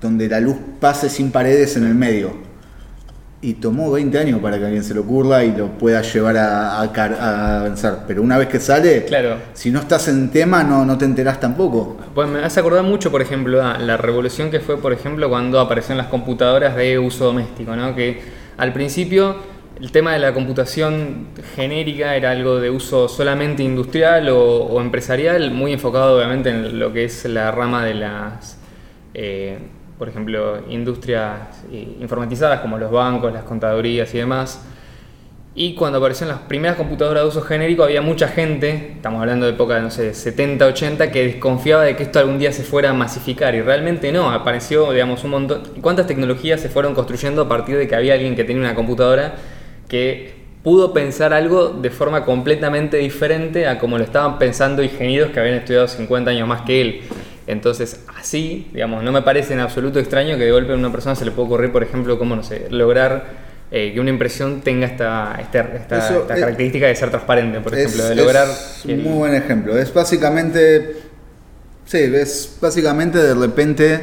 donde 0.00 0.28
la 0.28 0.38
luz 0.38 0.54
pase 0.78 1.10
sin 1.10 1.32
paredes 1.32 1.76
en 1.76 1.82
el 1.82 1.96
medio. 1.96 2.49
Y 3.42 3.54
tomó 3.54 3.90
20 3.90 4.18
años 4.18 4.38
para 4.40 4.58
que 4.58 4.66
alguien 4.66 4.84
se 4.84 4.92
lo 4.92 5.00
ocurra 5.00 5.42
y 5.44 5.52
lo 5.56 5.68
pueda 5.78 6.02
llevar 6.02 6.36
a, 6.36 6.78
a 6.80 6.84
a 6.84 7.60
avanzar. 7.60 8.04
Pero 8.06 8.20
una 8.22 8.36
vez 8.36 8.48
que 8.48 8.60
sale, 8.60 9.04
Claro. 9.06 9.36
si 9.54 9.70
no 9.70 9.80
estás 9.80 10.08
en 10.08 10.30
tema, 10.30 10.62
no, 10.62 10.84
no 10.84 10.98
te 10.98 11.06
enterás 11.06 11.40
tampoco. 11.40 11.96
Pues 12.14 12.28
me 12.28 12.40
hace 12.40 12.60
acordar 12.60 12.82
mucho, 12.84 13.10
por 13.10 13.22
ejemplo, 13.22 13.64
a 13.64 13.78
la 13.78 13.96
revolución 13.96 14.50
que 14.50 14.60
fue, 14.60 14.76
por 14.76 14.92
ejemplo, 14.92 15.30
cuando 15.30 15.58
aparecieron 15.58 15.96
las 15.96 16.08
computadoras 16.08 16.76
de 16.76 16.98
uso 16.98 17.24
doméstico, 17.26 17.74
¿no? 17.76 17.94
Que 17.96 18.20
al 18.58 18.74
principio 18.74 19.36
el 19.80 19.90
tema 19.90 20.12
de 20.12 20.18
la 20.18 20.34
computación 20.34 21.28
genérica 21.56 22.14
era 22.16 22.32
algo 22.32 22.60
de 22.60 22.68
uso 22.68 23.08
solamente 23.08 23.62
industrial 23.62 24.28
o, 24.28 24.64
o 24.66 24.80
empresarial, 24.82 25.50
muy 25.50 25.72
enfocado 25.72 26.18
obviamente 26.18 26.50
en 26.50 26.78
lo 26.78 26.92
que 26.92 27.04
es 27.04 27.24
la 27.24 27.50
rama 27.50 27.86
de 27.86 27.94
las, 27.94 28.58
eh, 29.14 29.58
por 30.00 30.08
ejemplo, 30.08 30.62
industrias 30.70 31.62
eh, 31.70 31.98
informatizadas 32.00 32.60
como 32.60 32.78
los 32.78 32.90
bancos, 32.90 33.34
las 33.34 33.44
contadurías 33.44 34.14
y 34.14 34.16
demás. 34.16 34.64
Y 35.54 35.74
cuando 35.74 35.98
aparecieron 35.98 36.34
las 36.34 36.46
primeras 36.46 36.78
computadoras 36.78 37.22
de 37.22 37.28
uso 37.28 37.42
genérico, 37.42 37.82
había 37.84 38.00
mucha 38.00 38.26
gente, 38.26 38.92
estamos 38.96 39.20
hablando 39.20 39.44
de 39.44 39.52
época, 39.52 39.78
no 39.78 39.90
sé, 39.90 40.14
70, 40.14 40.64
80, 40.64 41.12
que 41.12 41.24
desconfiaba 41.26 41.82
de 41.82 41.96
que 41.96 42.04
esto 42.04 42.18
algún 42.18 42.38
día 42.38 42.50
se 42.50 42.62
fuera 42.62 42.88
a 42.88 42.92
masificar. 42.94 43.54
Y 43.54 43.60
realmente 43.60 44.10
no, 44.10 44.30
apareció, 44.30 44.90
digamos, 44.90 45.22
un 45.24 45.32
montón. 45.32 45.64
¿Cuántas 45.82 46.06
tecnologías 46.06 46.62
se 46.62 46.70
fueron 46.70 46.94
construyendo 46.94 47.42
a 47.42 47.48
partir 47.50 47.76
de 47.76 47.86
que 47.86 47.94
había 47.94 48.14
alguien 48.14 48.34
que 48.34 48.44
tenía 48.44 48.62
una 48.62 48.74
computadora 48.74 49.34
que 49.86 50.32
pudo 50.62 50.94
pensar 50.94 51.34
algo 51.34 51.68
de 51.68 51.90
forma 51.90 52.24
completamente 52.24 52.96
diferente 52.96 53.66
a 53.66 53.78
como 53.78 53.98
lo 53.98 54.04
estaban 54.04 54.38
pensando 54.38 54.82
ingenieros 54.82 55.30
que 55.30 55.40
habían 55.40 55.56
estudiado 55.56 55.88
50 55.88 56.30
años 56.30 56.48
más 56.48 56.62
que 56.62 56.80
él? 56.80 57.02
Entonces, 57.50 58.00
así, 58.18 58.68
digamos, 58.72 59.02
no 59.02 59.12
me 59.12 59.22
parece 59.22 59.52
en 59.54 59.60
absoluto 59.60 59.98
extraño 59.98 60.36
que 60.36 60.44
de 60.44 60.50
golpe 60.52 60.72
a 60.72 60.76
una 60.76 60.90
persona 60.92 61.14
se 61.14 61.24
le 61.24 61.30
pueda 61.30 61.46
ocurrir, 61.46 61.72
por 61.72 61.82
ejemplo, 61.82 62.18
cómo, 62.18 62.36
no 62.36 62.42
sé, 62.42 62.66
lograr 62.70 63.50
eh, 63.72 63.92
que 63.94 64.00
una 64.00 64.10
impresión 64.10 64.62
tenga 64.62 64.86
esta, 64.86 65.36
esta, 65.40 65.60
esta- 65.60 65.98
Eso 65.98 66.20
esta 66.22 66.34
es- 66.34 66.40
característica 66.40 66.86
de 66.86 66.96
ser 66.96 67.10
transparente, 67.10 67.60
por 67.60 67.72
Es- 67.74 67.80
ejemplo, 67.86 68.04
de 68.08 68.14
lograr... 68.16 68.48
es 68.48 68.82
el- 68.86 68.98
muy 68.98 69.12
buen 69.12 69.34
ejemplo. 69.34 69.78
Es 69.78 69.92
básicamente. 69.94 70.96
Sí, 71.84 71.98
es 71.98 72.56
básicamente 72.60 73.18
de 73.18 73.34
repente, 73.34 74.00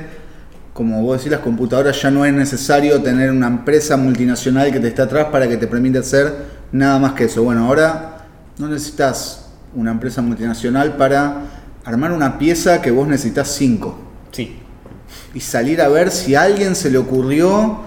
como 0.73 1.01
vos 1.01 1.17
decís, 1.17 1.31
las 1.31 1.41
computadoras 1.41 2.01
ya 2.01 2.11
no 2.11 2.25
es 2.25 2.33
necesario 2.33 3.01
tener 3.01 3.31
una 3.31 3.47
empresa 3.47 3.97
multinacional 3.97 4.71
que 4.71 4.79
te 4.79 4.87
está 4.89 5.03
atrás 5.03 5.27
para 5.31 5.47
que 5.47 5.57
te 5.57 5.67
permita 5.67 5.99
hacer 5.99 6.33
nada 6.71 6.99
más 6.99 7.13
que 7.13 7.25
eso. 7.25 7.43
Bueno, 7.43 7.65
ahora 7.65 8.25
no 8.57 8.67
necesitas 8.67 9.49
una 9.75 9.91
empresa 9.91 10.21
multinacional 10.21 10.95
para 10.97 11.41
armar 11.87 12.11
una 12.11 12.37
pieza 12.37 12.81
que 12.81 12.91
vos 12.91 13.07
necesitas 13.07 13.47
cinco 13.49 13.97
Sí, 14.31 14.57
y 15.33 15.39
salir 15.39 15.81
a 15.81 15.87
ver 15.87 16.11
si 16.11 16.35
a 16.35 16.43
alguien 16.43 16.75
se 16.75 16.91
le 16.91 16.97
ocurrió 16.97 17.79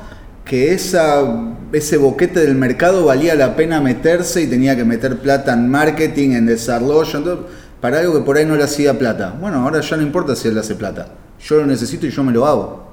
que 0.44 0.72
esa, 0.72 1.54
ese 1.72 1.96
boquete 1.96 2.40
del 2.40 2.54
mercado 2.54 3.04
valía 3.04 3.34
la 3.34 3.56
pena 3.56 3.80
meterse 3.80 4.42
y 4.42 4.46
tenía 4.46 4.74
que 4.74 4.84
meter 4.84 5.18
plata 5.18 5.52
en 5.52 5.68
marketing, 5.68 6.30
en 6.30 6.46
desarrollo, 6.46 7.18
entonces, 7.18 7.46
para 7.80 8.00
algo 8.00 8.14
que 8.14 8.20
por 8.20 8.36
ahí 8.36 8.46
no 8.46 8.56
le 8.56 8.64
hacía 8.64 8.98
plata. 8.98 9.36
Bueno, 9.38 9.62
ahora 9.62 9.80
ya 9.80 9.96
no 9.96 10.02
importa 10.02 10.34
si 10.34 10.48
él 10.48 10.58
hace 10.58 10.74
plata. 10.74 11.08
Yo 11.40 11.56
lo 11.56 11.66
necesito 11.66 12.06
y 12.06 12.10
yo 12.10 12.24
me 12.24 12.32
lo 12.32 12.46
hago. 12.46 12.90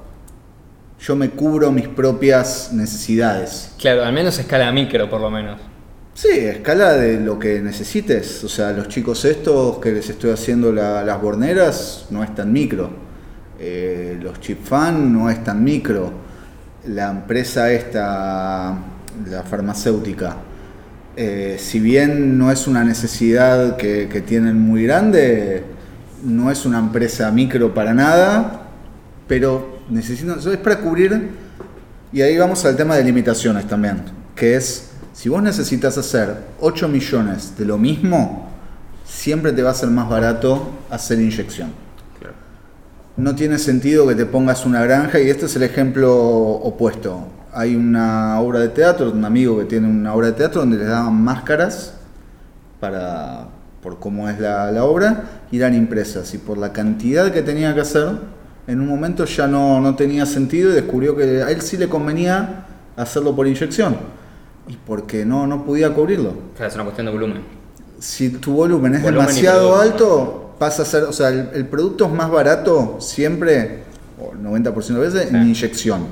Yo 1.00 1.16
me 1.16 1.30
cubro 1.30 1.72
mis 1.72 1.88
propias 1.88 2.70
necesidades. 2.72 3.72
claro, 3.78 4.04
al 4.04 4.12
menos 4.12 4.38
a 4.38 4.42
escala 4.42 4.70
micro, 4.72 5.08
por 5.08 5.20
lo 5.20 5.30
menos. 5.30 5.60
Sí, 6.20 6.30
escala 6.30 6.94
de 6.94 7.20
lo 7.20 7.38
que 7.38 7.60
necesites. 7.60 8.42
O 8.42 8.48
sea, 8.48 8.72
los 8.72 8.88
chicos 8.88 9.24
estos 9.24 9.78
que 9.78 9.92
les 9.92 10.08
estoy 10.10 10.30
haciendo 10.32 10.72
la- 10.72 11.04
las 11.04 11.20
borneras 11.22 12.06
no 12.10 12.24
es 12.24 12.34
tan 12.34 12.52
micro. 12.52 12.90
Eh, 13.60 14.18
los 14.20 14.40
chip 14.40 14.64
fan 14.64 15.12
no 15.12 15.30
es 15.30 15.44
tan 15.44 15.62
micro. 15.62 16.12
La 16.88 17.10
empresa 17.10 17.70
esta, 17.72 18.76
la 19.30 19.42
farmacéutica, 19.44 20.36
eh, 21.16 21.56
si 21.58 21.78
bien 21.80 22.36
no 22.38 22.50
es 22.50 22.66
una 22.66 22.82
necesidad 22.84 23.76
que, 23.76 24.08
que 24.08 24.20
tienen 24.20 24.58
muy 24.60 24.84
grande, 24.84 25.62
no 26.24 26.50
es 26.50 26.66
una 26.66 26.78
empresa 26.80 27.30
micro 27.30 27.72
para 27.74 27.94
nada, 27.94 28.62
pero 29.28 29.78
necesitan, 29.90 30.38
es 30.38 30.56
para 30.58 30.80
cubrir 30.80 31.30
y 32.12 32.22
ahí 32.22 32.36
vamos 32.38 32.64
al 32.64 32.76
tema 32.76 32.96
de 32.96 33.04
limitaciones 33.04 33.66
también, 33.66 34.02
que 34.34 34.56
es, 34.56 34.87
si 35.12 35.28
vos 35.28 35.42
necesitas 35.42 35.98
hacer 35.98 36.36
8 36.60 36.88
millones 36.88 37.54
de 37.58 37.64
lo 37.64 37.78
mismo, 37.78 38.48
siempre 39.04 39.52
te 39.52 39.62
va 39.62 39.70
a 39.70 39.74
ser 39.74 39.90
más 39.90 40.08
barato 40.08 40.68
hacer 40.90 41.20
inyección. 41.20 41.72
Claro. 42.18 42.34
No 43.16 43.34
tiene 43.34 43.58
sentido 43.58 44.06
que 44.06 44.14
te 44.14 44.26
pongas 44.26 44.64
una 44.66 44.82
granja 44.82 45.18
y 45.18 45.28
este 45.28 45.46
es 45.46 45.56
el 45.56 45.62
ejemplo 45.62 46.14
opuesto. 46.14 47.26
Hay 47.52 47.74
una 47.74 48.40
obra 48.40 48.60
de 48.60 48.68
teatro, 48.68 49.10
un 49.10 49.24
amigo 49.24 49.58
que 49.58 49.64
tiene 49.64 49.88
una 49.88 50.14
obra 50.14 50.28
de 50.28 50.32
teatro 50.34 50.60
donde 50.60 50.78
les 50.78 50.88
daban 50.88 51.20
máscaras 51.20 51.94
para 52.78 53.48
por 53.82 53.98
cómo 53.98 54.28
es 54.28 54.38
la, 54.38 54.70
la 54.70 54.84
obra 54.84 55.42
y 55.50 55.56
eran 55.56 55.74
impresas 55.74 56.34
y 56.34 56.38
por 56.38 56.58
la 56.58 56.72
cantidad 56.72 57.32
que 57.32 57.42
tenía 57.42 57.74
que 57.74 57.80
hacer 57.80 58.08
en 58.66 58.80
un 58.80 58.88
momento 58.88 59.24
ya 59.24 59.46
no, 59.46 59.80
no 59.80 59.94
tenía 59.94 60.26
sentido 60.26 60.70
y 60.70 60.74
descubrió 60.74 61.16
que 61.16 61.42
a 61.42 61.50
él 61.50 61.62
sí 61.62 61.76
le 61.76 61.88
convenía 61.88 62.66
hacerlo 62.96 63.34
por 63.34 63.46
inyección 63.46 63.96
y 64.68 64.76
porque 64.86 65.24
no, 65.24 65.46
no 65.46 65.64
podía 65.64 65.92
cubrirlo 65.94 66.34
Claro, 66.56 66.68
es 66.68 66.74
una 66.74 66.84
cuestión 66.84 67.06
de 67.06 67.12
volumen. 67.12 67.42
si 67.98 68.30
tu 68.30 68.52
volumen 68.52 68.94
es 68.94 69.02
Volumen 69.02 69.26
demasiado 69.26 69.78
alto, 69.80 70.54
pasa 70.58 70.82
a 70.82 70.84
ser, 70.84 71.04
o 71.04 71.12
sea, 71.12 71.28
el, 71.30 71.50
el 71.54 71.66
producto 71.66 72.04
es 72.06 72.12
más 72.12 72.30
barato 72.30 72.96
siempre, 73.00 73.84
o 74.20 74.32
el 74.32 74.38
90% 74.40 74.86
de 74.86 74.98
veces, 75.00 75.30
en 75.32 75.42
inyección. 75.46 76.06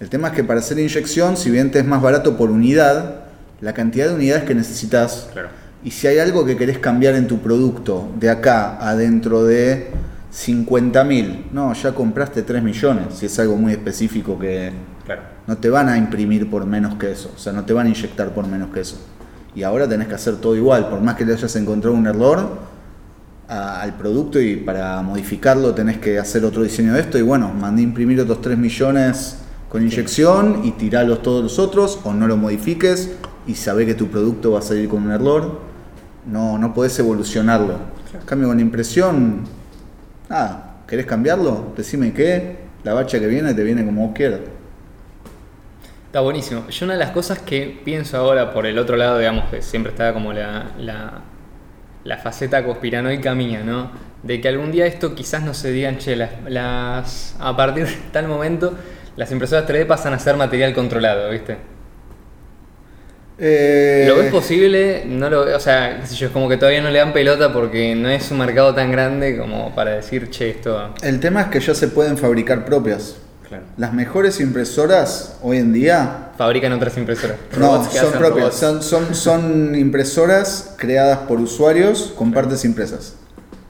El 0.00 0.08
tema 0.10 0.28
es 0.28 0.34
que 0.34 0.44
para 0.44 0.60
hacer 0.60 0.78
inyección, 0.78 1.36
si 1.36 1.50
bien 1.50 1.70
te 1.70 1.78
es 1.80 1.86
más 1.86 2.00
barato 2.02 2.36
por 2.36 2.50
unidad, 2.50 3.22
la 3.60 3.72
cantidad 3.74 4.08
de 4.08 4.14
unidades 4.14 4.44
que 4.44 4.54
necesitas, 4.54 5.28
Claro. 5.32 5.48
y 5.82 5.90
si 5.90 6.06
hay 6.06 6.18
algo 6.18 6.44
que 6.44 6.56
querés 6.56 6.78
cambiar 6.78 7.14
en 7.14 7.26
tu 7.26 7.38
producto 7.38 8.08
de 8.18 8.30
acá 8.30 8.78
a 8.86 8.94
dentro 8.94 9.44
de 9.44 9.88
50.000, 10.32 11.46
no, 11.52 11.72
ya 11.74 11.92
compraste 11.94 12.42
3 12.42 12.62
millones, 12.62 13.14
si 13.14 13.26
es 13.26 13.38
algo 13.38 13.56
muy 13.56 13.72
específico 13.72 14.38
que, 14.38 14.72
Claro. 15.08 15.22
no 15.46 15.56
te 15.56 15.70
van 15.70 15.88
a 15.88 15.96
imprimir 15.96 16.48
por 16.50 16.66
menos 16.66 16.94
que 16.96 17.10
eso, 17.10 17.32
o 17.34 17.38
sea, 17.38 17.52
no 17.52 17.64
te 17.64 17.72
van 17.72 17.86
a 17.86 17.88
inyectar 17.88 18.32
por 18.34 18.46
menos 18.46 18.68
que 18.72 18.80
eso. 18.80 18.96
Y 19.54 19.62
ahora 19.62 19.88
tenés 19.88 20.06
que 20.06 20.14
hacer 20.14 20.36
todo 20.36 20.54
igual, 20.54 20.88
por 20.90 21.00
más 21.00 21.16
que 21.16 21.24
le 21.24 21.32
hayas 21.32 21.56
encontrado 21.56 21.96
un 21.96 22.06
error 22.06 22.58
a- 23.48 23.80
al 23.80 23.94
producto 23.96 24.38
y 24.40 24.56
para 24.56 25.00
modificarlo 25.02 25.74
tenés 25.74 25.96
que 25.98 26.18
hacer 26.18 26.44
otro 26.44 26.62
diseño 26.62 26.92
de 26.92 27.00
esto 27.00 27.16
y 27.18 27.22
bueno, 27.22 27.50
mandé 27.58 27.80
imprimir 27.82 28.20
otros 28.20 28.42
3 28.42 28.58
millones 28.58 29.38
con 29.70 29.82
inyección 29.82 30.60
y 30.64 30.72
tiralos 30.72 31.22
todos 31.22 31.42
los 31.42 31.58
otros 31.58 31.98
o 32.04 32.12
no 32.12 32.26
lo 32.26 32.36
modifiques 32.36 33.12
y 33.46 33.54
sabés 33.54 33.86
que 33.86 33.94
tu 33.94 34.08
producto 34.08 34.52
va 34.52 34.58
a 34.58 34.62
salir 34.62 34.88
con 34.88 35.02
un 35.04 35.10
error. 35.12 35.60
No, 36.30 36.58
no 36.58 36.74
podés 36.74 36.98
evolucionarlo. 36.98 37.72
En 38.12 38.26
cambio 38.26 38.48
con 38.48 38.60
impresión, 38.60 39.44
nada, 40.28 40.82
¿querés 40.86 41.06
cambiarlo? 41.06 41.72
Decime 41.74 42.12
qué, 42.12 42.58
la 42.84 42.92
bacha 42.92 43.18
que 43.18 43.26
viene 43.26 43.54
te 43.54 43.62
viene 43.62 43.84
como 43.86 44.06
vos 44.08 44.14
quieras. 44.14 44.40
Está 46.08 46.20
buenísimo. 46.20 46.66
Yo 46.70 46.86
una 46.86 46.94
de 46.94 47.00
las 47.00 47.10
cosas 47.10 47.38
que 47.40 47.80
pienso 47.84 48.16
ahora 48.16 48.52
por 48.52 48.66
el 48.66 48.78
otro 48.78 48.96
lado, 48.96 49.18
digamos, 49.18 49.50
que 49.50 49.60
siempre 49.60 49.92
está 49.92 50.14
como 50.14 50.32
la, 50.32 50.72
la, 50.78 51.20
la 52.04 52.18
faceta 52.18 52.64
conspiranoica 52.64 53.34
mía, 53.34 53.62
¿no? 53.64 53.92
De 54.22 54.40
que 54.40 54.48
algún 54.48 54.72
día 54.72 54.86
esto 54.86 55.14
quizás 55.14 55.42
no 55.42 55.54
se 55.54 55.70
digan, 55.72 55.98
che, 55.98 56.16
las, 56.16 56.30
las- 56.48 57.36
a 57.40 57.56
partir 57.56 57.86
de 57.86 57.94
tal 58.12 58.26
momento 58.28 58.74
las 59.16 59.30
impresoras 59.32 59.66
3D 59.66 59.86
pasan 59.86 60.14
a 60.14 60.18
ser 60.18 60.36
material 60.36 60.72
controlado, 60.74 61.30
¿viste? 61.30 61.58
Eh, 63.40 64.06
¿Lo 64.08 64.16
ves 64.16 64.30
posible? 64.32 65.04
No 65.06 65.30
lo, 65.30 65.42
o 65.56 65.60
sea, 65.60 66.02
yo, 66.04 66.26
es 66.26 66.32
como 66.32 66.48
que 66.48 66.56
todavía 66.56 66.82
no 66.82 66.90
le 66.90 66.98
dan 66.98 67.12
pelota 67.12 67.52
porque 67.52 67.94
no 67.94 68.08
es 68.08 68.30
un 68.32 68.38
mercado 68.38 68.74
tan 68.74 68.90
grande 68.90 69.36
como 69.38 69.74
para 69.74 69.92
decir, 69.92 70.28
che, 70.30 70.50
esto... 70.50 70.92
El 71.02 71.20
tema 71.20 71.42
es 71.42 71.46
que 71.48 71.60
ya 71.60 71.74
se 71.74 71.88
pueden 71.88 72.18
fabricar 72.18 72.64
propias. 72.64 73.16
Claro. 73.48 73.64
Las 73.76 73.92
mejores 73.94 74.40
impresoras 74.40 75.38
hoy 75.42 75.58
en 75.58 75.72
día 75.72 76.32
Fabrican 76.36 76.72
otras 76.72 76.96
impresoras. 76.98 77.36
no, 77.58 77.82
son 77.90 78.12
propias, 78.12 78.54
son, 78.54 78.82
son, 78.82 79.14
son 79.14 79.74
impresoras 79.74 80.74
creadas 80.76 81.20
por 81.20 81.40
usuarios 81.40 82.12
con 82.16 82.32
partes 82.32 82.64
impresas. 82.64 83.14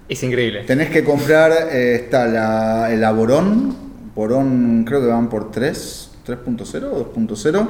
Es 0.09 0.23
increíble. 0.23 0.65
Tenés 0.65 0.91
que 0.91 1.05
comprar, 1.05 1.53
eh, 1.71 1.95
está 1.95 2.27
la, 2.27 2.93
el 2.93 3.05
Aborón, 3.05 3.77
Borón 4.15 4.85
creo 4.85 5.01
que 5.01 5.07
van 5.07 5.29
por 5.29 5.53
3, 5.53 6.11
3.0 6.27 6.85
o 6.93 7.15
2.0, 7.15 7.69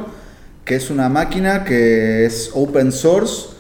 que 0.65 0.77
es 0.77 0.91
una 0.91 1.09
máquina 1.09 1.65
que 1.65 2.25
es 2.25 2.51
open 2.55 2.91
source, 2.91 3.51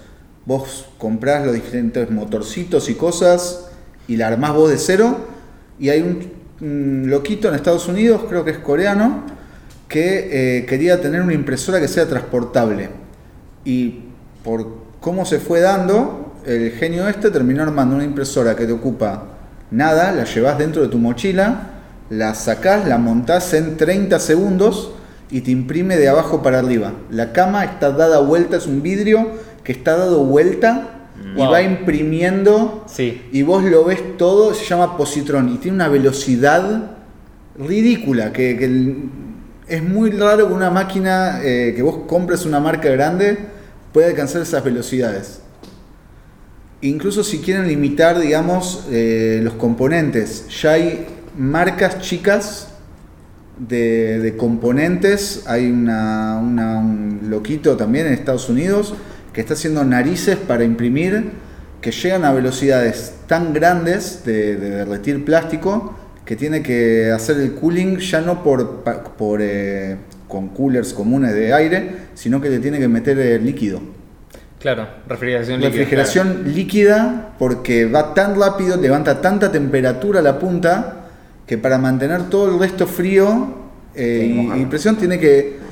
vos 0.47 0.87
comprás 0.97 1.45
los 1.45 1.55
diferentes 1.55 2.11
motorcitos 2.11 2.89
y 2.89 2.95
cosas 2.95 3.67
y 4.09 4.17
la 4.17 4.29
armás 4.29 4.55
vos 4.55 4.71
de 4.71 4.79
cero 4.79 5.19
y 5.79 5.91
hay 5.91 6.01
un 6.01 6.38
loquito 6.61 7.49
en 7.49 7.55
Estados 7.55 7.89
Unidos, 7.89 8.23
creo 8.29 8.45
que 8.45 8.51
es 8.51 8.59
coreano, 8.59 9.23
que 9.89 10.59
eh, 10.59 10.67
quería 10.67 11.01
tener 11.01 11.23
una 11.23 11.33
impresora 11.33 11.81
que 11.81 11.89
sea 11.89 12.07
transportable 12.07 12.91
y 13.65 14.01
por 14.45 14.67
cómo 15.01 15.25
se 15.25 15.39
fue 15.39 15.61
dando, 15.61 16.35
el 16.45 16.73
genio 16.73 17.09
este 17.09 17.31
terminó 17.31 17.63
armando 17.63 17.95
una 17.97 18.05
impresora 18.05 18.57
que 18.57 18.67
te 18.67 18.73
ocupa 18.73 19.25
nada, 19.71 20.13
la 20.13 20.25
llevas 20.25 20.59
dentro 20.59 20.83
de 20.83 20.89
tu 20.89 20.99
mochila, 20.99 21.71
la 22.11 22.35
sacás, 22.35 22.87
la 22.87 22.99
montás 22.99 23.53
en 23.55 23.77
30 23.77 24.19
segundos 24.19 24.93
y 25.31 25.43
te 25.43 25.51
imprime 25.51 25.97
de 25.97 26.09
abajo 26.09 26.43
para 26.43 26.59
arriba. 26.59 26.93
La 27.11 27.33
cama 27.33 27.65
está 27.65 27.91
dada 27.91 28.21
vuelta, 28.21 28.57
es 28.57 28.67
un 28.67 28.83
vidrio 28.83 29.29
que 29.63 29.73
está 29.73 29.97
dado 29.97 30.25
vuelta 30.25 30.98
y 31.37 31.41
va 31.41 31.63
imprimiendo 31.63 32.85
Sí. 32.89 33.23
y 33.33 33.43
vos 33.43 33.63
lo 33.65 33.85
ves 33.85 34.17
todo, 34.17 34.55
se 34.55 34.65
llama 34.65 34.97
positrón 34.97 35.49
y 35.51 35.59
tiene 35.59 35.77
una 35.77 35.89
velocidad 35.89 36.93
ridícula, 37.59 38.33
que, 38.33 38.97
es 39.69 39.83
muy 39.83 40.11
raro 40.11 40.49
que 40.49 40.55
una 40.55 40.71
máquina 40.71 41.41
eh, 41.43 41.75
que 41.77 41.83
vos 41.83 42.01
compres 42.07 42.47
una 42.47 42.59
marca 42.61 42.89
grande 42.89 43.37
pueda 43.93 44.09
alcanzar 44.09 44.41
esas 44.43 44.65
velocidades. 44.65 45.41
Incluso 46.81 47.25
si 47.25 47.39
quieren 47.41 47.67
limitar, 47.67 48.19
digamos, 48.19 48.87
eh, 48.91 49.41
los 49.43 49.55
componentes, 49.55 50.47
ya 50.63 50.73
hay 50.73 51.07
marcas 51.37 51.99
chicas 52.01 52.69
de, 53.59 54.21
de 54.21 54.37
componentes, 54.37 55.43
hay 55.47 55.71
una, 55.71 56.39
una- 56.41 56.79
un 56.79 57.23
loquito 57.29 57.77
también 57.77 58.07
en 58.07 58.13
Estados 58.13 58.49
Unidos 58.49 58.95
que 59.39 59.43
está 59.43 59.55
haciendo 59.55 59.85
narices 59.85 60.35
para 60.35 60.65
imprimir 60.65 61.31
que 61.81 61.93
llegan 61.93 62.25
a 62.25 62.33
velocidades 62.33 63.15
tan 63.29 63.53
grandes 63.53 64.25
de, 64.25 64.57
de 64.57 64.71
derretir 64.71 65.25
plástico 65.25 65.97
que 66.25 66.35
tiene 66.35 66.61
que 66.61 67.13
hacer 67.13 67.37
el 67.39 67.55
cooling 67.55 67.99
ya 67.99 68.21
no 68.21 68.43
por, 68.43 68.83
por 69.17 69.39
eh, 69.41 69.97
con 70.27 70.49
coolers 70.49 70.93
comunes 70.93 71.35
de 71.35 71.55
aire, 71.55 71.91
sino 72.15 72.41
que 72.41 72.51
le 72.51 72.59
tiene 72.59 72.81
que 72.81 72.89
meter 72.89 73.17
eh, 73.17 73.39
líquido. 73.39 73.81
Claro, 74.59 74.89
refrigeración 75.07 75.61
líquida. 75.61 75.71
Refrigeración 75.71 76.43
líquida 76.53 77.35
porque 77.39 77.87
va 77.87 78.15
tan 78.15 78.37
rápido, 78.37 78.77
levanta 78.77 79.21
tanta 79.21 79.53
temperatura 79.53 80.19
a 80.19 80.23
la 80.23 80.41
punta 80.41 81.11
que 81.47 81.59
para 81.59 81.79
mantener 81.79 82.29
todo 82.29 82.53
el 82.53 82.59
resto 82.59 82.89
frío 82.89 83.55
eh, 83.95 84.51
y, 84.57 84.63
y 84.63 84.67
presión 84.67 84.97
tiene 84.97 85.21
que 85.21 85.68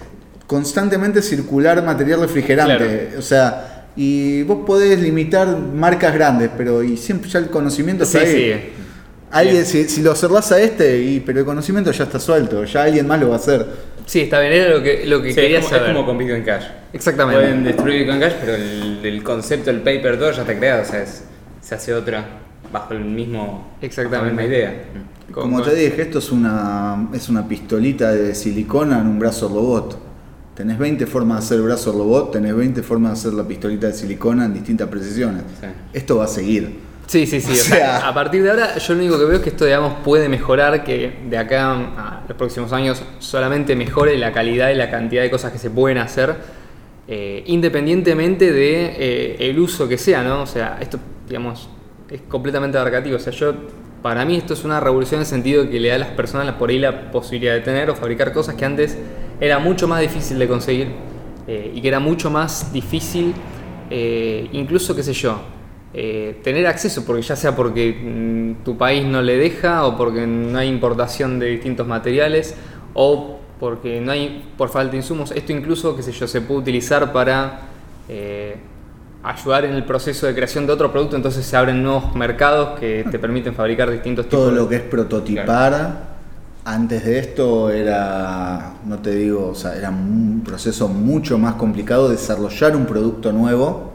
constantemente 0.47 1.22
circular 1.22 1.82
material 1.84 2.20
refrigerante. 2.20 3.14
O 3.18 3.22
sea, 3.22 3.86
y 3.97 4.42
vos 4.42 4.59
podés 4.66 5.01
limitar 5.01 5.49
marcas 5.59 6.14
grandes, 6.14 6.51
pero 6.57 6.82
y 6.82 6.97
siempre 6.97 7.28
ya 7.30 7.38
el 7.38 7.49
conocimiento 7.51 8.05
Sí, 8.05 8.16
está 8.18 8.28
ahí. 8.30 8.53
sí. 8.53 8.72
Alguien, 9.32 9.66
si, 9.66 9.88
si 9.88 10.03
lo 10.03 10.14
cerrás 10.14 10.53
a 10.53 10.61
este, 10.61 10.99
y, 11.03 11.20
pero 11.20 11.40
el 11.40 11.44
conocimiento 11.44 11.90
ya 11.90 12.05
está 12.05 12.20
suelto, 12.20 12.64
ya 12.64 12.84
alguien 12.84 13.07
más 13.09 13.18
lo 13.20 13.28
va 13.28 13.34
a 13.34 13.38
hacer. 13.38 13.66
Sí, 14.07 14.20
está 14.20 14.38
bien, 14.40 14.53
era 14.53 14.70
lo 14.76 14.82
que, 14.82 15.05
lo 15.05 15.20
que 15.20 15.30
Sí, 15.30 15.34
quería 15.34 15.59
es, 15.59 15.64
como, 15.64 15.74
es 15.76 15.80
saber. 15.82 15.94
como 15.97 16.07
con 16.07 16.18
Bitcoin 16.18 16.42
Cash. 16.44 16.64
Exactamente. 16.92 17.40
Pueden 17.42 17.64
destruir 17.64 17.99
Bitcoin 18.03 18.20
Cash, 18.20 18.34
pero 18.40 18.55
el, 18.55 19.01
el 19.05 19.22
concepto, 19.24 19.70
el 19.70 19.80
paper, 19.80 20.16
todo 20.18 20.30
ya 20.30 20.42
está 20.42 20.57
creado. 20.57 20.82
O 20.82 20.84
sea, 20.84 21.03
es- 21.03 21.24
se 21.61 21.74
hace 21.74 21.92
otra 21.92 22.24
bajo 22.72 22.94
el 22.94 23.01
mismo. 23.05 23.72
Exactamente. 23.82 24.26
La 24.36 24.42
misma 24.42 24.44
idea. 24.57 24.82
Como 25.32 25.57
con- 25.61 25.68
te 25.68 25.74
dije, 25.74 26.03
esto 26.03 26.20
es 26.20 26.30
una, 26.30 27.09
es 27.12 27.28
una 27.28 27.49
pistolita 27.49 28.12
de 28.12 28.32
silicona 28.34 29.01
en 29.01 29.09
un 29.09 29.18
brazo 29.18 29.49
robot. 29.49 29.99
Tenés 30.57 30.78
20 30.78 31.04
formas 31.07 31.38
de 31.40 31.44
hacer 31.44 31.59
el 31.59 31.64
brazo 31.64 31.92
robot, 31.92 32.32
tenés 32.32 32.57
20 32.57 32.82
formas 32.82 33.12
de 33.12 33.18
hacer 33.28 33.34
la 33.34 33.46
pistolita 33.46 33.88
de 33.88 33.92
silicona 33.92 34.46
en 34.46 34.54
distintas 34.54 34.88
precisiones. 34.88 35.42
Sí. 35.61 35.66
Esto 35.92 36.16
va 36.16 36.24
a 36.24 36.28
seguir. 36.28 36.78
Sí, 37.07 37.26
sí, 37.26 37.40
sí. 37.42 37.50
O 37.50 37.52
o 37.52 37.57
sea, 37.57 37.76
sea- 38.00 38.09
a 38.09 38.14
partir 38.14 38.42
de 38.42 38.50
ahora, 38.50 38.78
yo 38.78 38.94
lo 38.94 39.00
único 39.00 39.18
que 39.18 39.24
veo 39.26 39.36
es 39.36 39.42
que 39.42 39.50
esto, 39.50 39.66
digamos, 39.66 39.92
puede 40.02 40.30
mejorar, 40.30 40.82
que 40.82 41.12
de 41.28 41.36
acá 41.38 41.72
a 41.72 42.24
los 42.26 42.36
próximos 42.38 42.72
años 42.72 43.02
solamente 43.18 43.76
mejore 43.76 44.16
la 44.16 44.32
calidad 44.32 44.70
y 44.70 44.74
la 44.76 44.90
cantidad 44.90 45.22
de 45.22 45.30
cosas 45.30 45.52
que 45.52 45.59
se 45.59 45.68
pueden 45.68 45.98
hacer, 45.98 46.34
eh, 47.07 47.44
independientemente 47.46 48.50
de 48.50 48.86
eh, 48.98 49.36
el 49.50 49.59
uso 49.59 49.86
que 49.86 49.98
sea, 49.98 50.22
¿no? 50.22 50.42
O 50.42 50.46
sea, 50.46 50.78
esto, 50.80 50.98
digamos, 51.28 51.68
es 52.11 52.22
completamente 52.28 52.78
abarcativo. 52.78 53.16
O 53.16 53.20
sea, 53.20 53.32
yo, 53.32 53.52
para 54.02 54.24
mí 54.24 54.36
esto 54.36 54.54
es 54.54 54.64
una 54.64 54.80
revolución 54.80 55.18
en 55.18 55.22
el 55.22 55.26
sentido 55.26 55.64
de 55.64 55.68
que 55.70 55.80
le 55.80 55.90
da 55.90 55.96
a 55.96 55.98
las 55.98 56.09
personas 56.09 56.54
por 56.54 56.70
ahí 56.70 56.78
la 56.78 57.11
posibilidad 57.12 57.52
de 57.52 57.61
tener 57.61 57.90
o 57.90 57.94
fabricar 57.94 58.32
cosas 58.32 58.54
que 58.54 58.64
antes 58.64 58.96
era 59.41 59.59
mucho 59.59 59.87
más 59.89 60.01
difícil 60.01 60.39
de 60.39 60.49
conseguir 60.49 60.89
eh, 61.47 61.72
y 61.74 61.80
que 61.80 61.89
era 61.89 62.01
mucho 62.01 62.30
más 62.30 62.72
difícil, 62.72 63.32
eh, 63.91 64.49
incluso, 64.53 64.95
qué 64.97 65.03
sé 65.03 65.12
yo, 65.12 65.39
eh, 65.95 66.41
tener 66.43 66.66
acceso, 66.66 67.05
porque 67.07 67.22
ya 67.22 67.37
sea 67.37 67.55
porque 67.55 67.93
mm, 67.93 68.64
tu 68.64 68.76
país 68.76 69.05
no 69.07 69.22
le 69.22 69.37
deja 69.37 69.87
o 69.87 69.97
porque 69.97 70.26
no 70.26 70.59
hay 70.59 70.68
importación 70.68 71.39
de 71.39 71.47
distintos 71.47 71.87
materiales 71.87 72.55
o 72.95 73.39
porque 73.61 74.01
no 74.01 74.12
hay 74.12 74.45
por 74.59 74.68
falta 74.68 74.91
de 74.93 74.97
insumos. 74.99 75.30
Esto 75.30 75.53
incluso, 75.53 75.95
qué 75.97 76.03
sé 76.03 76.12
yo, 76.12 76.26
se 76.26 76.41
puede 76.43 76.61
utilizar 76.61 77.12
para 77.12 77.61
ayudar 79.22 79.64
en 79.64 79.72
el 79.74 79.84
proceso 79.84 80.26
de 80.26 80.34
creación 80.34 80.66
de 80.66 80.72
otro 80.72 80.93
producto, 80.93 81.16
entonces 81.16 81.45
se 81.45 81.57
abren 81.57 81.82
nuevos 81.82 82.14
mercados 82.14 82.78
que 82.78 83.05
te 83.11 83.18
permiten 83.18 83.55
fabricar 83.55 83.91
distintos 83.91 84.28
Todo 84.28 84.43
tipos 84.43 84.55
de- 84.55 84.61
lo 84.61 84.68
que 84.68 84.76
es 84.76 84.82
prototipar, 84.82 86.15
antes 86.66 87.04
de 87.04 87.20
esto 87.20 87.70
era, 87.70 88.74
no 88.84 88.98
te 88.98 89.14
digo, 89.14 89.52
era 89.78 89.88
un 89.88 90.42
proceso 90.44 90.88
mucho 90.88 91.38
más 91.38 91.54
complicado 91.54 92.08
desarrollar 92.08 92.74
un 92.74 92.86
producto 92.86 93.30
nuevo, 93.30 93.92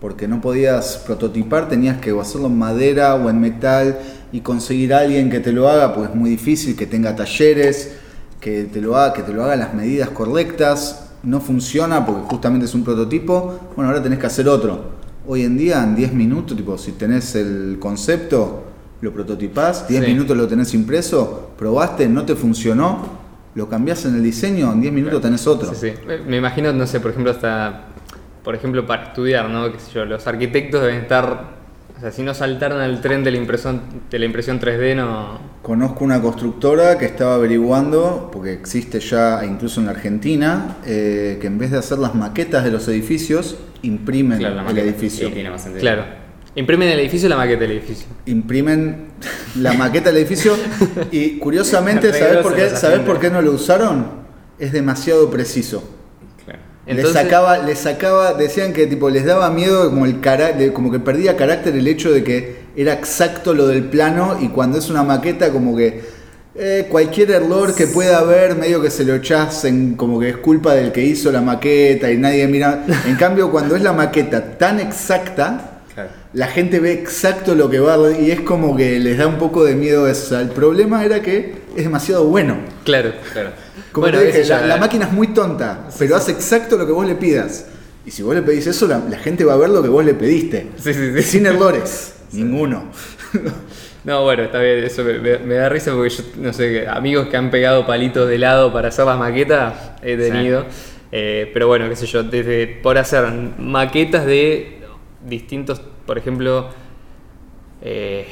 porque 0.00 0.28
no 0.28 0.40
podías 0.40 0.98
prototipar, 0.98 1.68
tenías 1.68 2.00
que 2.00 2.16
hacerlo 2.16 2.46
en 2.46 2.56
madera 2.56 3.16
o 3.16 3.28
en 3.28 3.40
metal 3.40 3.98
y 4.30 4.40
conseguir 4.40 4.94
a 4.94 5.00
alguien 5.00 5.30
que 5.30 5.40
te 5.40 5.50
lo 5.50 5.68
haga, 5.68 5.92
pues 5.92 6.10
es 6.10 6.14
muy 6.14 6.30
difícil, 6.30 6.76
que 6.76 6.86
tenga 6.86 7.16
talleres, 7.16 7.96
que 8.40 8.64
te 8.64 8.80
lo 8.80 8.96
haga, 8.96 9.14
que 9.14 9.22
te 9.22 9.32
lo 9.32 9.42
haga 9.42 9.56
las 9.56 9.74
medidas 9.74 10.10
correctas, 10.10 11.10
no 11.24 11.40
funciona 11.40 12.06
porque 12.06 12.22
justamente 12.30 12.66
es 12.66 12.74
un 12.74 12.84
prototipo, 12.84 13.58
bueno, 13.74 13.90
ahora 13.90 14.00
tenés 14.00 14.20
que 14.20 14.26
hacer 14.26 14.48
otro. 14.48 14.92
Hoy 15.26 15.42
en 15.42 15.58
día, 15.58 15.82
en 15.82 15.96
10 15.96 16.12
minutos, 16.12 16.56
tipo, 16.56 16.78
si 16.78 16.92
tenés 16.92 17.34
el 17.34 17.78
concepto, 17.80 18.71
lo 19.02 19.12
prototipás, 19.12 19.86
10 19.88 20.04
Sí. 20.04 20.10
minutos 20.12 20.36
lo 20.36 20.46
tenés 20.48 20.72
impreso, 20.74 21.50
probaste, 21.58 22.08
no 22.08 22.24
te 22.24 22.34
funcionó, 22.34 23.20
lo 23.54 23.68
cambiás 23.68 24.04
en 24.06 24.14
el 24.14 24.22
diseño, 24.22 24.72
en 24.72 24.80
10 24.80 24.92
minutos 24.94 25.20
tenés 25.20 25.46
otro. 25.46 25.74
Sí, 25.74 25.90
sí. 25.90 25.94
Me- 26.26 26.36
imagino, 26.38 26.72
no 26.72 26.86
sé, 26.86 27.00
por 27.00 27.10
ejemplo, 27.10 27.32
hasta, 27.32 27.86
por 28.44 28.54
ejemplo, 28.54 28.86
para 28.86 29.04
estudiar, 29.08 29.50
¿no? 29.50 29.70
Qué 29.72 29.78
sé 29.80 29.92
yo, 29.92 30.04
los 30.04 30.26
arquitectos 30.26 30.80
deben 30.82 31.00
estar, 31.00 31.50
o 31.96 32.00
sea, 32.00 32.12
si 32.12 32.22
no 32.22 32.32
saltaron 32.32 32.80
al 32.80 33.00
tren 33.00 33.24
de 33.24 33.32
la 33.32 33.38
impresión, 33.38 33.82
de 34.08 34.18
la 34.20 34.24
impresión 34.24 34.60
3D, 34.60 34.94
no... 34.94 35.38
Conozco 35.62 36.04
una 36.04 36.20
constructora 36.22 36.96
que 36.96 37.04
estaba 37.06 37.34
averiguando, 37.34 38.30
porque 38.32 38.52
existe 38.52 39.00
ya 39.00 39.44
incluso 39.44 39.80
en 39.80 39.86
la 39.86 39.92
Argentina, 39.92 40.76
eh, 40.86 41.38
que 41.40 41.48
en 41.48 41.58
vez 41.58 41.72
de 41.72 41.78
hacer 41.78 41.98
las 41.98 42.14
maquetas 42.14 42.62
de 42.64 42.70
los 42.70 42.86
edificios, 42.88 43.56
imprimen 43.82 44.38
Claro, 44.38 44.60
el 44.60 44.64
maqueta. 44.64 44.80
edificio. 44.86 45.26
Sí, 45.26 45.34
tiene 45.34 45.50
más 45.50 45.62
sentido. 45.62 45.80
Claro. 45.80 46.21
Imprimen 46.54 46.88
el 46.88 47.00
edificio 47.00 47.26
y 47.26 47.30
la 47.30 47.36
maqueta 47.36 47.60
del 47.60 47.70
edificio. 47.72 48.06
Imprimen 48.26 49.06
la 49.58 49.72
maqueta 49.72 50.10
del 50.10 50.18
edificio 50.18 50.54
y 51.10 51.38
curiosamente, 51.38 52.12
¿sabes 52.12 52.38
por, 52.38 52.54
qué, 52.54 52.70
¿sabes 52.70 53.00
por 53.00 53.18
qué 53.18 53.30
no 53.30 53.40
lo 53.40 53.52
usaron? 53.52 54.22
Es 54.58 54.70
demasiado 54.70 55.30
preciso. 55.30 55.82
Claro. 56.44 56.60
Entonces- 56.86 57.14
le 57.14 57.22
sacaba, 57.22 57.58
le 57.58 57.74
sacaba, 57.74 58.34
decían 58.34 58.74
que 58.74 58.86
tipo 58.86 59.08
les 59.08 59.24
daba 59.24 59.50
miedo 59.50 59.88
como 59.88 60.04
el 60.04 60.20
cara, 60.20 60.50
como 60.74 60.92
que 60.92 61.00
perdía 61.00 61.36
carácter 61.38 61.74
el 61.74 61.88
hecho 61.88 62.12
de 62.12 62.22
que 62.22 62.62
era 62.76 62.92
exacto 62.92 63.54
lo 63.54 63.66
del 63.66 63.84
plano 63.84 64.36
y 64.40 64.48
cuando 64.48 64.78
es 64.78 64.90
una 64.90 65.02
maqueta 65.02 65.50
como 65.50 65.74
que 65.74 66.02
eh, 66.54 66.86
cualquier 66.90 67.30
error 67.30 67.74
que 67.74 67.86
pueda 67.86 68.18
haber 68.18 68.56
medio 68.56 68.82
que 68.82 68.90
se 68.90 69.04
lo 69.04 69.14
echás 69.14 69.64
en 69.64 69.94
como 69.94 70.20
que 70.20 70.28
es 70.28 70.36
culpa 70.36 70.74
del 70.74 70.92
que 70.92 71.02
hizo 71.02 71.32
la 71.32 71.40
maqueta 71.40 72.10
y 72.12 72.18
nadie 72.18 72.46
mira. 72.46 72.84
En 73.06 73.16
cambio 73.16 73.50
cuando 73.50 73.74
es 73.74 73.82
la 73.82 73.94
maqueta 73.94 74.58
tan 74.58 74.78
exacta. 74.80 75.71
La 76.34 76.46
gente 76.46 76.80
ve 76.80 76.92
exacto 76.92 77.54
lo 77.54 77.68
que 77.68 77.78
va 77.80 77.94
a- 77.94 78.18
y 78.18 78.30
es 78.30 78.40
como 78.40 78.76
que 78.76 78.98
les 78.98 79.18
da 79.18 79.26
un 79.26 79.38
poco 79.38 79.64
de 79.64 79.74
miedo 79.74 80.06
eso. 80.08 80.24
O 80.24 80.28
sea, 80.30 80.40
el 80.40 80.48
problema 80.50 81.04
era 81.04 81.20
que 81.22 81.54
es 81.76 81.84
demasiado 81.84 82.24
bueno. 82.24 82.56
Claro. 82.84 83.12
Claro. 83.32 83.50
Como 83.92 84.06
Bueno, 84.06 84.18
te 84.20 84.26
dije, 84.26 84.44
la, 84.46 84.66
la 84.66 84.76
máquina 84.78 85.06
es 85.06 85.12
muy 85.12 85.28
tonta, 85.28 85.88
pero 85.98 86.16
hace 86.16 86.32
exacto 86.32 86.76
lo 86.78 86.86
que 86.86 86.92
vos 86.92 87.06
le 87.06 87.14
pidas. 87.16 87.66
Y 88.06 88.10
si 88.10 88.22
vos 88.22 88.34
le 88.34 88.42
pedís 88.42 88.66
eso, 88.66 88.86
la, 88.88 88.98
la 89.08 89.18
gente 89.18 89.44
va 89.44 89.52
a 89.52 89.56
ver 89.56 89.68
lo 89.70 89.82
que 89.82 89.88
vos 89.88 90.04
le 90.04 90.14
pediste. 90.14 90.68
Sí. 90.78 90.92
Sin 91.22 91.46
errores. 91.46 92.14
Ninguno. 92.32 92.84
No, 94.04 94.24
bueno, 94.24 94.42
está 94.42 94.58
bien, 94.58 94.82
eso 94.82 95.04
me, 95.04 95.18
me- 95.18 95.38
me 95.38 95.54
da 95.54 95.68
risa 95.68 95.92
porque 95.92 96.10
yo, 96.10 96.24
no 96.38 96.52
sé, 96.52 96.88
amigos 96.88 97.28
que 97.28 97.36
han 97.36 97.50
pegado 97.50 97.86
palitos 97.86 98.28
de 98.28 98.38
lado 98.38 98.72
para 98.72 98.88
hacer 98.88 99.04
las 99.04 99.18
maquetas 99.18 99.74
he 100.02 100.16
tenido. 100.16 100.64
Eh, 101.12 101.50
pero 101.52 101.68
bueno, 101.68 101.88
qué 101.88 101.94
sé 101.94 102.06
yo, 102.06 102.22
desde 102.24 102.66
por 102.82 102.98
hacer 102.98 103.24
maquetas 103.58 104.26
de 104.26 104.78
distintos, 105.24 105.82
por 106.06 106.18
ejemplo, 106.18 106.68
eh, 107.80 108.26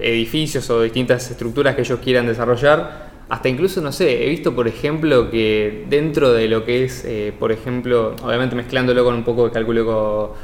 edificios 0.00 0.68
o 0.70 0.82
distintas 0.82 1.30
estructuras 1.30 1.74
que 1.74 1.82
ellos 1.82 1.98
quieran 2.00 2.26
desarrollar, 2.26 3.10
hasta 3.28 3.48
incluso, 3.48 3.80
no 3.80 3.92
sé, 3.92 4.24
he 4.24 4.28
visto, 4.28 4.54
por 4.54 4.66
ejemplo, 4.66 5.30
que 5.30 5.86
dentro 5.88 6.32
de 6.32 6.48
lo 6.48 6.64
que 6.64 6.84
es, 6.84 7.04
eh, 7.04 7.32
por 7.38 7.52
ejemplo, 7.52 8.16
obviamente 8.22 8.56
mezclándolo 8.56 9.04
con 9.04 9.14
un 9.14 9.24
poco 9.24 9.44
de 9.44 9.52
cálculo 9.52 10.34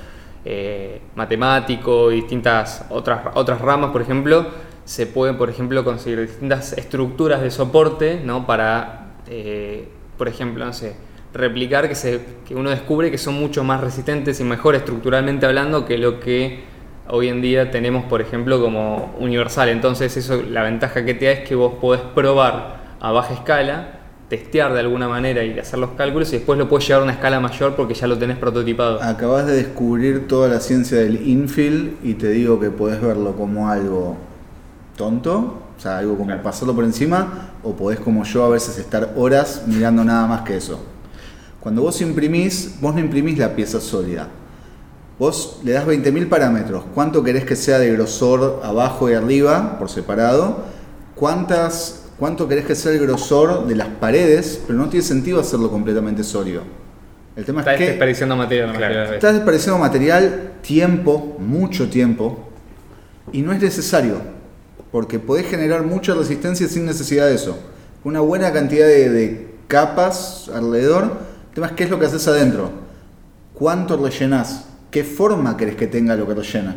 eh, 0.45 1.01
matemático 1.17 2.13
y 2.13 2.17
distintas 2.17 2.87
otras, 2.91 3.23
otras 3.35 3.61
ramas, 3.61 3.91
por 3.91 4.03
ejemplo, 4.03 4.47
se 4.85 5.07
pueden, 5.07 5.37
por 5.37 5.51
ejemplo, 5.51 5.83
conseguir 5.85 6.21
distintas 6.21 6.73
estructuras 6.75 7.43
de 7.43 7.51
soporte, 7.51 8.21
¿no? 8.25 8.47
Para, 8.47 9.17
por 10.17 10.29
ejemplo, 10.29 10.65
no 10.65 10.73
sé, 10.73 10.95
replicar 11.37 11.89
que, 11.89 11.95
se, 11.95 12.21
que 12.47 12.55
uno 12.55 12.71
descubre 12.71 13.11
que 13.11 13.19
son 13.19 13.35
mucho 13.35 13.63
más 13.65 13.81
resistentes 13.81 14.41
y 14.41 14.45
mejor 14.45 14.75
estructuralmente 14.75 15.47
hablando 15.47 15.85
que 15.85 15.99
lo 15.99 16.19
que 16.21 16.65
hoy 17.09 17.29
en 17.29 17.41
día 17.41 17.71
tenemos, 17.71 18.05
por 18.05 18.21
ejemplo, 18.21 18.61
como 18.61 19.15
universal. 19.21 19.69
Entonces, 19.69 20.17
eso 20.17 20.43
la 20.43 20.63
ventaja 20.63 21.05
que 21.05 21.15
te 21.15 21.27
da 21.27 21.33
es 21.33 21.49
que 21.49 21.55
vos 21.55 21.75
podés 21.81 22.01
probar 22.15 22.97
a 23.01 23.13
baja 23.13 23.35
escala 23.35 23.93
testear 24.29 24.73
de 24.73 24.81
alguna 24.81 25.09
manera 25.09 25.45
y 25.45 25.57
hacer 25.59 25.79
los 25.79 25.91
cálculos 25.91 26.33
y 26.33 26.39
después 26.39 26.59
lo 26.59 26.69
puedes 26.69 26.87
llevar 26.89 27.03
a 27.03 27.05
una 27.05 27.13
escala 27.13 27.39
mayor 27.39 27.77
porque 27.77 27.95
ya 27.95 28.07
lo 28.07 28.19
tenés 28.19 28.39
prototipado. 28.39 29.01
Acabas 29.03 29.47
de 29.47 29.55
descubrir 29.55 30.27
toda 30.27 30.49
la 30.49 30.59
ciencia 30.61 30.99
del 30.99 31.29
infill 31.29 31.97
y 32.03 32.15
te 32.15 32.31
digo 32.31 32.59
que 32.59 32.71
podés 32.71 33.01
verlo 33.01 33.37
como 33.37 33.69
algo 33.69 34.17
tonto, 34.97 35.63
o 35.77 35.81
sea, 35.81 35.99
algo 35.99 36.17
como 36.17 36.37
pasarlo 36.43 36.75
por 36.75 36.85
encima, 36.85 37.51
o 37.63 37.75
podés 37.75 38.01
como 38.01 38.25
yo 38.25 38.45
a 38.45 38.49
veces 38.49 38.79
estar 38.79 39.13
horas 39.17 39.63
mirando 39.67 40.03
nada 40.03 40.27
más 40.27 40.41
que 40.41 40.57
eso. 40.57 40.81
Cuando 41.67 41.83
vos 41.83 42.01
imprimís, 42.01 42.81
vos 42.81 42.95
no 42.95 43.01
imprimís 43.01 43.39
la 43.39 43.57
pieza 43.57 43.81
sólida. 43.81 44.29
Vos 45.19 45.59
le 45.65 45.73
das 45.73 45.85
20.000 45.85 46.29
parámetros. 46.29 46.85
¿Cuánto 46.95 47.25
querés 47.25 47.45
que 47.45 47.57
sea 47.57 47.81
de 47.81 47.91
grosor 47.91 48.61
abajo 48.63 49.11
y 49.11 49.15
arriba 49.15 49.77
por 49.77 49.91
separado? 49.91 50.59
¿Cuántas, 51.17 52.05
¿Cuánto 52.21 52.47
querés 52.47 52.67
que 52.67 52.77
sea 52.77 52.93
el 52.93 53.01
grosor 53.01 53.67
de 53.67 53.75
las 53.75 53.89
paredes? 53.89 54.63
Pero 54.65 54.79
no 54.79 54.89
tiene 54.89 55.05
sentido 55.05 55.41
hacerlo 55.41 55.69
completamente 55.69 56.23
sólido. 56.23 56.63
El 57.35 57.45
tema 57.45 57.63
Estás 57.63 57.75
es 57.75 57.81
que 57.81 57.87
desperdiciando 57.89 58.37
material. 58.37 58.73
la 58.73 58.79
Claro. 58.79 59.15
estás 59.15 59.35
desperdiciando 59.35 59.81
material, 59.81 60.53
tiempo, 60.63 61.35
mucho 61.41 61.89
tiempo, 61.89 62.49
y 63.33 63.43
no 63.43 63.51
es 63.51 63.61
necesario, 63.61 64.19
porque 64.93 65.19
podés 65.19 65.49
generar 65.49 65.83
mucha 65.83 66.15
resistencia 66.15 66.69
sin 66.69 66.87
necesidad 66.87 67.27
de 67.27 67.35
eso. 67.35 67.59
Una 68.05 68.21
buena 68.21 68.53
cantidad 68.53 68.87
de, 68.87 69.11
de 69.11 69.49
capas 69.67 70.49
alrededor. 70.55 71.35
Tema 71.57 71.69
es 71.69 71.73
qué 71.73 71.85
es 71.85 71.91
lo 71.91 71.99
que 71.99 72.05
haces 72.05 72.29
adentro. 72.29 72.71
¿Cuánto 73.55 73.97
rellenás? 73.97 74.67
¿Qué 74.91 75.05
forma 75.05 75.57
querés 75.57 75.77
que 75.77 75.87
tenga 75.87 76.15
lo 76.15 76.27
que 76.27 76.35
rellena? 76.35 76.77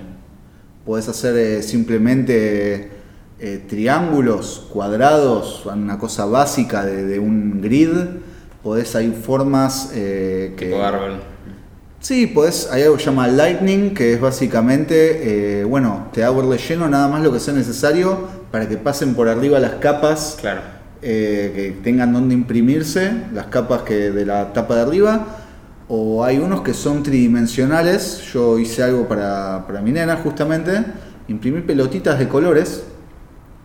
Podés 0.86 1.10
hacer 1.10 1.36
eh, 1.36 1.62
simplemente 1.64 2.90
eh, 3.42 3.66
triángulos, 3.68 4.68
cuadrados, 4.72 5.66
una 5.66 6.00
cosa 6.00 6.24
básica 6.24 6.86
de, 6.86 7.04
de 7.04 7.20
un 7.20 7.62
grid. 7.62 7.90
Podés, 8.64 8.96
hay 8.96 9.12
formas 9.12 9.92
eh, 9.94 10.54
que... 10.56 10.68
Tipo 10.68 10.82
árbol. 10.82 11.20
Sí, 12.00 12.28
podés, 12.28 12.70
hay 12.72 12.84
algo 12.84 12.96
que 12.96 13.04
se 13.04 13.10
llama 13.10 13.28
Lightning, 13.28 13.94
que 13.94 14.14
es 14.14 14.22
básicamente, 14.22 15.60
eh, 15.60 15.64
bueno, 15.66 16.08
te 16.14 16.24
hago 16.24 16.40
el 16.40 16.48
relleno 16.48 16.88
nada 16.88 17.10
más 17.10 17.22
lo 17.22 17.34
que 17.34 17.42
sea 17.42 17.54
necesario 17.54 18.18
para 18.50 18.70
que 18.70 18.78
pasen 18.78 19.14
por 19.14 19.28
arriba 19.28 19.60
las 19.60 19.74
capas 19.74 20.38
Claro. 20.40 20.79
Eh, 21.02 21.52
que 21.56 21.82
tengan 21.82 22.12
donde 22.12 22.34
imprimirse, 22.34 23.14
las 23.34 23.46
capas 23.46 23.84
que 23.84 24.12
de 24.12 24.26
la 24.26 24.52
tapa 24.52 24.76
de 24.76 24.82
arriba. 24.82 25.28
O 25.88 26.24
hay 26.24 26.38
unos 26.38 26.62
que 26.62 26.74
son 26.74 27.04
tridimensionales. 27.04 28.22
Yo 28.34 28.60
hice 28.60 28.84
algo 28.84 29.08
para, 29.08 29.66
para 29.66 29.82
mi 29.82 29.92
nena 29.92 30.18
justamente. 30.18 30.84
Imprimí 31.28 31.62
pelotitas 31.62 32.20
de 32.20 32.28
colores. 32.28 32.84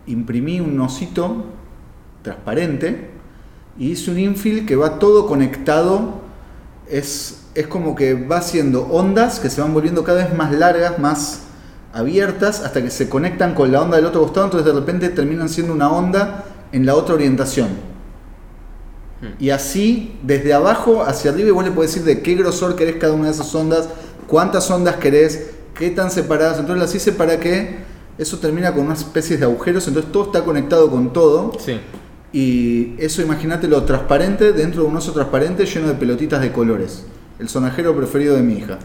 Imprimí 0.07 0.59
un 0.59 0.79
osito 0.79 1.45
transparente. 2.23 3.09
Y 3.77 3.91
hice 3.91 4.11
un 4.11 4.19
infill 4.19 4.65
que 4.65 4.75
va 4.75 4.97
todo 4.97 5.27
conectado. 5.27 6.21
Es, 6.89 7.47
es 7.53 7.67
como 7.67 7.95
que 7.95 8.13
va 8.13 8.37
haciendo 8.37 8.87
ondas 8.87 9.39
que 9.39 9.49
se 9.49 9.59
van 9.59 9.73
volviendo 9.73 10.03
cada 10.03 10.23
vez 10.23 10.33
más 10.33 10.51
largas, 10.53 10.99
más 10.99 11.41
abiertas, 11.93 12.61
hasta 12.61 12.81
que 12.81 12.89
se 12.89 13.09
conectan 13.09 13.53
con 13.53 13.71
la 13.71 13.81
onda 13.81 13.97
del 13.97 14.05
otro 14.05 14.21
costado. 14.21 14.45
Entonces 14.45 14.73
de 14.73 14.79
repente 14.79 15.09
terminan 15.09 15.49
siendo 15.49 15.73
una 15.73 15.91
onda 15.91 16.45
en 16.71 16.85
la 16.85 16.95
otra 16.95 17.15
orientación. 17.15 17.69
Y 19.39 19.49
así, 19.49 20.17
desde 20.21 20.53
abajo 20.53 21.03
hacia 21.03 21.31
arriba, 21.31 21.49
y 21.49 21.51
vos 21.51 21.65
le 21.65 21.71
podés 21.71 21.91
decir 21.95 22.05
de 22.05 22.21
qué 22.21 22.35
grosor 22.35 22.75
querés 22.75 22.97
cada 22.97 23.13
una 23.13 23.25
de 23.25 23.31
esas 23.31 23.53
ondas, 23.55 23.89
cuántas 24.27 24.69
ondas 24.69 24.97
querés, 24.97 25.51
qué 25.73 25.89
tan 25.89 26.11
separadas. 26.11 26.59
Entonces 26.59 26.81
las 26.81 26.93
hice 26.93 27.11
para 27.11 27.39
que 27.39 27.77
eso 28.17 28.37
termina 28.37 28.73
con 28.73 28.85
unas 28.85 28.99
especies 28.99 29.39
de 29.39 29.45
agujeros, 29.45 29.87
entonces 29.87 30.11
todo 30.11 30.25
está 30.25 30.43
conectado 30.43 30.91
con 30.91 31.11
todo. 31.11 31.53
Sí. 31.59 31.79
Y 32.33 32.93
eso 32.99 33.21
imagínate 33.21 33.67
lo 33.67 33.83
transparente 33.83 34.51
dentro 34.51 34.83
de 34.83 34.89
un 34.89 34.97
oso 34.97 35.11
transparente 35.13 35.65
lleno 35.65 35.87
de 35.87 35.93
pelotitas 35.95 36.41
de 36.41 36.51
colores. 36.51 37.05
El 37.39 37.49
sonajero 37.49 37.95
preferido 37.95 38.35
de 38.35 38.41
mi 38.41 38.55
hija. 38.55 38.77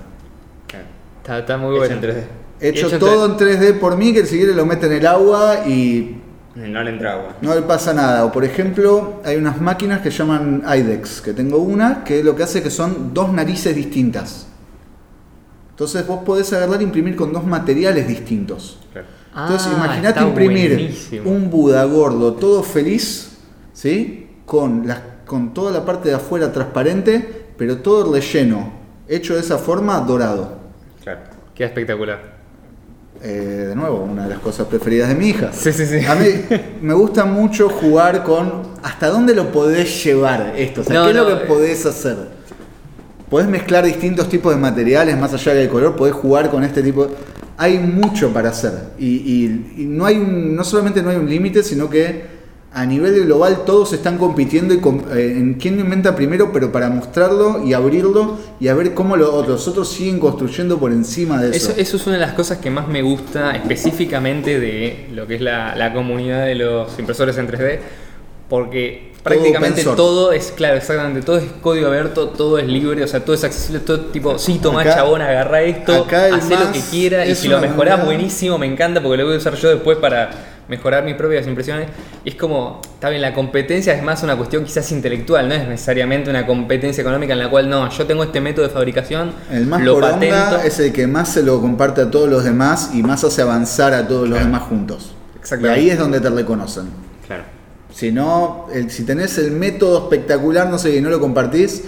Está, 1.18 1.40
está 1.40 1.56
muy 1.58 1.76
Hecho 1.76 1.78
bueno. 1.80 1.94
en 1.94 2.02
3D. 2.02 2.24
Hecho, 2.60 2.86
Hecho 2.86 2.94
en 2.94 3.00
todo 3.00 3.26
en 3.26 3.36
3D 3.36 3.78
por 3.78 3.96
mí, 3.96 4.12
que 4.12 4.24
si 4.24 4.38
quiere 4.38 4.54
lo 4.54 4.64
mete 4.66 4.86
en 4.86 4.92
el 4.92 5.06
agua 5.06 5.66
y 5.66 6.16
No 6.54 6.82
le 6.82 6.90
entra 6.90 7.12
agua. 7.12 7.36
no 7.42 7.54
le 7.54 7.62
pasa 7.62 7.94
nada. 7.94 8.24
O 8.24 8.32
por 8.32 8.44
ejemplo, 8.44 9.20
hay 9.24 9.36
unas 9.36 9.60
máquinas 9.60 10.00
que 10.00 10.10
llaman 10.10 10.62
IDEX, 10.66 11.20
que 11.20 11.32
tengo 11.32 11.58
una 11.58 12.02
que 12.04 12.24
lo 12.24 12.34
que 12.34 12.42
hace 12.42 12.62
que 12.62 12.70
son 12.70 13.14
dos 13.14 13.32
narices 13.32 13.74
distintas. 13.74 14.46
Entonces 15.70 16.06
vos 16.06 16.24
podés 16.24 16.52
agarrar 16.52 16.80
e 16.80 16.84
imprimir 16.84 17.16
con 17.16 17.32
dos 17.32 17.44
materiales 17.46 18.06
distintos. 18.06 18.80
Claro. 18.92 19.06
Entonces 19.34 19.68
Ah, 19.72 19.76
imagínate 19.76 20.20
imprimir 20.20 20.72
buenísimo. 20.74 21.30
un 21.30 21.50
Buda 21.50 21.84
gordo, 21.84 22.34
todo 22.34 22.62
feliz, 22.62 23.38
¿sí? 23.72 24.28
Con, 24.44 24.86
las, 24.88 25.00
con 25.26 25.54
toda 25.54 25.70
la 25.70 25.84
parte 25.84 26.08
de 26.08 26.16
afuera 26.16 26.52
transparente, 26.52 27.46
pero 27.56 27.78
todo 27.78 28.12
relleno, 28.12 28.72
hecho 29.06 29.34
de 29.34 29.40
esa 29.40 29.56
forma, 29.56 29.98
dorado. 30.00 30.58
Claro. 31.02 31.20
Queda 31.54 31.68
espectacular. 31.68 32.39
Eh, 33.22 33.66
de 33.68 33.76
nuevo, 33.76 33.98
una 33.98 34.24
de 34.24 34.30
las 34.30 34.38
cosas 34.38 34.66
preferidas 34.66 35.08
de 35.10 35.14
mi 35.14 35.28
hija. 35.28 35.50
Sí, 35.52 35.72
sí, 35.72 35.84
sí. 35.84 36.04
A 36.06 36.14
mí 36.14 36.26
me 36.80 36.94
gusta 36.94 37.26
mucho 37.26 37.68
jugar 37.68 38.24
con 38.24 38.62
hasta 38.82 39.08
dónde 39.08 39.34
lo 39.34 39.52
podés 39.52 40.02
llevar 40.04 40.54
esto, 40.56 40.80
o 40.80 40.84
sea, 40.84 40.94
No, 40.94 41.04
qué 41.04 41.10
es 41.10 41.16
lo 41.16 41.26
que 41.26 41.32
eh. 41.34 41.46
podés 41.46 41.84
hacer. 41.84 42.16
Podés 43.28 43.46
mezclar 43.46 43.84
distintos 43.84 44.28
tipos 44.28 44.54
de 44.54 44.60
materiales, 44.60 45.18
más 45.18 45.34
allá 45.34 45.52
del 45.54 45.68
color, 45.68 45.96
podés 45.96 46.14
jugar 46.14 46.50
con 46.50 46.64
este 46.64 46.82
tipo. 46.82 47.08
Hay 47.58 47.78
mucho 47.78 48.32
para 48.32 48.48
hacer. 48.48 48.72
Y, 48.98 49.06
y- 49.06 49.74
y 49.82 49.84
no 49.84 50.06
hay 50.06 50.16
un- 50.16 50.56
no 50.56 50.64
solamente 50.64 51.02
no 51.02 51.10
hay 51.10 51.16
un 51.16 51.28
límite, 51.28 51.62
sino 51.62 51.90
que 51.90 52.39
a 52.72 52.86
nivel 52.86 53.24
global 53.24 53.64
todos 53.66 53.92
están 53.92 54.16
compitiendo 54.16 54.72
y 54.72 54.78
com- 54.78 55.02
eh, 55.12 55.34
en 55.36 55.54
quién 55.54 55.76
lo 55.76 55.82
inventa 55.82 56.14
primero, 56.14 56.52
pero 56.52 56.70
para 56.70 56.88
mostrarlo 56.88 57.64
y 57.66 57.72
abrirlo 57.72 58.38
y 58.60 58.68
a 58.68 58.74
ver 58.74 58.94
cómo 58.94 59.16
lo- 59.16 59.44
los 59.44 59.66
otros 59.66 59.88
siguen 59.88 60.20
construyendo 60.20 60.78
por 60.78 60.92
encima 60.92 61.42
de 61.42 61.56
eso. 61.56 61.70
Eso, 61.72 61.80
eso 61.80 61.96
es 61.96 62.06
una 62.06 62.14
de 62.16 62.20
las 62.20 62.32
cosas 62.34 62.58
que 62.58 62.70
más 62.70 62.86
me 62.86 63.02
gusta 63.02 63.56
específicamente 63.56 64.60
de 64.60 65.08
lo 65.12 65.26
que 65.26 65.34
es 65.36 65.40
la, 65.40 65.74
la 65.74 65.92
comunidad 65.92 66.46
de 66.46 66.54
los 66.54 66.96
impresores 66.98 67.36
en 67.38 67.48
3D, 67.48 67.78
porque 68.48 69.10
prácticamente 69.22 69.82
todo 69.96 70.32
es, 70.32 70.52
claro, 70.52 70.76
exactamente, 70.76 71.22
todo 71.22 71.38
es 71.38 71.44
código 71.60 71.88
abierto, 71.88 72.28
todo 72.28 72.58
es 72.58 72.66
libre, 72.68 73.02
o 73.04 73.08
sea, 73.08 73.24
todo 73.24 73.34
es 73.34 73.44
accesible, 73.44 73.80
todo 73.80 73.98
tipo, 74.06 74.38
sí, 74.38 74.58
toma 74.62 74.82
Acá- 74.82 74.94
chabón, 74.94 75.20
agarra 75.22 75.62
esto, 75.62 76.06
hacé 76.36 76.56
lo 76.56 76.72
que 76.72 76.80
quiera, 76.90 77.26
y 77.26 77.34
si 77.34 77.48
lo 77.48 77.60
mejorás, 77.60 78.04
buenísimo, 78.04 78.58
me 78.58 78.66
encanta, 78.66 79.02
porque 79.02 79.18
lo 79.18 79.26
voy 79.26 79.34
a 79.34 79.38
usar 79.38 79.54
yo 79.56 79.70
después 79.70 79.98
para 79.98 80.30
mejorar 80.70 81.04
mis 81.04 81.16
propias 81.16 81.46
impresiones. 81.46 81.88
Y 82.24 82.30
es 82.30 82.34
como, 82.36 82.80
está 82.94 83.10
bien, 83.10 83.20
la 83.20 83.34
competencia 83.34 83.92
es 83.92 84.02
más 84.02 84.22
una 84.22 84.36
cuestión 84.36 84.64
quizás 84.64 84.90
intelectual, 84.92 85.48
no 85.48 85.54
es 85.54 85.68
necesariamente 85.68 86.30
una 86.30 86.46
competencia 86.46 87.02
económica 87.02 87.32
en 87.34 87.40
la 87.40 87.50
cual, 87.50 87.68
no, 87.68 87.90
yo 87.90 88.06
tengo 88.06 88.22
este 88.22 88.40
método 88.40 88.66
de 88.66 88.72
fabricación, 88.72 89.32
El 89.50 89.66
más 89.66 89.82
lo 89.82 90.00
patento. 90.00 90.56
es 90.64 90.78
el 90.80 90.92
que 90.92 91.06
más 91.06 91.28
se 91.30 91.42
lo 91.42 91.60
comparte 91.60 92.00
a 92.02 92.10
todos 92.10 92.28
los 92.30 92.44
demás 92.44 92.90
y 92.94 93.02
más 93.02 93.22
hace 93.24 93.42
avanzar 93.42 93.92
a 93.92 94.06
todos 94.08 94.28
los 94.28 94.38
demás 94.38 94.62
juntos. 94.62 95.12
Y 95.34 95.38
Exactamente. 95.40 95.80
ahí 95.80 95.90
es 95.90 95.98
donde 95.98 96.20
te 96.20 96.30
reconocen. 96.30 96.84
Claro. 97.26 97.42
Si 97.92 98.12
no, 98.12 98.66
el- 98.72 98.90
si 98.90 99.02
tenés 99.04 99.36
el 99.38 99.50
método 99.50 100.04
espectacular, 100.04 100.68
no 100.70 100.78
sé, 100.78 100.94
y 100.96 101.00
no 101.00 101.10
lo 101.10 101.18
compartís, 101.20 101.84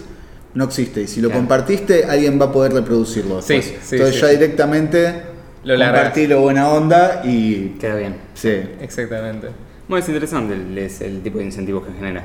no 0.54 0.64
existe. 0.64 1.02
Y 1.02 1.06
si 1.06 1.20
lo 1.20 1.28
Claro. 1.28 1.40
compartiste, 1.42 2.04
alguien 2.06 2.40
va 2.40 2.46
a 2.46 2.52
poder 2.52 2.72
reproducirlo. 2.72 3.40
Sí, 3.40 3.62
sí, 3.62 3.74
Entonces 3.92 4.16
sí, 4.16 4.20
ya 4.20 4.26
sí. 4.28 4.32
directamente 4.36 5.22
Lo 5.64 5.74
compartilo 5.78 6.40
buena 6.40 6.68
onda 6.68 7.22
y 7.24 7.70
Queda 7.80 7.96
bien. 7.96 8.16
sí. 8.34 8.62
Exactamente. 8.80 9.48
Bueno, 9.88 10.02
es 10.02 10.08
interesante 10.08 10.54
el, 10.54 10.76
es 10.78 11.00
el 11.00 11.20
tipo 11.22 11.38
de 11.38 11.44
incentivos 11.44 11.86
que 11.86 11.92
genera. 11.92 12.24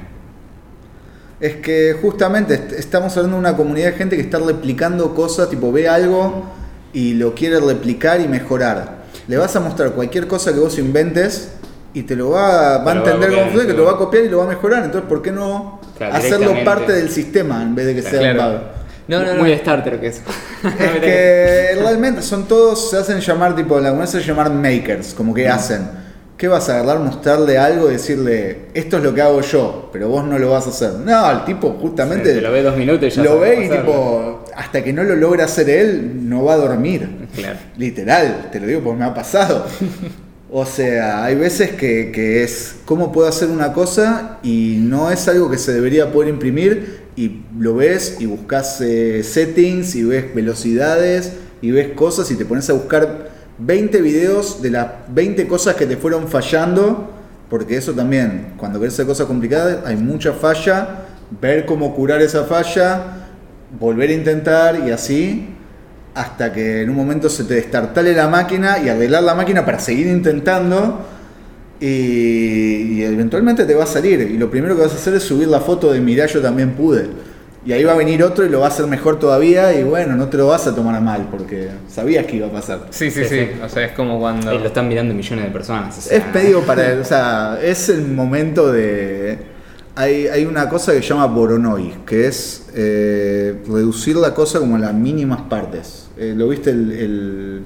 Es 1.39 1.55
que 1.57 1.95
justamente 2.01 2.55
est- 2.55 2.71
estamos 2.73 3.15
hablando 3.15 3.37
de 3.37 3.41
una 3.41 3.55
comunidad 3.55 3.87
de 3.91 3.93
gente 3.93 4.15
que 4.15 4.21
está 4.23 4.39
replicando 4.39 5.13
cosas, 5.13 5.49
tipo 5.49 5.71
ve 5.71 5.87
algo 5.87 6.45
y 6.93 7.13
lo 7.13 7.35
quiere 7.35 7.59
replicar 7.59 8.21
y 8.21 8.27
mejorar. 8.27 8.97
Le 9.27 9.37
vas 9.37 9.55
a 9.55 9.59
mostrar 9.59 9.91
cualquier 9.91 10.27
cosa 10.27 10.53
que 10.53 10.59
vos 10.59 10.77
inventes 10.79 11.51
y 11.93 12.03
te 12.03 12.15
lo 12.15 12.31
va, 12.31 12.79
va 12.79 12.91
a 12.91 12.95
entender 12.95 13.31
funciona, 13.31 13.67
que 13.67 13.73
lo 13.73 13.85
va 13.85 13.91
a 13.93 13.97
copiar 13.97 14.23
y 14.25 14.29
lo 14.29 14.39
va 14.39 14.45
a 14.45 14.47
mejorar. 14.47 14.83
Entonces, 14.83 15.07
¿por 15.07 15.21
qué 15.21 15.31
no 15.31 15.79
Claro, 15.97 16.15
hacerlo 16.15 16.53
parte 16.63 16.93
del 16.93 17.09
sistema 17.09 17.61
en 17.61 17.75
vez 17.75 17.85
de 17.87 17.95
que 17.95 18.01
sea 18.01 18.19
un 18.31 18.35
Claro. 18.35 18.61
No, 19.07 19.23
no, 19.23 19.33
no. 19.33 19.43
Muy 19.43 19.55
starter 19.57 19.99
que 19.99 20.07
es. 20.07 20.21
Es 20.63 20.99
que 20.99 21.75
realmente 21.79 22.21
son 22.21 22.47
todos, 22.47 22.89
se 22.89 22.97
hacen 22.97 23.19
llamar, 23.19 23.55
tipo, 23.55 23.79
la 23.79 23.89
comunidad 23.89 24.11
se 24.11 24.17
hace 24.17 24.27
llamar 24.27 24.51
makers, 24.51 25.13
como 25.13 25.33
que 25.33 25.47
hacen. 25.47 25.87
¿Qué 26.37 26.47
vas 26.47 26.69
a 26.69 26.79
agarrar, 26.79 26.99
mostrarle 26.99 27.57
algo 27.57 27.89
y 27.89 27.93
decirle, 27.93 28.67
esto 28.75 28.97
es 28.97 29.03
lo 29.03 29.13
que 29.13 29.21
hago 29.21 29.41
yo, 29.41 29.89
pero 29.91 30.09
vos 30.09 30.23
no 30.23 30.37
lo 30.37 30.51
vas 30.51 30.67
a 30.67 30.69
hacer? 30.69 30.93
No, 30.93 31.31
el 31.31 31.45
tipo 31.45 31.77
justamente 31.81 32.31
Te 32.31 32.41
lo 32.41 32.51
ve 32.51 32.61
dos 32.61 32.77
minutos 32.77 33.07
y 33.07 33.15
ya 33.15 33.23
lo 33.23 33.39
ve 33.39 33.65
y 33.65 33.69
tipo, 33.69 34.43
hasta 34.55 34.83
que 34.83 34.93
no 34.93 35.03
lo 35.03 35.15
logra 35.15 35.45
hacer 35.45 35.67
él, 35.69 36.29
no 36.29 36.43
va 36.43 36.53
a 36.53 36.57
dormir. 36.57 37.27
Claro. 37.33 37.57
Literal, 37.77 38.49
te 38.51 38.59
lo 38.59 38.67
digo 38.67 38.81
porque 38.81 38.99
me 38.99 39.05
ha 39.05 39.13
pasado. 39.15 39.65
O 40.49 40.65
sea, 40.65 41.25
hay 41.25 41.35
veces 41.35 41.71
que, 41.71 42.11
que 42.11 42.43
es 42.43 42.75
cómo 42.85 43.11
puedo 43.11 43.27
hacer 43.27 43.49
una 43.49 43.73
cosa 43.73 44.37
y 44.43 44.77
no 44.79 45.11
es 45.11 45.27
algo 45.27 45.49
que 45.49 45.57
se 45.57 45.73
debería 45.73 46.11
poder 46.11 46.29
imprimir 46.29 47.06
y 47.17 47.41
lo 47.59 47.75
ves 47.75 48.17
y 48.19 48.27
buscas 48.27 48.79
eh, 48.79 49.23
settings 49.23 49.95
y 49.95 50.03
ves 50.03 50.33
velocidades 50.33 51.33
y 51.61 51.71
ves 51.71 51.89
cosas 51.95 52.29
y 52.31 52.35
te 52.35 52.45
pones 52.45 52.69
a 52.69 52.73
buscar 52.73 53.31
20 53.57 54.01
videos 54.01 54.61
de 54.61 54.69
las 54.69 54.87
20 55.09 55.47
cosas 55.47 55.75
que 55.75 55.87
te 55.87 55.97
fueron 55.97 56.27
fallando 56.27 57.11
Porque 57.49 57.75
eso 57.75 57.93
también, 57.93 58.53
cuando 58.57 58.79
querés 58.79 58.93
hacer 58.93 59.07
cosas 59.07 59.25
complicadas, 59.25 59.79
hay 59.85 59.95
mucha 59.95 60.33
falla, 60.33 61.05
ver 61.41 61.65
cómo 61.65 61.95
curar 61.95 62.21
esa 62.21 62.43
falla, 62.43 63.27
volver 63.79 64.09
a 64.09 64.13
intentar 64.13 64.83
y 64.85 64.91
así, 64.91 65.47
hasta 66.13 66.51
que 66.51 66.81
en 66.81 66.89
un 66.89 66.95
momento 66.95 67.29
se 67.29 67.45
te 67.45 67.55
destartale 67.55 68.13
la 68.13 68.27
máquina 68.27 68.79
y 68.79 68.89
arreglar 68.89 69.23
la 69.23 69.33
máquina 69.33 69.65
para 69.65 69.79
seguir 69.79 70.07
intentando. 70.07 71.05
Y, 71.79 72.99
y 72.99 73.03
eventualmente 73.03 73.65
te 73.65 73.75
va 73.75 73.83
a 73.83 73.87
salir. 73.87 74.19
Y 74.21 74.37
lo 74.37 74.49
primero 74.49 74.75
que 74.75 74.81
vas 74.83 74.91
a 74.93 74.95
hacer 74.95 75.13
es 75.15 75.23
subir 75.23 75.47
la 75.47 75.59
foto 75.59 75.91
de 75.91 75.99
mirá, 76.01 76.25
yo 76.25 76.41
también 76.41 76.71
pude. 76.71 77.05
Y 77.65 77.73
ahí 77.73 77.83
va 77.83 77.93
a 77.93 77.97
venir 77.97 78.23
otro 78.23 78.45
y 78.45 78.49
lo 78.49 78.61
va 78.61 78.67
a 78.67 78.69
hacer 78.69 78.87
mejor 78.87 79.19
todavía. 79.19 79.77
Y 79.77 79.83
bueno, 79.83 80.15
no 80.15 80.27
te 80.29 80.37
lo 80.37 80.47
vas 80.47 80.65
a 80.67 80.73
tomar 80.75 80.95
a 80.95 81.01
mal 81.01 81.27
porque 81.29 81.67
sabías 81.89 82.25
que 82.25 82.37
iba 82.37 82.47
a 82.47 82.51
pasar. 82.51 82.87
Sí, 82.91 83.11
sí, 83.11 83.25
sí. 83.25 83.47
O 83.63 83.67
sea, 83.67 83.85
es 83.85 83.91
como 83.91 84.19
cuando. 84.19 84.49
Ahí 84.51 84.59
lo 84.59 84.67
están 84.67 84.87
mirando 84.87 85.13
millones 85.13 85.45
de 85.45 85.51
personas. 85.51 85.97
o 85.97 86.01
sea, 86.01 86.17
Es 86.17 86.23
pedido 86.25 86.61
para. 86.61 86.93
O 86.99 87.03
sea, 87.03 87.59
es 87.61 87.89
el 87.89 88.07
momento 88.07 88.71
de. 88.71 89.37
Hay, 89.95 90.27
hay 90.27 90.45
una 90.45 90.69
cosa 90.69 90.93
que 90.93 91.01
se 91.01 91.07
llama 91.09 91.25
Voronoi, 91.25 91.91
que 92.05 92.27
es 92.27 92.67
eh, 92.75 93.55
reducir 93.67 94.15
la 94.15 94.33
cosa 94.33 94.59
como 94.59 94.75
a 94.75 94.79
las 94.79 94.93
mínimas 94.93 95.41
partes. 95.49 96.07
Eh, 96.17 96.33
¿Lo 96.37 96.47
viste 96.47 96.69
el, 96.69 96.91
el- 96.91 97.61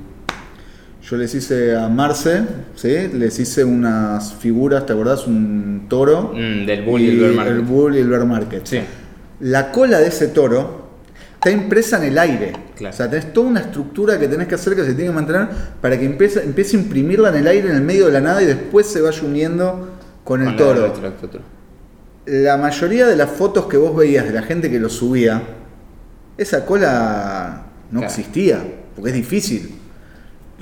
Yo 1.11 1.17
les 1.17 1.35
hice 1.35 1.75
a 1.75 1.89
Marce, 1.89 2.41
¿sí? 2.73 3.09
Les 3.13 3.37
hice 3.37 3.65
unas 3.65 4.33
figuras, 4.35 4.85
¿te 4.85 4.93
acordás? 4.93 5.27
Un 5.27 5.87
toro. 5.89 6.31
Mm, 6.33 6.65
del 6.65 6.83
bull 6.83 7.01
y 7.01 7.09
el 7.09 7.19
bear 7.19 7.33
market. 7.33 7.53
El 7.53 7.61
bull 7.63 7.95
y 7.97 7.99
el 7.99 8.07
bear 8.07 8.25
market. 8.25 8.65
Sí. 8.65 8.79
La 9.41 9.73
cola 9.73 9.99
de 9.99 10.07
ese 10.07 10.29
toro 10.29 10.87
está 11.33 11.51
impresa 11.51 11.97
en 11.97 12.03
el 12.13 12.17
aire. 12.17 12.53
Claro. 12.77 12.93
O 12.93 12.97
sea, 12.97 13.09
tenés 13.09 13.33
toda 13.33 13.47
una 13.49 13.59
estructura 13.59 14.17
que 14.17 14.29
tenés 14.29 14.47
que 14.47 14.55
hacer 14.55 14.73
que 14.73 14.85
se 14.85 14.93
tiene 14.93 15.09
que 15.09 15.15
mantener 15.15 15.49
para 15.81 15.99
que 15.99 16.05
empiece, 16.05 16.43
empiece 16.45 16.77
a 16.77 16.79
imprimirla 16.79 17.27
en 17.27 17.35
el 17.35 17.47
aire, 17.47 17.69
en 17.71 17.75
el 17.75 17.81
medio 17.81 18.05
de 18.05 18.13
la 18.13 18.21
nada 18.21 18.41
y 18.41 18.45
después 18.45 18.87
se 18.87 19.01
vaya 19.01 19.21
uniendo 19.21 19.89
con 20.23 20.47
el 20.47 20.55
toro. 20.55 20.79
la 20.83 20.93
otra, 20.93 21.09
otro, 21.09 21.27
otro. 21.27 21.41
La 22.25 22.55
mayoría 22.55 23.05
de 23.05 23.17
las 23.17 23.31
fotos 23.31 23.65
que 23.65 23.75
vos 23.75 23.93
veías 23.97 24.23
de 24.23 24.31
la 24.31 24.43
gente 24.43 24.71
que 24.71 24.79
lo 24.79 24.87
subía, 24.87 25.41
esa 26.37 26.65
cola 26.65 27.63
no 27.91 27.99
Claro. 27.99 28.13
existía, 28.13 28.59
porque 28.95 29.09
es 29.09 29.15
difícil. 29.17 29.75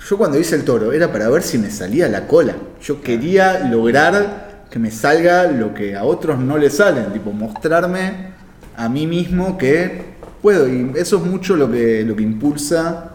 Yo 0.07 0.17
cuando 0.17 0.39
hice 0.39 0.55
el 0.55 0.63
toro 0.63 0.91
era 0.93 1.11
para 1.11 1.29
ver 1.29 1.41
si 1.43 1.57
me 1.57 1.69
salía 1.69 2.07
la 2.07 2.25
cola. 2.27 2.55
Yo 2.81 3.01
quería 3.01 3.59
lograr 3.69 4.63
que 4.69 4.79
me 4.79 4.91
salga 4.91 5.45
lo 5.51 5.73
que 5.73 5.95
a 5.95 6.03
otros 6.03 6.39
no 6.39 6.57
le 6.57 6.69
salen, 6.69 7.11
tipo 7.11 7.31
mostrarme 7.31 8.29
a 8.77 8.87
mí 8.87 9.07
mismo 9.07 9.57
que 9.57 10.01
puedo. 10.41 10.67
Y 10.67 10.91
eso 10.95 11.17
es 11.17 11.23
mucho 11.23 11.55
lo 11.55 11.71
que, 11.71 12.03
lo 12.03 12.15
que 12.15 12.23
impulsa. 12.23 13.11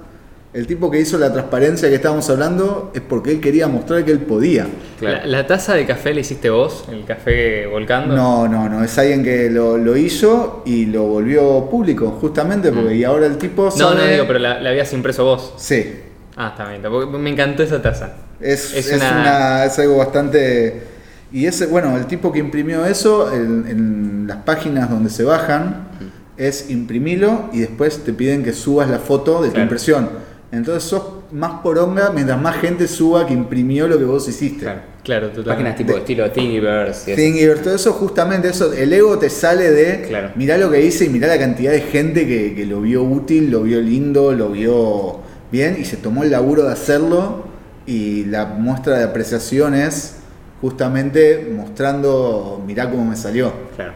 El 0.52 0.68
tipo 0.68 0.88
que 0.88 1.00
hizo 1.00 1.18
la 1.18 1.32
transparencia 1.32 1.88
que 1.88 1.96
estábamos 1.96 2.30
hablando 2.30 2.92
es 2.94 3.00
porque 3.00 3.32
él 3.32 3.40
quería 3.40 3.66
mostrar 3.66 4.04
que 4.04 4.12
él 4.12 4.20
podía. 4.20 4.66
Claro. 5.00 5.18
La, 5.22 5.26
la 5.26 5.46
taza 5.48 5.74
de 5.74 5.84
café 5.84 6.14
la 6.14 6.20
hiciste 6.20 6.48
vos, 6.48 6.84
el 6.92 7.04
café 7.04 7.66
volcando. 7.66 8.14
No, 8.14 8.46
no, 8.46 8.68
no, 8.68 8.84
es 8.84 8.96
alguien 8.98 9.24
que 9.24 9.50
lo, 9.50 9.76
lo 9.78 9.96
hizo 9.96 10.62
y 10.64 10.86
lo 10.86 11.04
volvió 11.04 11.68
público, 11.68 12.16
justamente, 12.20 12.70
porque 12.70 12.94
y 12.94 13.02
ahora 13.02 13.26
el 13.26 13.36
tipo 13.36 13.64
Mm. 13.74 13.78
No, 13.80 13.90
no 13.94 13.96
sabe- 14.00 14.12
digo, 14.12 14.24
pero 14.28 14.38
la, 14.38 14.60
la 14.60 14.70
habías 14.70 14.92
impreso 14.92 15.24
vos. 15.24 15.54
Sí, 15.56 15.92
Ah, 16.36 16.48
está 16.48 16.68
bien. 16.68 16.82
porque 16.82 17.18
Me 17.18 17.30
encantó 17.30 17.62
esa 17.62 17.80
taza. 17.80 18.12
es, 18.40 18.74
Es 18.74 18.90
es, 18.90 19.00
una- 19.00 19.20
una- 19.20 19.64
es 19.64 19.78
algo 19.78 19.96
bastante... 19.98 20.82
Y 21.32 21.46
ese, 21.46 21.66
bueno, 21.66 21.96
el 21.96 22.06
tipo 22.06 22.30
que 22.32 22.38
imprimió 22.38 22.84
eso, 22.86 23.32
en, 23.32 23.66
en 23.68 24.26
las 24.28 24.38
páginas 24.38 24.88
donde 24.88 25.10
se 25.10 25.24
bajan, 25.24 25.88
es 26.36 26.70
imprimilo 26.70 27.48
y 27.52 27.60
después 27.60 28.04
te 28.04 28.12
piden 28.12 28.42
que 28.44 28.52
subas 28.52 28.88
la 28.88 28.98
foto 29.00 29.40
de 29.42 29.48
tu 29.48 29.54
Claro. 29.54 29.62
impresión. 29.64 30.10
Entonces 30.52 30.84
sos 30.88 31.02
más 31.32 31.60
poronga 31.62 32.10
mientras 32.14 32.40
más 32.40 32.56
gente 32.58 32.86
suba 32.86 33.26
que 33.26 33.32
imprimió 33.34 33.88
lo 33.88 33.98
que 33.98 34.04
vos 34.04 34.28
hiciste. 34.28 34.60
Claro. 34.64 34.80
Claro, 35.02 35.28
totalmente. 35.30 35.50
Páginas 35.52 35.76
tipo 35.76 35.92
de 35.92 35.98
estilo 35.98 36.30
Thingiverse. 36.30 37.14
Thingiverse, 37.14 37.62
todo 37.64 37.74
eso 37.74 37.92
justamente 37.92 38.48
eso, 38.48 38.72
el 38.72 38.92
ego 38.92 39.18
te 39.18 39.28
sale 39.28 39.70
de 39.70 40.02
Claro. 40.08 40.30
mirá 40.36 40.56
lo 40.56 40.70
que 40.70 40.80
hice 40.82 41.04
y 41.04 41.08
mirá 41.10 41.26
la 41.28 41.38
cantidad 41.38 41.72
de 41.72 41.80
gente 41.82 42.26
que, 42.26 42.54
que 42.54 42.64
lo 42.64 42.80
vio 42.80 43.02
útil, 43.02 43.50
lo 43.50 43.64
vio 43.64 43.80
lindo, 43.80 44.32
lo 44.32 44.50
vio 44.50 45.20
bien 45.54 45.76
y 45.80 45.84
se 45.84 45.96
tomó 45.96 46.24
el 46.24 46.32
laburo 46.32 46.64
de 46.64 46.72
hacerlo 46.72 47.44
y 47.86 48.24
la 48.24 48.44
muestra 48.46 48.98
de 48.98 49.04
apreciación 49.04 49.72
es 49.74 50.16
justamente 50.60 51.48
mostrando 51.54 52.60
mirá 52.66 52.90
cómo 52.90 53.04
me 53.04 53.14
salió. 53.14 53.52
Claro. 53.76 53.92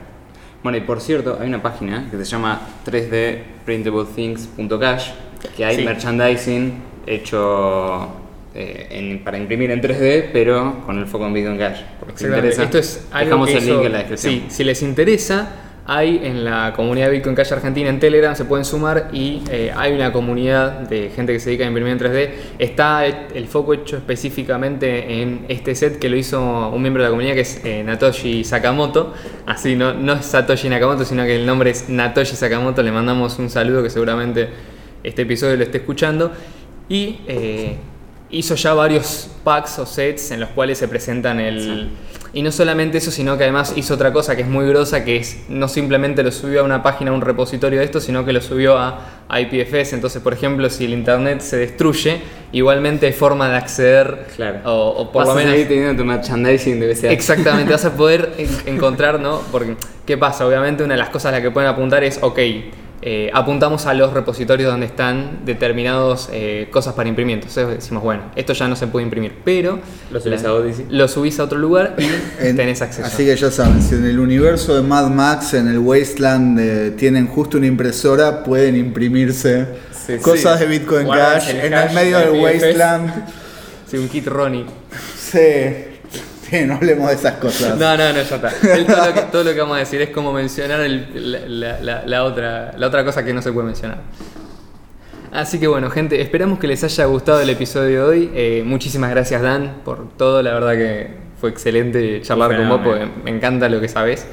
Bueno, 0.62 0.78
y 0.78 0.82
por 0.82 1.00
cierto, 1.00 1.36
hay 1.40 1.48
una 1.48 1.60
página 1.60 2.06
que 2.10 2.16
se 2.18 2.24
llama 2.24 2.60
3dprintablethings.cash 2.86 5.10
que 5.56 5.64
hay 5.64 5.76
Sí. 5.76 5.84
merchandising 5.84 6.74
hecho 7.06 8.08
eh, 8.54 8.86
en- 8.90 9.22
para 9.24 9.38
imprimir 9.38 9.70
en 9.70 9.80
3D, 9.80 10.30
pero 10.32 10.82
con 10.86 10.98
el 10.98 11.06
foco 11.06 11.26
en 11.26 11.34
Bitcoin 11.34 11.58
Cash. 11.58 11.80
Por 12.00 12.12
si 12.16 12.24
interesa, 12.24 12.64
Esto 12.64 12.78
es 12.78 13.06
algo 13.12 13.24
dejamos 13.26 13.48
que 13.48 13.56
el 13.58 13.62
hizo- 13.64 13.72
link 13.74 13.84
en 13.86 13.92
la 13.92 13.98
descripción. 13.98 14.32
Sí, 14.34 14.44
si 14.48 14.64
les 14.64 14.82
interesa, 14.82 15.48
hay 15.90 16.20
en 16.22 16.44
la 16.44 16.74
comunidad 16.76 17.10
Bitcoin 17.10 17.34
Cash 17.34 17.50
Argentina 17.50 17.88
en 17.88 17.98
Telegram, 17.98 18.36
se 18.36 18.44
pueden 18.44 18.66
sumar 18.66 19.08
y 19.10 19.42
eh, 19.50 19.72
hay 19.74 19.94
una 19.94 20.12
comunidad 20.12 20.80
de 20.80 21.08
gente 21.08 21.32
que 21.32 21.40
se 21.40 21.46
dedica 21.48 21.64
a 21.64 21.68
imprimir 21.68 21.92
en 21.92 21.98
3D. 21.98 22.30
Está 22.58 23.06
el, 23.06 23.16
el 23.34 23.48
foco 23.48 23.72
hecho 23.72 23.96
específicamente 23.96 25.22
en 25.22 25.46
este 25.48 25.74
set 25.74 25.98
que 25.98 26.10
lo 26.10 26.16
hizo 26.16 26.68
un 26.68 26.82
miembro 26.82 27.02
de 27.02 27.08
la 27.08 27.10
comunidad 27.10 27.34
que 27.34 27.40
es 27.40 27.64
eh, 27.64 27.82
Natoshi 27.82 28.44
Sakamoto. 28.44 29.14
Así, 29.46 29.76
no, 29.76 29.94
no 29.94 30.12
es 30.12 30.26
Satoshi 30.26 30.68
Nakamoto, 30.68 31.06
sino 31.06 31.24
que 31.24 31.36
el 31.36 31.46
nombre 31.46 31.70
es 31.70 31.88
Natoshi 31.88 32.36
Sakamoto. 32.36 32.82
Le 32.82 32.92
mandamos 32.92 33.38
un 33.38 33.48
saludo 33.48 33.82
que 33.82 33.88
seguramente 33.88 34.50
este 35.02 35.22
episodio 35.22 35.56
lo 35.56 35.62
esté 35.62 35.78
escuchando. 35.78 36.32
Y 36.90 37.20
eh, 37.26 37.78
hizo 38.28 38.56
ya 38.56 38.74
varios 38.74 39.30
packs 39.42 39.78
o 39.78 39.86
sets 39.86 40.32
en 40.32 40.40
los 40.40 40.50
cuales 40.50 40.76
se 40.76 40.86
presentan 40.86 41.40
el... 41.40 41.88
Y 42.32 42.42
no 42.42 42.52
solamente 42.52 42.98
eso, 42.98 43.10
sino 43.10 43.38
que 43.38 43.44
además 43.44 43.72
hizo 43.76 43.94
otra 43.94 44.12
cosa 44.12 44.36
que 44.36 44.42
es 44.42 44.48
muy 44.48 44.66
grosa, 44.68 45.02
que 45.04 45.16
es 45.16 45.44
no 45.48 45.66
simplemente 45.66 46.22
lo 46.22 46.30
subió 46.30 46.60
a 46.60 46.64
una 46.64 46.82
página, 46.82 47.10
a 47.10 47.14
un 47.14 47.22
repositorio 47.22 47.78
de 47.78 47.84
esto, 47.86 48.00
sino 48.00 48.24
que 48.24 48.32
lo 48.34 48.40
subió 48.42 48.76
a, 48.78 49.24
a 49.28 49.40
IPFS. 49.40 49.94
Entonces, 49.94 50.20
por 50.20 50.34
ejemplo, 50.34 50.68
si 50.68 50.84
el 50.84 50.92
internet 50.92 51.40
se 51.40 51.56
destruye, 51.56 52.20
igualmente 52.52 53.06
hay 53.06 53.12
forma 53.14 53.48
de 53.48 53.56
acceder, 53.56 54.26
Claro. 54.36 54.58
o, 54.64 54.88
o 54.90 55.10
por 55.12 55.20
Vas 55.20 55.28
lo 55.28 55.32
a 55.32 55.36
menos... 55.36 55.52
seguir 55.52 55.68
teniendo 55.68 55.96
tu 56.02 56.04
merchandising 56.06 56.78
de 56.80 56.92
BCA. 56.92 57.12
Exactamente, 57.12 57.72
vas 57.72 57.84
a 57.86 57.92
poder 57.96 58.34
en- 58.36 58.74
encontrar, 58.74 59.18
¿no? 59.20 59.40
Porque, 59.50 59.76
¿qué 60.04 60.18
pasa? 60.18 60.46
Obviamente 60.46 60.84
una 60.84 60.94
de 60.94 60.98
las 61.00 61.08
cosas 61.10 61.30
a 61.30 61.32
las 61.32 61.40
que 61.40 61.50
pueden 61.50 61.70
apuntar 61.70 62.04
es, 62.04 62.18
ok, 62.22 62.38
eh, 63.00 63.30
apuntamos 63.32 63.86
a 63.86 63.94
los 63.94 64.12
repositorios 64.12 64.70
donde 64.70 64.86
están 64.86 65.40
determinados 65.44 66.28
eh, 66.32 66.68
cosas 66.72 66.94
para 66.94 67.08
imprimir. 67.08 67.34
Entonces 67.36 67.68
decimos, 67.68 68.02
bueno, 68.02 68.22
esto 68.34 68.52
ya 68.52 68.66
no 68.68 68.74
se 68.76 68.86
puede 68.88 69.04
imprimir, 69.04 69.32
pero 69.44 69.78
Lo 70.10 70.20
subís 70.20 70.42
la- 70.42 70.48
a 70.48 70.52
Odyssey. 70.54 70.86
lo 70.90 71.06
subís 71.08 71.38
a 71.38 71.44
otro 71.44 71.58
lugar 71.58 71.94
y 71.98 72.04
En- 72.46 72.56
tenés 72.56 72.82
acceso. 72.82 73.06
Así 73.06 73.24
que 73.24 73.36
ya 73.36 73.50
saben, 73.50 73.80
si 73.82 73.94
en 73.94 74.04
el 74.04 74.18
universo 74.18 74.74
de 74.74 74.82
Mad 74.82 75.08
Max, 75.10 75.54
en 75.54 75.68
el 75.68 75.78
Wasteland, 75.78 76.58
eh, 76.60 76.90
tienen 76.96 77.26
justo 77.28 77.56
una 77.58 77.66
impresora, 77.66 78.42
pueden 78.42 78.76
imprimirse 78.76 79.66
Sí, 80.06 80.16
cosas 80.18 80.58
sí. 80.58 80.64
de 80.64 80.70
Bitcoin 80.78 81.06
Cash 81.08 81.50
el 81.50 81.56
en 81.66 81.72
el 81.74 81.94
medio 81.94 82.18
de 82.18 82.30
del. 82.30 82.40
Wasteland. 82.42 83.24
Sí, 83.90 83.96
un 83.96 84.08
kit 84.08 84.26
Ronnie. 84.26 84.64
Sí, 85.18 85.38
sí, 86.50 86.64
no 86.64 86.74
hablemos 86.74 87.08
de 87.08 87.14
esas 87.14 87.34
cosas. 87.34 87.78
No, 87.78 87.96
no, 87.96 88.12
no, 88.12 88.14
ya 88.14 88.22
está. 88.22 88.50
Todo, 89.30 89.44
lo 89.44 89.52
que, 89.52 89.60
vamos 89.60 89.76
a 89.76 89.80
decir 89.80 90.00
es 90.00 90.10
como 90.10 90.32
mencionar 90.32 90.80
la, 90.80 92.24
otra, 92.24 92.74
la 92.76 92.86
otra 92.86 93.04
cosa 93.04 93.24
que 93.24 93.32
no 93.32 93.42
se 93.42 93.52
puede 93.52 93.66
mencionar. 93.66 93.98
Así 95.32 95.60
que 95.60 95.66
bueno, 95.66 95.90
gente, 95.90 96.20
esperamos 96.20 96.58
que 96.58 96.66
les 96.66 96.82
haya 96.84 97.04
gustado 97.04 97.40
el 97.40 97.50
episodio 97.50 97.88
de 97.88 98.02
hoy. 98.02 98.30
Eh, 98.34 98.62
muchísimas 98.64 99.10
gracias, 99.10 99.42
Dan, 99.42 99.82
por 99.84 100.08
todo. 100.16 100.42
La 100.42 100.54
verdad 100.54 100.72
que 100.72 101.28
fue 101.40 101.50
excelente 101.50 102.20
charlar 102.22 102.56
con 102.56 102.68
vos, 102.68 102.80
porque 102.82 103.06
me 103.24 103.30
encanta 103.30 103.68
lo 103.68 103.80
que 103.80 103.88
sabes. 103.88 104.26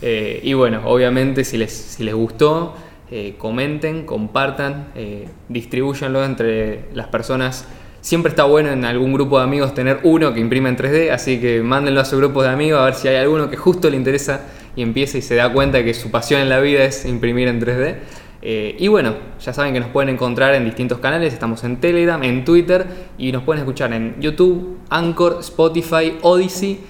Eh, 0.00 0.40
y 0.42 0.52
bueno, 0.52 0.82
obviamente, 0.84 1.44
si 1.44 1.56
les, 1.56 1.72
si 1.72 2.04
les 2.04 2.14
gustó, 2.14 2.74
eh, 3.10 3.34
comenten, 3.36 4.06
compartan, 4.06 4.88
eh, 4.94 5.28
distribúyanlo 5.48 6.24
entre 6.24 6.84
las 6.94 7.08
personas. 7.08 7.66
Siempre 8.02 8.30
está 8.30 8.42
bueno 8.42 8.70
en 8.70 8.84
algún 8.84 9.12
grupo 9.12 9.38
de 9.38 9.44
amigos 9.44 9.74
tener 9.74 10.00
uno 10.02 10.34
que 10.34 10.40
imprime 10.40 10.68
en 10.68 10.76
3D, 10.76 11.10
así 11.12 11.40
que 11.40 11.62
mándenlo 11.62 12.00
a 12.00 12.04
su 12.04 12.16
grupo 12.16 12.42
de 12.42 12.48
amigos 12.48 12.80
a 12.80 12.86
ver 12.86 12.94
si 12.94 13.06
hay 13.06 13.14
alguno 13.14 13.48
que 13.48 13.56
justo 13.56 13.88
le 13.88 13.96
interesa 13.96 14.40
y 14.74 14.82
empieza 14.82 15.18
y 15.18 15.22
se 15.22 15.36
da 15.36 15.52
cuenta 15.52 15.84
que 15.84 15.94
su 15.94 16.10
pasión 16.10 16.40
en 16.40 16.48
la 16.48 16.58
vida 16.58 16.82
es 16.82 17.06
imprimir 17.06 17.46
en 17.46 17.60
3D. 17.60 17.94
Eh, 18.42 18.74
y 18.76 18.88
bueno, 18.88 19.14
ya 19.40 19.52
saben 19.52 19.72
que 19.72 19.78
nos 19.78 19.88
pueden 19.90 20.08
encontrar 20.08 20.52
en 20.56 20.64
distintos 20.64 20.98
canales, 20.98 21.32
estamos 21.32 21.62
en 21.62 21.76
Telegram, 21.76 22.20
en 22.24 22.44
Twitter 22.44 22.84
y 23.18 23.30
nos 23.30 23.44
pueden 23.44 23.60
escuchar 23.60 23.92
en 23.92 24.20
YouTube, 24.20 24.80
Anchor, 24.90 25.36
Spotify, 25.38 26.18
Odyssey, 26.22 26.80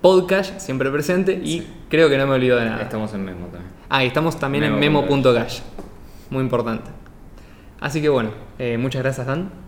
Podcast, 0.00 0.58
siempre 0.58 0.90
presente 0.90 1.40
y 1.40 1.64
creo 1.88 2.08
que 2.08 2.18
no 2.18 2.26
me 2.26 2.32
olvido 2.32 2.56
de 2.56 2.64
nada. 2.64 2.82
Estamos 2.82 3.14
en 3.14 3.24
Memo 3.24 3.46
también. 3.46 3.72
Ah, 3.88 4.02
y 4.02 4.08
estamos 4.08 4.40
también 4.40 4.64
en 4.64 4.80
Memo.gash. 4.80 5.08
memo.gash. 5.08 5.60
Muy 6.30 6.42
importante. 6.42 6.90
Así 7.78 8.02
que 8.02 8.08
bueno, 8.08 8.30
eh, 8.58 8.76
muchas 8.76 9.04
gracias 9.04 9.24
Dan. 9.24 9.65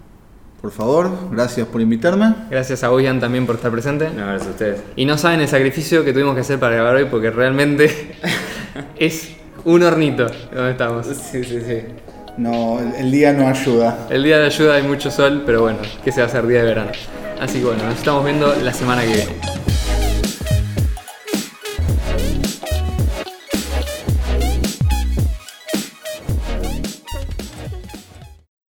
Por 0.60 0.72
favor, 0.72 1.10
gracias 1.30 1.68
por 1.68 1.80
invitarme. 1.80 2.34
Gracias 2.50 2.82
a 2.82 2.90
Oyan 2.90 3.20
también 3.20 3.46
por 3.46 3.56
estar 3.56 3.70
presente. 3.70 4.10
No, 4.10 4.26
gracias 4.26 4.48
a 4.48 4.50
ustedes. 4.50 4.80
Y 4.96 5.04
no 5.04 5.16
saben 5.16 5.40
el 5.40 5.48
sacrificio 5.48 6.04
que 6.04 6.12
tuvimos 6.12 6.34
que 6.34 6.40
hacer 6.40 6.58
para 6.58 6.74
grabar 6.74 6.96
hoy 6.96 7.04
porque 7.04 7.30
realmente 7.30 8.16
es 8.98 9.30
un 9.64 9.82
hornito 9.84 10.26
donde 10.52 10.72
estamos. 10.72 11.06
Sí, 11.06 11.44
sí, 11.44 11.60
sí. 11.64 11.82
No, 12.38 12.80
el, 12.80 12.94
el 12.94 13.10
día 13.10 13.32
no 13.32 13.48
ayuda. 13.48 14.06
El 14.10 14.24
día 14.24 14.38
de 14.38 14.46
ayuda 14.46 14.74
hay 14.74 14.82
mucho 14.82 15.10
sol, 15.10 15.42
pero 15.46 15.62
bueno, 15.62 15.78
que 16.04 16.10
se 16.10 16.20
va 16.20 16.26
a 16.26 16.28
hacer 16.28 16.46
día 16.46 16.60
de 16.60 16.66
verano. 16.66 16.90
Así 17.40 17.60
que 17.60 17.66
bueno, 17.66 17.84
nos 17.84 17.96
estamos 17.96 18.24
viendo 18.24 18.52
la 18.56 18.72
semana 18.72 19.02
que 19.02 19.08
viene. 19.08 19.77